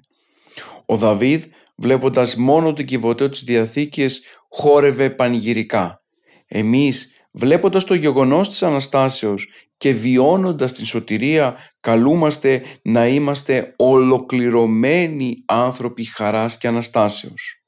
Ο 0.92 0.96
Δαβίδ 0.96 1.44
βλέποντας 1.76 2.36
μόνο 2.36 2.72
την 2.72 2.86
κυβωτέο 2.86 3.28
της 3.28 3.42
Διαθήκης 3.42 4.22
χόρευε 4.48 5.10
πανηγυρικά. 5.10 6.02
Εμείς 6.46 7.10
βλέποντας 7.32 7.84
το 7.84 7.94
γεγονός 7.94 8.48
της 8.48 8.62
Αναστάσεως 8.62 9.50
και 9.76 9.92
βιώνοντας 9.92 10.72
την 10.72 10.84
σωτηρία 10.84 11.56
καλούμαστε 11.80 12.62
να 12.82 13.06
είμαστε 13.06 13.74
ολοκληρωμένοι 13.76 15.36
άνθρωποι 15.46 16.04
χαράς 16.04 16.58
και 16.58 16.68
Αναστάσεως. 16.68 17.62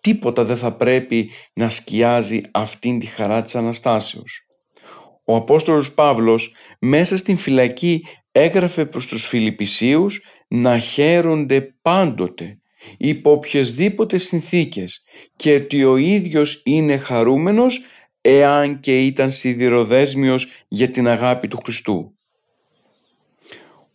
Τίποτα 0.00 0.44
δεν 0.44 0.56
θα 0.56 0.72
πρέπει 0.72 1.30
να 1.52 1.68
σκιάζει 1.68 2.40
αυτήν 2.50 2.98
τη 2.98 3.06
χαρά 3.06 3.42
της 3.42 3.54
Αναστάσεως. 3.54 4.46
Ο 5.24 5.36
Απόστολος 5.36 5.94
Παύλος 5.94 6.54
μέσα 6.78 7.16
στην 7.16 7.36
φυλακή 7.36 8.04
έγραφε 8.32 8.86
προς 8.86 9.06
τους 9.06 9.26
Φιλιππισίους 9.26 10.20
να 10.54 10.78
χαίρονται 10.78 11.74
πάντοτε 11.82 12.58
υπό 12.96 13.30
οποιασδήποτε 13.30 14.16
συνθήκες 14.18 15.04
και 15.36 15.54
ότι 15.54 15.84
ο 15.84 15.96
ίδιος 15.96 16.62
είναι 16.64 16.96
χαρούμενος 16.96 17.84
εάν 18.20 18.80
και 18.80 19.04
ήταν 19.04 19.30
σιδηροδέσμιος 19.30 20.48
για 20.68 20.90
την 20.90 21.08
αγάπη 21.08 21.48
του 21.48 21.60
Χριστού. 21.64 22.14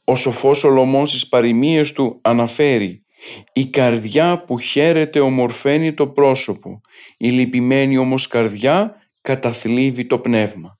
Ο 0.03 0.15
σοφός 0.15 0.57
Σολομών 0.57 1.07
στις 1.07 1.27
παροιμίες 1.27 1.91
του 1.91 2.19
αναφέρει 2.21 3.05
«Η 3.53 3.65
καρδιά 3.65 4.43
που 4.43 4.59
χαίρεται 4.59 5.19
ομορφαίνει 5.19 5.93
το 5.93 6.07
πρόσωπο, 6.07 6.81
η 7.17 7.29
λυπημένη 7.29 7.97
όμως 7.97 8.27
καρδιά 8.27 8.95
καταθλίβει 9.21 10.05
το 10.05 10.19
πνεύμα». 10.19 10.79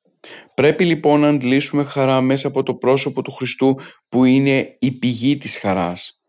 Πρέπει 0.54 0.86
λοιπόν 0.86 1.20
να 1.20 1.28
αντλήσουμε 1.28 1.84
χαρά 1.84 2.22
μέσα 2.22 2.48
από 2.48 2.64
το 2.64 2.76
πρόσωπο 2.76 3.22
του 3.22 3.32
Χριστού 3.32 3.76
που 4.10 4.26
είναι 4.26 4.78
η 4.80 4.92
πηγή 4.92 5.38
της 5.38 5.58
χαράς. 5.58 6.20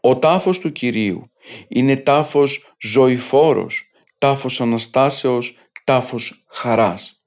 Ο 0.00 0.18
τάφος 0.18 0.58
του 0.58 0.72
Κυρίου 0.72 1.30
είναι 1.68 1.96
τάφος 1.96 2.74
ζωηφόρος, 2.80 3.90
τάφος 4.18 4.60
Αναστάσεως, 4.60 5.56
τάφος 5.84 6.44
χαράς. 6.48 7.22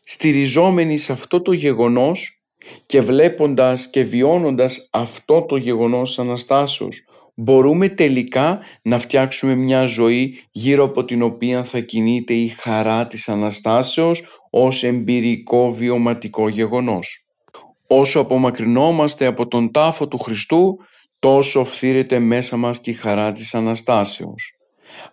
Στηριζόμενοι 0.00 0.96
σε 0.96 1.12
αυτό 1.12 1.42
το 1.42 1.52
γεγονός 1.52 2.42
και 2.86 3.00
βλέποντας 3.00 3.90
και 3.90 4.02
βιώνοντας 4.02 4.88
αυτό 4.90 5.42
το 5.42 5.56
γεγονός 5.56 6.18
Αναστάσεως 6.18 7.04
μπορούμε 7.40 7.88
τελικά 7.88 8.60
να 8.82 8.98
φτιάξουμε 8.98 9.54
μια 9.54 9.84
ζωή 9.84 10.38
γύρω 10.50 10.84
από 10.84 11.04
την 11.04 11.22
οποία 11.22 11.64
θα 11.64 11.80
κινείται 11.80 12.34
η 12.34 12.48
χαρά 12.48 13.06
της 13.06 13.28
Αναστάσεως 13.28 14.39
ως 14.50 14.82
εμπειρικό 14.82 15.72
βιωματικό 15.72 16.48
γεγονός. 16.48 17.26
Όσο 17.86 18.20
απομακρυνόμαστε 18.20 19.26
από 19.26 19.48
τον 19.48 19.70
τάφο 19.70 20.08
του 20.08 20.18
Χριστού, 20.18 20.76
τόσο 21.18 21.64
φθήρεται 21.64 22.18
μέσα 22.18 22.56
μας 22.56 22.80
και 22.80 22.90
η 22.90 22.94
χαρά 22.94 23.32
της 23.32 23.54
Αναστάσεως. 23.54 24.54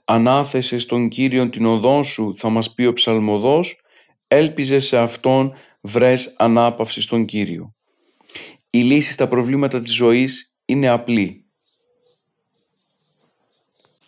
Ανάθεσε 0.05 0.77
στον 0.77 1.07
Κύριον 1.07 1.49
την 1.49 1.65
οδό 1.65 2.03
σου, 2.03 2.33
θα 2.37 2.49
μας 2.49 2.73
πει 2.73 2.85
ο 2.85 2.93
ψαλμοδός, 2.93 3.81
έλπιζε 4.27 4.79
σε 4.79 4.97
Αυτόν 4.97 5.53
βρες 5.81 6.35
ανάπαυση 6.37 7.01
στον 7.01 7.25
Κύριο. 7.25 7.75
Η 8.69 8.81
λύση 8.81 9.11
στα 9.11 9.27
προβλήματα 9.27 9.81
της 9.81 9.93
ζωής 9.93 10.55
είναι 10.65 10.87
απλή 10.87 11.45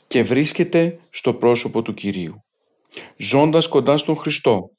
και 0.07 0.23
βρίσκεται 0.23 0.99
στο 1.09 1.33
πρόσωπο 1.33 1.81
του 1.81 1.93
Κυρίου. 1.93 2.43
Ζώντας 3.17 3.67
κοντά 3.67 3.97
στον 3.97 4.17
Χριστό, 4.17 4.69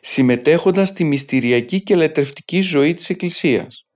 συμμετέχοντας 0.00 0.88
στη 0.88 1.04
μυστηριακή 1.04 1.82
και 1.82 1.96
λετρευτική 1.96 2.60
ζωή 2.60 2.94
της 2.94 3.10
Εκκλησίας, 3.10 3.86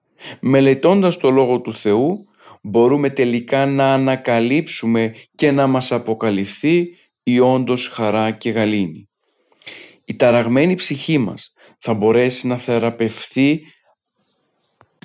μελετώντας 0.41 1.17
το 1.17 1.31
Λόγο 1.31 1.61
του 1.61 1.75
Θεού, 1.75 2.17
μπορούμε 2.63 3.11
τελικά 3.11 3.67
να 3.67 3.93
ανακαλύψουμε 3.93 5.15
και 5.35 5.51
να 5.51 5.67
μας 5.67 5.93
αποκαλυφθεί 5.93 6.89
η 7.23 7.39
όντως 7.41 7.89
χαρά 7.89 8.31
και 8.31 8.51
γαλήνη. 8.51 9.09
Η 10.05 10.17
ταραγμένη 10.17 10.75
ψυχή 10.75 11.19
μας 11.19 11.53
θα 11.79 11.95
μπορέσει 11.95 12.47
να 12.47 12.59
θεραπευθεί 12.59 13.61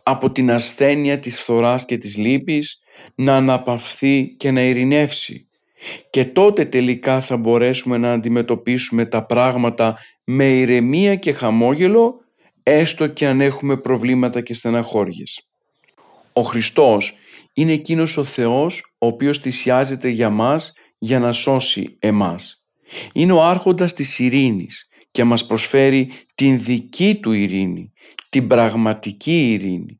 από 0.04 0.32
την 0.32 0.52
ασθένεια 0.52 1.20
της 1.20 1.40
φθοράς 1.40 1.86
και 1.86 1.98
της 1.98 2.18
λύπης, 2.18 2.80
να 3.16 3.36
αναπαυθεί 3.36 4.36
και 4.38 4.52
να 4.52 4.62
ειρηνεύσει. 4.62 5.46
Και 6.10 6.26
τότε 6.26 6.66
τελικά 6.66 7.22
θα 7.22 7.38
μπορέσουμε 7.38 7.98
να 7.98 8.12
αντιμετωπίσουμε 8.12 9.06
τα 9.06 9.26
πράγματα 9.26 9.98
με 10.34 10.46
ηρεμία 10.46 11.16
και 11.16 11.32
χαμόγελο, 11.32 12.16
έστω 12.64 13.08
και 13.08 13.28
αν 13.28 13.42
έχουμε 13.42 13.78
προβλήματα 13.78 14.42
και 14.42 14.54
στεναχώριες. 14.54 15.42
Ο 16.34 16.42
Χριστός 16.42 17.14
είναι 17.54 17.72
εκείνος 17.72 18.18
ο 18.18 18.24
Θεός 18.24 18.96
ο 18.98 19.08
οποίος 19.08 19.38
θυσιάζεται 19.40 20.08
για 20.08 20.30
μας 20.30 20.74
για 20.98 21.20
να 21.20 21.32
σώσει 21.32 21.98
εμάς. 22.00 22.66
Είναι 23.14 23.32
ο 23.32 23.44
άρχοντας 23.44 23.94
της 23.94 24.20
ειρήνης 24.20 24.88
και 25.12 25.24
μας 25.24 25.46
προσφέρει 25.46 26.12
την 26.36 26.60
δική 26.60 27.16
του 27.22 27.32
ειρήνη, 27.32 27.92
την 28.30 28.48
πραγματική 28.48 29.52
ειρήνη. 29.52 30.00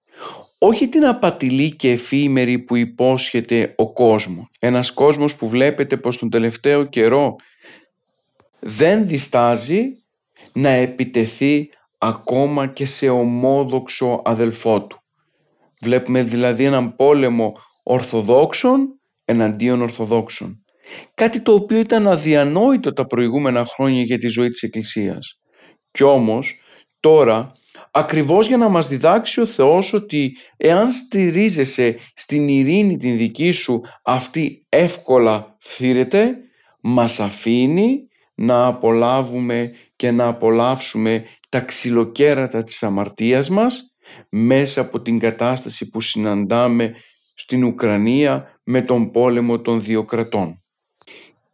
Όχι 0.58 0.90
την 0.90 1.06
απατηλή 1.06 1.76
και 1.76 1.92
εφήμερη 1.92 2.60
που 2.60 2.76
υπόσχεται 2.76 3.74
ο 3.78 3.94
κόσμος. 3.94 4.48
Ένας 4.60 4.92
κόσμος 4.92 5.36
που 5.36 5.50
βλέπετε 5.50 5.98
πως 5.98 6.18
τον 6.18 6.30
τελευταίο 6.30 6.86
καιρό 6.86 7.36
δεν 8.60 9.08
διστάζει 9.08 9.96
να 10.54 10.70
επιτεθεί 10.70 11.70
ακόμα 11.98 12.68
και 12.68 12.86
σε 12.86 13.10
ομόδοξο 13.10 14.22
αδελφό 14.26 14.88
του. 14.88 15.00
Βλέπουμε 15.82 16.24
δηλαδή 16.24 16.64
έναν 16.64 16.96
πόλεμο 16.96 17.54
Ορθοδόξων 17.84 19.00
εναντίον 19.26 19.82
Ορθοδόξων. 19.82 20.64
Κάτι 21.16 21.42
το 21.42 21.54
οποίο 21.54 21.78
ήταν 21.78 22.08
αδιανόητο 22.08 22.94
τα 22.94 23.06
προηγούμενα 23.06 23.66
χρόνια 23.66 24.02
για 24.02 24.18
τη 24.18 24.28
ζωή 24.28 24.50
της 24.50 24.62
Εκκλησίας. 24.62 25.40
Κι 25.92 26.04
όμως 26.04 26.60
τώρα 27.00 27.52
ακριβώς 27.92 28.48
για 28.48 28.58
να 28.58 28.70
μας 28.70 28.88
διδάξει 28.88 29.42
ο 29.42 29.46
Θεός 29.46 29.94
ότι 29.94 30.38
εάν 30.58 30.92
στηρίζεσαι 30.92 31.96
στην 32.14 32.48
ειρήνη 32.48 32.98
την 32.98 33.18
δική 33.18 33.52
σου 33.52 33.82
αυτή 34.04 34.66
εύκολα 34.70 35.56
φθήρεται, 35.60 36.36
μας 36.82 37.20
αφήνει 37.20 38.08
να 38.36 38.66
απολάβουμε 38.66 39.72
και 40.02 40.12
να 40.12 40.28
απολαύσουμε 40.28 41.26
τα 41.50 41.60
ξυλοκέρατα 41.60 42.64
της 42.64 42.84
αμαρτίας 42.84 43.50
μας 43.50 43.96
μέσα 44.30 44.82
από 44.82 45.02
την 45.02 45.20
κατάσταση 45.20 45.90
που 45.90 46.02
συναντάμε 46.02 46.96
στην 47.34 47.64
Ουκρανία 47.64 48.60
με 48.64 48.82
τον 48.82 49.12
πόλεμο 49.12 49.60
των 49.60 49.82
δύο 49.82 50.04
κρατών. 50.04 50.64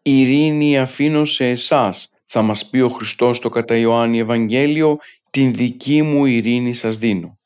«Ειρήνη 0.02 0.78
αφήνω 0.80 1.26
σε 1.26 1.50
εσάς», 1.50 2.10
θα 2.26 2.42
μας 2.42 2.70
πει 2.70 2.80
ο 2.80 2.90
Χριστός 2.90 3.38
στο 3.38 3.50
κατά 3.50 3.76
Ιωάννη 3.76 4.20
Ευαγγέλιο, 4.20 4.98
«την 5.30 5.54
δική 5.54 6.02
μου 6.02 6.26
ειρήνη 6.26 6.74
σας 6.74 6.98
δίνω». 6.98 7.40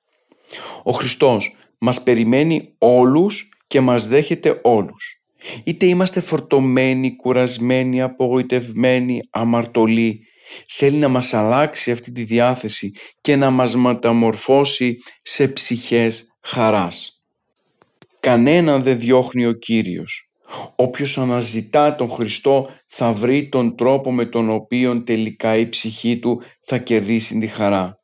Ο 0.84 0.92
Χριστός 0.92 1.56
μας 1.78 2.04
περιμένει 2.04 2.74
όλους 2.78 3.50
και 3.68 3.80
μας 3.80 4.08
δέχεται 4.08 4.60
όλους. 4.64 5.22
Είτε 5.64 5.86
είμαστε 5.86 6.20
φορτωμένοι, 6.20 7.16
κουρασμένοι, 7.16 8.02
απογοητευμένοι, 8.02 9.20
αμαρτωλοί, 9.30 10.26
θέλει 10.70 10.98
να 10.98 11.08
μας 11.08 11.34
αλλάξει 11.34 11.92
αυτή 11.92 12.12
τη 12.12 12.24
διάθεση 12.24 12.92
και 13.22 13.36
να 13.36 13.50
μας 13.50 13.76
μεταμορφώσει 13.76 14.98
σε 15.22 15.48
ψυχές 15.48 16.38
χαράς. 16.42 17.22
Κανέναν 18.20 18.84
δεν 18.84 19.00
διώχνει 19.00 19.46
ο 19.46 19.52
Κύριος. 19.52 20.32
Όποιος 20.76 21.18
αναζητά 21.18 21.96
τον 21.96 22.10
Χριστό 22.10 22.70
θα 22.88 23.12
βρει 23.12 23.50
τον 23.50 23.76
τρόπο 23.76 24.12
με 24.12 24.26
τον 24.26 24.50
οποίο 24.50 25.04
τελικά 25.04 25.56
η 25.56 25.70
ψυχή 25.70 26.20
του 26.20 26.42
θα 26.62 26.78
κερδίσει 26.78 27.40
τη 27.40 27.48
χαρά. 27.48 28.00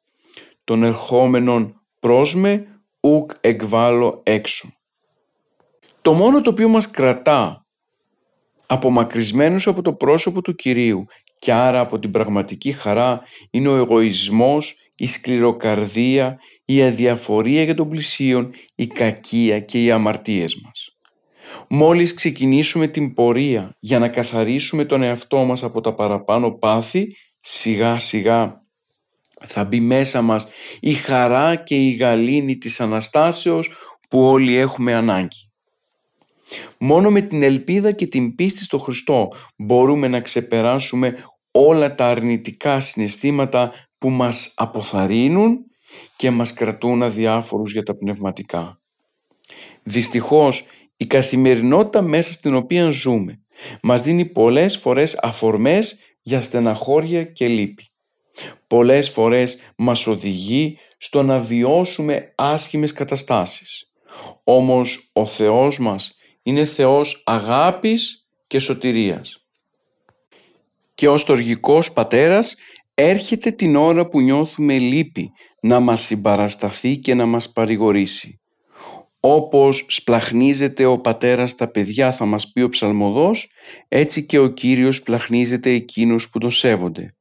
Τον 0.64 0.84
ερχόμενον 0.84 1.82
πρόσμε 2.00 2.68
ουκ 3.00 3.32
εκβάλλω 3.41 4.22
έξω. 4.24 4.70
Το 6.02 6.14
μόνο 6.14 6.41
το 6.41 6.50
οποίο 6.50 6.68
μας 6.68 6.89
κρατά 6.91 7.66
απομακρυσμένους 8.66 9.68
από 9.68 9.82
το 9.82 9.93
πρόσωπο 9.93 10.41
του 10.41 10.56
Κυρίου 10.56 11.06
και 11.40 11.54
άρα 11.54 11.80
από 11.80 12.00
την 12.00 12.12
πραγματική 12.12 12.72
χαρά 12.72 13.22
είναι 13.52 13.68
ο 13.68 13.76
εγωισμός, 13.76 14.76
η 14.96 15.08
σκληροκαρδία, 15.08 16.40
η 16.66 16.84
αδιαφορία 16.84 17.64
για 17.64 17.76
τον 17.76 17.90
πλησίον, 17.90 18.54
η 18.76 18.88
κακία 18.88 19.60
και 19.60 19.84
οι 19.84 19.92
αμαρτίες 19.92 20.56
μας. 20.64 20.98
Μόλις 21.70 22.14
ξεκινήσουμε 22.14 22.88
την 22.88 23.14
πορεία 23.14 23.76
για 23.80 24.00
να 24.00 24.10
καθαρίσουμε 24.10 24.86
τον 24.86 25.02
εαυτό 25.02 25.44
μας 25.44 25.64
από 25.64 25.82
τα 25.82 25.96
παραπάνω 25.96 26.52
πάθη, 26.52 27.16
σιγά 27.40 27.98
σιγά 27.98 28.66
θα 29.46 29.64
μπει 29.64 29.80
μέσα 29.80 30.22
μας 30.22 30.48
η 30.80 30.94
χαρά 30.94 31.56
και 31.56 31.76
η 31.76 31.92
γαλήνη 31.92 32.58
της 32.58 32.80
Αναστάσεως 32.80 33.72
που 34.10 34.20
όλοι 34.20 34.56
έχουμε 34.56 34.94
ανάγκη. 34.94 35.47
Μόνο 36.78 37.12
με 37.12 37.22
την 37.22 37.43
ελπίδα 37.43 37.91
και 37.91 38.08
την 38.08 38.36
πίστη 38.36 38.64
στο 38.64 38.78
Χριστό 38.78 39.28
μπορούμε 39.58 40.08
να 40.08 40.20
ξεπεράσουμε 40.20 41.18
όλα 41.52 41.95
τα 41.95 42.08
αρνητικά 42.08 42.80
συναισθήματα 42.80 43.74
που 43.98 44.10
μας 44.10 44.52
αποθαρρύνουν 44.56 45.58
και 46.16 46.32
μας 46.32 46.54
κρατούν 46.54 47.04
αδιάφορους 47.04 47.72
για 47.72 47.84
τα 47.84 47.95
πνευματικά. 47.95 48.80
Δυστυχώς 49.84 50.66
η 50.98 51.06
καθημερινότητα 51.06 52.02
μέσα 52.02 52.32
στην 52.32 52.56
οποία 52.56 52.89
ζούμε 52.89 53.41
μας 53.82 54.02
δίνει 54.02 54.26
πολλές 54.26 54.78
φορές 54.78 55.18
αφορμές 55.22 56.00
για 56.22 56.41
στεναχώρια 56.41 57.24
και 57.24 57.48
λύπη. 57.48 57.91
Πολλές 58.68 59.10
φορές 59.10 59.58
μας 59.76 60.08
οδηγεί 60.08 60.78
στο 60.98 61.24
να 61.24 61.39
βιώσουμε 61.39 62.34
άσχημες 62.36 62.91
καταστάσεις. 62.91 63.91
Όμως 64.43 65.10
ο 65.14 65.26
Θεός 65.26 65.80
μας 65.80 66.16
είναι 66.48 66.66
Θεός 66.66 67.22
αγάπης 67.26 68.28
και 68.48 68.60
σωτηρίας. 68.60 69.45
Και 70.93 71.10
ως 71.10 71.24
τοργικός 71.24 71.93
πατέρας 71.93 72.56
έρχεται 72.93 73.52
την 73.52 73.76
ώρα 73.76 74.08
που 74.08 74.22
νιώθουμε 74.22 74.78
λύπη 74.78 75.32
να 75.62 75.80
μας 75.80 76.02
συμπαρασταθεί 76.02 76.98
και 76.98 77.14
να 77.14 77.26
μας 77.26 77.52
παρηγορήσει. 77.52 78.39
Όπως 79.20 79.86
σπλαχνίζεται 79.88 80.86
ο 80.86 81.00
πατέρας 81.00 81.56
τα 81.56 81.72
παιδιά 81.72 82.12
θα 82.12 82.26
μας 82.26 82.52
πει 82.52 82.62
ο 82.62 82.70
ψαλμοδός, 82.70 83.52
έτσι 83.88 84.26
και 84.26 84.39
ο 84.39 84.48
Κύριος 84.48 84.95
σπλαχνίζεται 84.95 85.70
εκείνους 85.70 86.30
που 86.30 86.39
τον 86.39 86.52
σέβονται. 86.52 87.16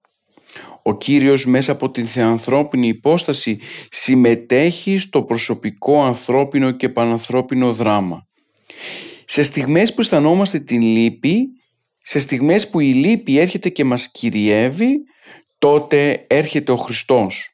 Ο 0.83 0.97
Κύριος 0.97 1.47
μέσα 1.47 1.73
από 1.73 1.91
την 1.91 2.07
θεανθρώπινη 2.07 2.89
υπόσταση 2.89 3.61
συμμετέχει 3.91 4.99
στο 4.99 5.23
προσωπικό 5.23 6.03
ανθρώπινο 6.03 6.71
και 6.71 6.89
πανανθρώπινο 6.89 7.73
δράμα. 7.73 8.27
Σε 9.29 9.43
στιγμές 9.43 9.95
που 9.95 10.01
αισθανόμαστε 10.01 10.59
την 10.59 10.83
λύπη, 10.83 11.47
σε 12.03 12.19
στιγμές 12.19 12.69
που 12.69 12.81
η 12.81 12.93
λύπη 12.93 13.39
έρχεται 13.39 13.69
και 13.69 13.85
μας 13.85 14.11
κυριεύει, 14.11 14.97
τότε 15.59 16.25
έρχεται 16.27 16.73
ο 16.73 16.77
Χριστός. 16.77 17.51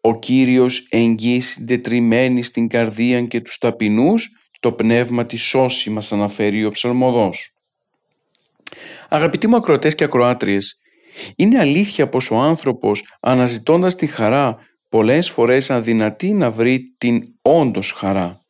Ο 0.00 0.18
Κύριος 0.18 0.86
εγγύει 0.90 1.40
συντετριμένη 1.40 2.42
στην 2.42 2.68
καρδία 2.68 3.22
και 3.22 3.40
τους 3.40 3.58
ταπεινούς, 3.58 4.30
το 4.60 4.72
πνεύμα 4.72 5.26
της 5.26 5.42
σώση 5.42 5.90
μας 5.90 6.12
αναφέρει 6.12 6.64
ο 6.64 6.70
ψαλμοδός. 6.70 7.54
Αγαπητοί 9.08 9.46
μου 9.46 9.56
ακροατές 9.56 9.94
και 9.94 10.04
ακροάτριες, 10.04 10.80
είναι 11.36 11.58
αλήθεια 11.58 12.08
πως 12.08 12.30
ο 12.30 12.36
άνθρωπος 12.36 13.16
αναζητώντας 13.20 13.94
τη 13.94 14.06
χαρά 14.06 14.58
πολλές 14.88 15.30
φορές 15.30 15.70
αδυνατεί 15.70 16.32
να 16.32 16.50
βρει 16.50 16.94
την 16.98 17.22
όντως 17.42 17.92
χαρά. 17.92 18.45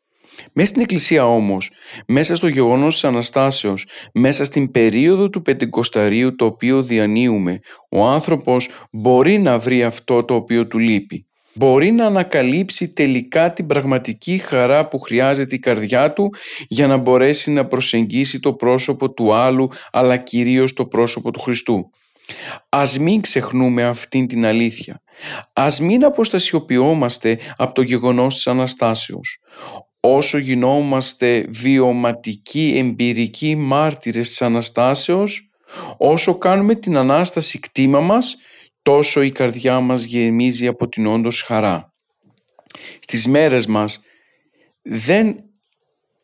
Μέσα 0.52 0.68
στην 0.68 0.82
Εκκλησία 0.82 1.26
όμως, 1.26 1.70
μέσα 2.06 2.36
στο 2.36 2.46
γεγονός 2.46 2.92
της 2.92 3.04
Αναστάσεως, 3.04 3.86
μέσα 4.14 4.44
στην 4.44 4.70
περίοδο 4.70 5.30
του 5.30 5.42
Πεντηκοσταρίου 5.42 6.34
το 6.34 6.44
οποίο 6.44 6.82
διανύουμε, 6.82 7.60
ο 7.90 8.06
άνθρωπος 8.06 8.68
μπορεί 8.92 9.38
να 9.38 9.58
βρει 9.58 9.84
αυτό 9.84 10.24
το 10.24 10.34
οποίο 10.34 10.66
του 10.66 10.78
λείπει. 10.78 11.26
Μπορεί 11.58 11.90
να 11.90 12.06
ανακαλύψει 12.06 12.92
τελικά 12.92 13.52
την 13.52 13.66
πραγματική 13.66 14.38
χαρά 14.38 14.88
που 14.88 14.98
χρειάζεται 14.98 15.54
η 15.54 15.58
καρδιά 15.58 16.12
του 16.12 16.34
για 16.68 16.86
να 16.86 16.96
μπορέσει 16.96 17.50
να 17.50 17.66
προσεγγίσει 17.66 18.40
το 18.40 18.52
πρόσωπο 18.52 19.12
του 19.12 19.32
άλλου 19.34 19.68
αλλά 19.92 20.16
κυρίως 20.16 20.72
το 20.72 20.86
πρόσωπο 20.86 21.30
του 21.30 21.40
Χριστού. 21.40 21.90
Ας 22.68 22.98
μην 22.98 23.20
ξεχνούμε 23.20 23.84
αυτήν 23.84 24.26
την 24.26 24.44
αλήθεια. 24.44 25.02
Ας 25.52 25.80
μην 25.80 26.04
αποστασιοποιόμαστε 26.04 27.38
από 27.56 27.74
το 27.74 27.82
γεγονός 27.82 28.34
της 28.34 28.46
Αναστάσεως. 28.46 29.38
Όσο 30.08 30.38
γινόμαστε 30.38 31.46
βιωματικοί, 31.48 32.72
εμπειρικοί 32.76 33.56
μάρτυρες 33.56 34.28
της 34.28 34.42
Αναστάσεως, 34.42 35.50
όσο 35.96 36.38
κάνουμε 36.38 36.74
την 36.74 36.96
Ανάσταση 36.96 37.58
κτήμα 37.58 38.00
μας, 38.00 38.36
τόσο 38.82 39.22
η 39.22 39.30
καρδιά 39.30 39.80
μας 39.80 40.04
γεμίζει 40.04 40.66
από 40.66 40.88
την 40.88 41.06
όντως 41.06 41.42
χαρά. 41.42 41.92
Στις 42.98 43.26
μέρες 43.26 43.66
μας 43.66 44.00
δεν 44.82 45.36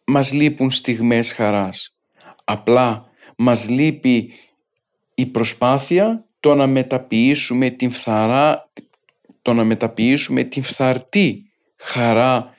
μας 0.07 0.33
λείπουν 0.33 0.71
στιγμές 0.71 1.33
χαράς. 1.33 1.97
Απλά 2.45 3.05
μας 3.37 3.69
λείπει 3.69 4.33
η 5.15 5.27
προσπάθεια 5.27 6.27
το 6.41 6.55
να 6.55 6.67
μεταποιήσουμε 6.67 7.71
την 7.71 7.91
φθαρά, 7.91 8.71
το 9.43 9.53
να 9.53 9.65
μεταποιήσουμε 9.65 10.43
την 10.43 10.63
φθαρτή 10.63 11.43
χαρά 11.77 12.52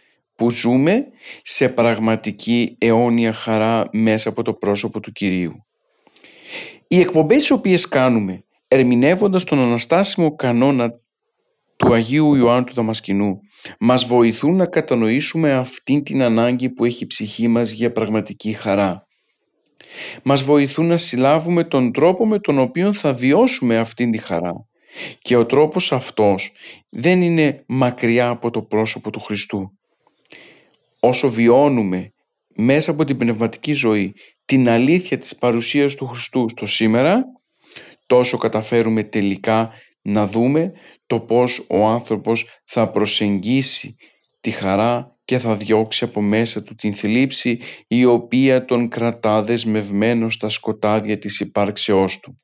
που 0.43 0.51
ζούμε 0.51 1.07
σε 1.41 1.69
πραγματική 1.69 2.75
αιώνια 2.79 3.33
χαρά 3.33 3.89
μέσα 3.91 4.29
από 4.29 4.41
το 4.41 4.53
πρόσωπο 4.53 4.99
του 4.99 5.11
Κυρίου. 5.11 5.65
Οι 6.87 6.99
εκπομπές 6.99 7.37
τις 7.37 7.51
οποίες 7.51 7.87
κάνουμε 7.87 8.43
ερμηνεύοντας 8.67 9.43
τον 9.43 9.59
αναστάσιμο 9.59 10.35
κανόνα 10.35 10.93
του 11.75 11.93
Αγίου 11.93 12.35
Ιωάννου 12.35 12.63
του 12.63 12.73
Δαμασκηνού 12.73 13.39
μας 13.79 14.05
βοηθούν 14.05 14.55
να 14.55 14.65
κατανοήσουμε 14.65 15.53
αυτήν 15.53 16.03
την 16.03 16.21
ανάγκη 16.21 16.69
που 16.69 16.85
έχει 16.85 17.03
η 17.03 17.07
ψυχή 17.07 17.47
μας 17.47 17.71
για 17.71 17.91
πραγματική 17.91 18.51
χαρά. 18.51 19.07
Μας 20.23 20.43
βοηθούν 20.43 20.85
να 20.85 20.97
συλλάβουμε 20.97 21.63
τον 21.63 21.91
τρόπο 21.91 22.27
με 22.27 22.39
τον 22.39 22.59
οποίο 22.59 22.93
θα 22.93 23.13
βιώσουμε 23.13 23.77
αυτήν 23.77 24.11
τη 24.11 24.17
χαρά. 24.17 24.53
Και 25.19 25.35
ο 25.35 25.45
τρόπος 25.45 25.91
αυτός 25.91 26.51
δεν 26.89 27.21
είναι 27.21 27.63
μακριά 27.67 28.29
από 28.29 28.49
το 28.49 28.61
πρόσωπο 28.61 29.09
του 29.09 29.19
Χριστού. 29.19 29.77
Όσο 31.05 31.29
βιώνουμε 31.29 32.13
μέσα 32.55 32.91
από 32.91 33.03
την 33.03 33.17
πνευματική 33.17 33.73
ζωή 33.73 34.13
την 34.45 34.69
αλήθεια 34.69 35.17
της 35.17 35.35
παρουσίας 35.35 35.95
του 35.95 36.05
Χριστού 36.05 36.49
στο 36.49 36.65
σήμερα, 36.65 37.23
τόσο 38.05 38.37
καταφέρουμε 38.37 39.03
τελικά 39.03 39.71
να 40.01 40.27
δούμε 40.27 40.71
το 41.05 41.19
πώς 41.19 41.65
ο 41.69 41.85
άνθρωπος 41.87 42.45
θα 42.65 42.89
προσεγγίσει 42.89 43.95
τη 44.39 44.51
χαρά 44.51 45.17
και 45.25 45.39
θα 45.39 45.55
διώξει 45.55 46.03
από 46.03 46.21
μέσα 46.21 46.63
του 46.63 46.75
την 46.75 46.93
θλίψη 46.93 47.59
η 47.87 48.05
οποία 48.05 48.65
τον 48.65 48.89
κρατά 48.89 49.43
δεσμευμένο 49.43 50.29
στα 50.29 50.49
σκοτάδια 50.49 51.17
της 51.17 51.39
υπάρξεώς 51.39 52.19
του. 52.19 52.37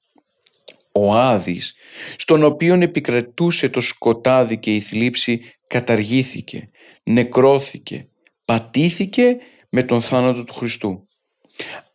Ο 0.91 1.15
Άδης, 1.15 1.73
στον 2.17 2.43
οποίον 2.43 2.81
επικρατούσε 2.81 3.69
το 3.69 3.81
σκοτάδι 3.81 4.57
και 4.59 4.75
η 4.75 4.79
θλίψη, 4.79 5.41
καταργήθηκε, 5.67 6.69
νεκρώθηκε, 7.03 8.08
πατήθηκε 8.49 9.37
με 9.69 9.83
τον 9.83 10.01
θάνατο 10.01 10.43
του 10.43 10.53
Χριστού. 10.53 11.07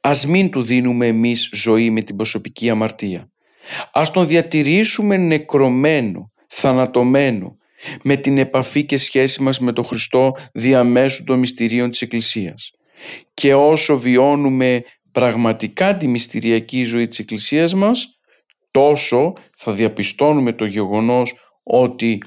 Ας 0.01 0.27
μην 0.27 0.51
του 0.51 0.63
δίνουμε 0.63 1.07
εμείς 1.07 1.49
ζωή 1.53 1.91
με 1.91 2.03
την 2.03 2.17
προσωπική 2.17 2.71
αμαρτία. 2.71 3.31
Ας 3.93 4.11
τον 4.11 4.27
διατηρήσουμε 4.27 5.17
νεκρωμένο, 5.17 6.33
θανατωμένο, 6.49 7.57
με 8.03 8.17
την 8.17 8.39
επαφή 8.39 8.85
και 8.85 8.97
σχέση 8.97 9.43
μας 9.43 9.59
με 9.59 9.73
τον 9.73 9.85
Χριστό 9.85 10.33
διαμέσου 10.53 11.25
των 11.25 11.39
μυστηρίων 11.39 11.91
της 11.91 12.03
Εκκλησίας. 12.03 12.71
Και 13.35 13.55
όσο 13.55 13.99
βιώνουμε 13.99 14.83
πραγματικά 15.13 15.97
τη 15.97 16.07
μυστηριακή 16.07 16.85
ζωή 16.85 17.07
της 17.07 17.19
Εκκλησίας 17.19 17.75
μας, 17.75 18.07
τόσο 18.71 19.33
θα 19.57 19.73
διαπιστώνουμε 19.73 20.53
το 20.53 20.65
γεγονός 20.65 21.35
ότι 21.63 22.23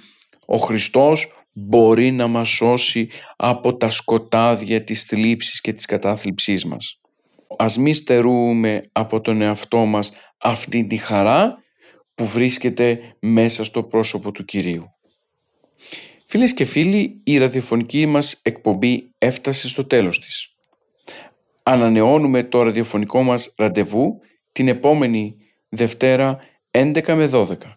ο 0.46 0.58
Χριστός 0.58 1.37
μπορεί 1.60 2.12
να 2.12 2.28
μας 2.28 2.50
σώσει 2.50 3.10
από 3.36 3.78
τα 3.78 3.90
σκοτάδια 3.90 4.84
της 4.84 5.04
θλίψης 5.04 5.62
και 5.62 5.74
της 5.74 5.86
κατάθλιψής 5.86 6.66
μας. 6.66 7.00
Ας 7.58 7.78
μη 7.78 7.94
στερούμε 7.94 8.82
από 8.92 9.22
τον 9.22 9.42
εαυτό 9.42 9.78
μας 9.78 10.12
αυτή 10.38 10.86
τη 10.86 10.98
χαρά 10.98 11.56
που 12.16 12.26
βρίσκεται 12.26 13.00
μέσα 13.22 13.64
στο 13.64 13.84
πρόσωπο 13.84 14.32
του 14.32 14.46
Κυρίου. 14.46 14.86
Φίλες 16.26 16.54
και 16.54 16.66
φίλοι, 16.66 17.22
η 17.24 17.38
ραδιοφωνική 17.38 18.06
μας 18.06 18.40
εκπομπή 18.42 19.10
έφτασε 19.18 19.68
στο 19.68 19.86
τέλος 19.86 20.20
της. 20.20 20.48
Ανανεώνουμε 21.64 22.44
το 22.44 22.64
ραδιοφωνικό 22.64 23.24
μας 23.24 23.54
ραντεβού 23.58 24.20
την 24.52 24.68
επόμενη 24.68 25.36
Δευτέρα 25.70 26.40
11 26.72 27.14
με 27.16 27.30
12. 27.34 27.77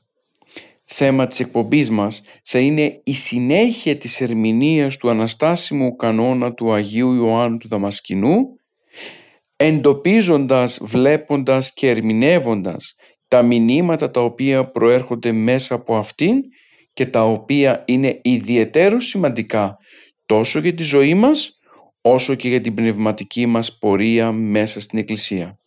Θέμα 0.93 1.27
της 1.27 1.41
εκπομπής 1.41 1.91
μας 1.91 2.23
θα 2.45 2.59
είναι 2.59 3.01
η 3.05 3.13
συνέχεια 3.13 3.97
της 3.97 4.21
ερμηνείας 4.21 4.97
του 4.97 5.11
αναστάσιμου 5.11 5.97
κανόνα 5.97 6.55
του 6.55 6.73
Αγίου 6.73 7.15
Ιωάννου 7.15 7.57
του 7.57 7.69
Δαμασκηνού 7.69 8.61
εντοπίζοντας, 9.57 10.79
βλέποντας 10.83 11.73
και 11.73 11.89
ερμηνεύοντας 11.89 12.95
τα 13.29 13.43
μηνύματα 13.43 14.11
τα 14.11 14.21
οποία 14.21 14.71
προέρχονται 14.71 15.33
μέσα 15.33 15.75
από 15.75 15.97
αυτήν 15.97 16.35
και 16.93 17.07
τα 17.07 17.25
οποία 17.25 17.83
είναι 17.87 18.21
ιδιαίτερο 18.23 19.01
σημαντικά 19.01 19.77
τόσο 20.27 20.59
για 20.59 20.75
τη 20.75 20.83
ζωή 20.83 21.15
μας 21.15 21.59
όσο 22.01 22.35
και 22.35 22.49
για 22.49 22.61
την 22.61 22.75
πνευματική 22.75 23.47
μας 23.47 23.79
πορεία 23.79 24.33
μέσα 24.33 24.81
στην 24.81 24.99
Εκκλησία. 24.99 25.59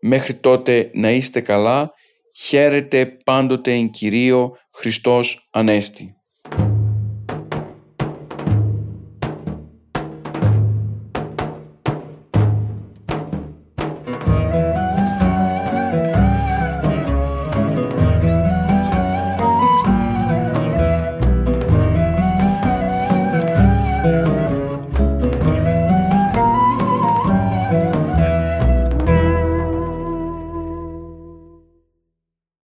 Μέχρι 0.00 0.34
τότε 0.34 0.90
να 0.94 1.10
είστε 1.10 1.40
καλά, 1.40 1.92
Χαίρεται, 2.38 3.06
πάντοτε 3.06 3.72
εν 3.72 3.90
Κυρίω 3.90 4.56
Χριστός 4.72 5.48
Ανέστη. 5.52 6.14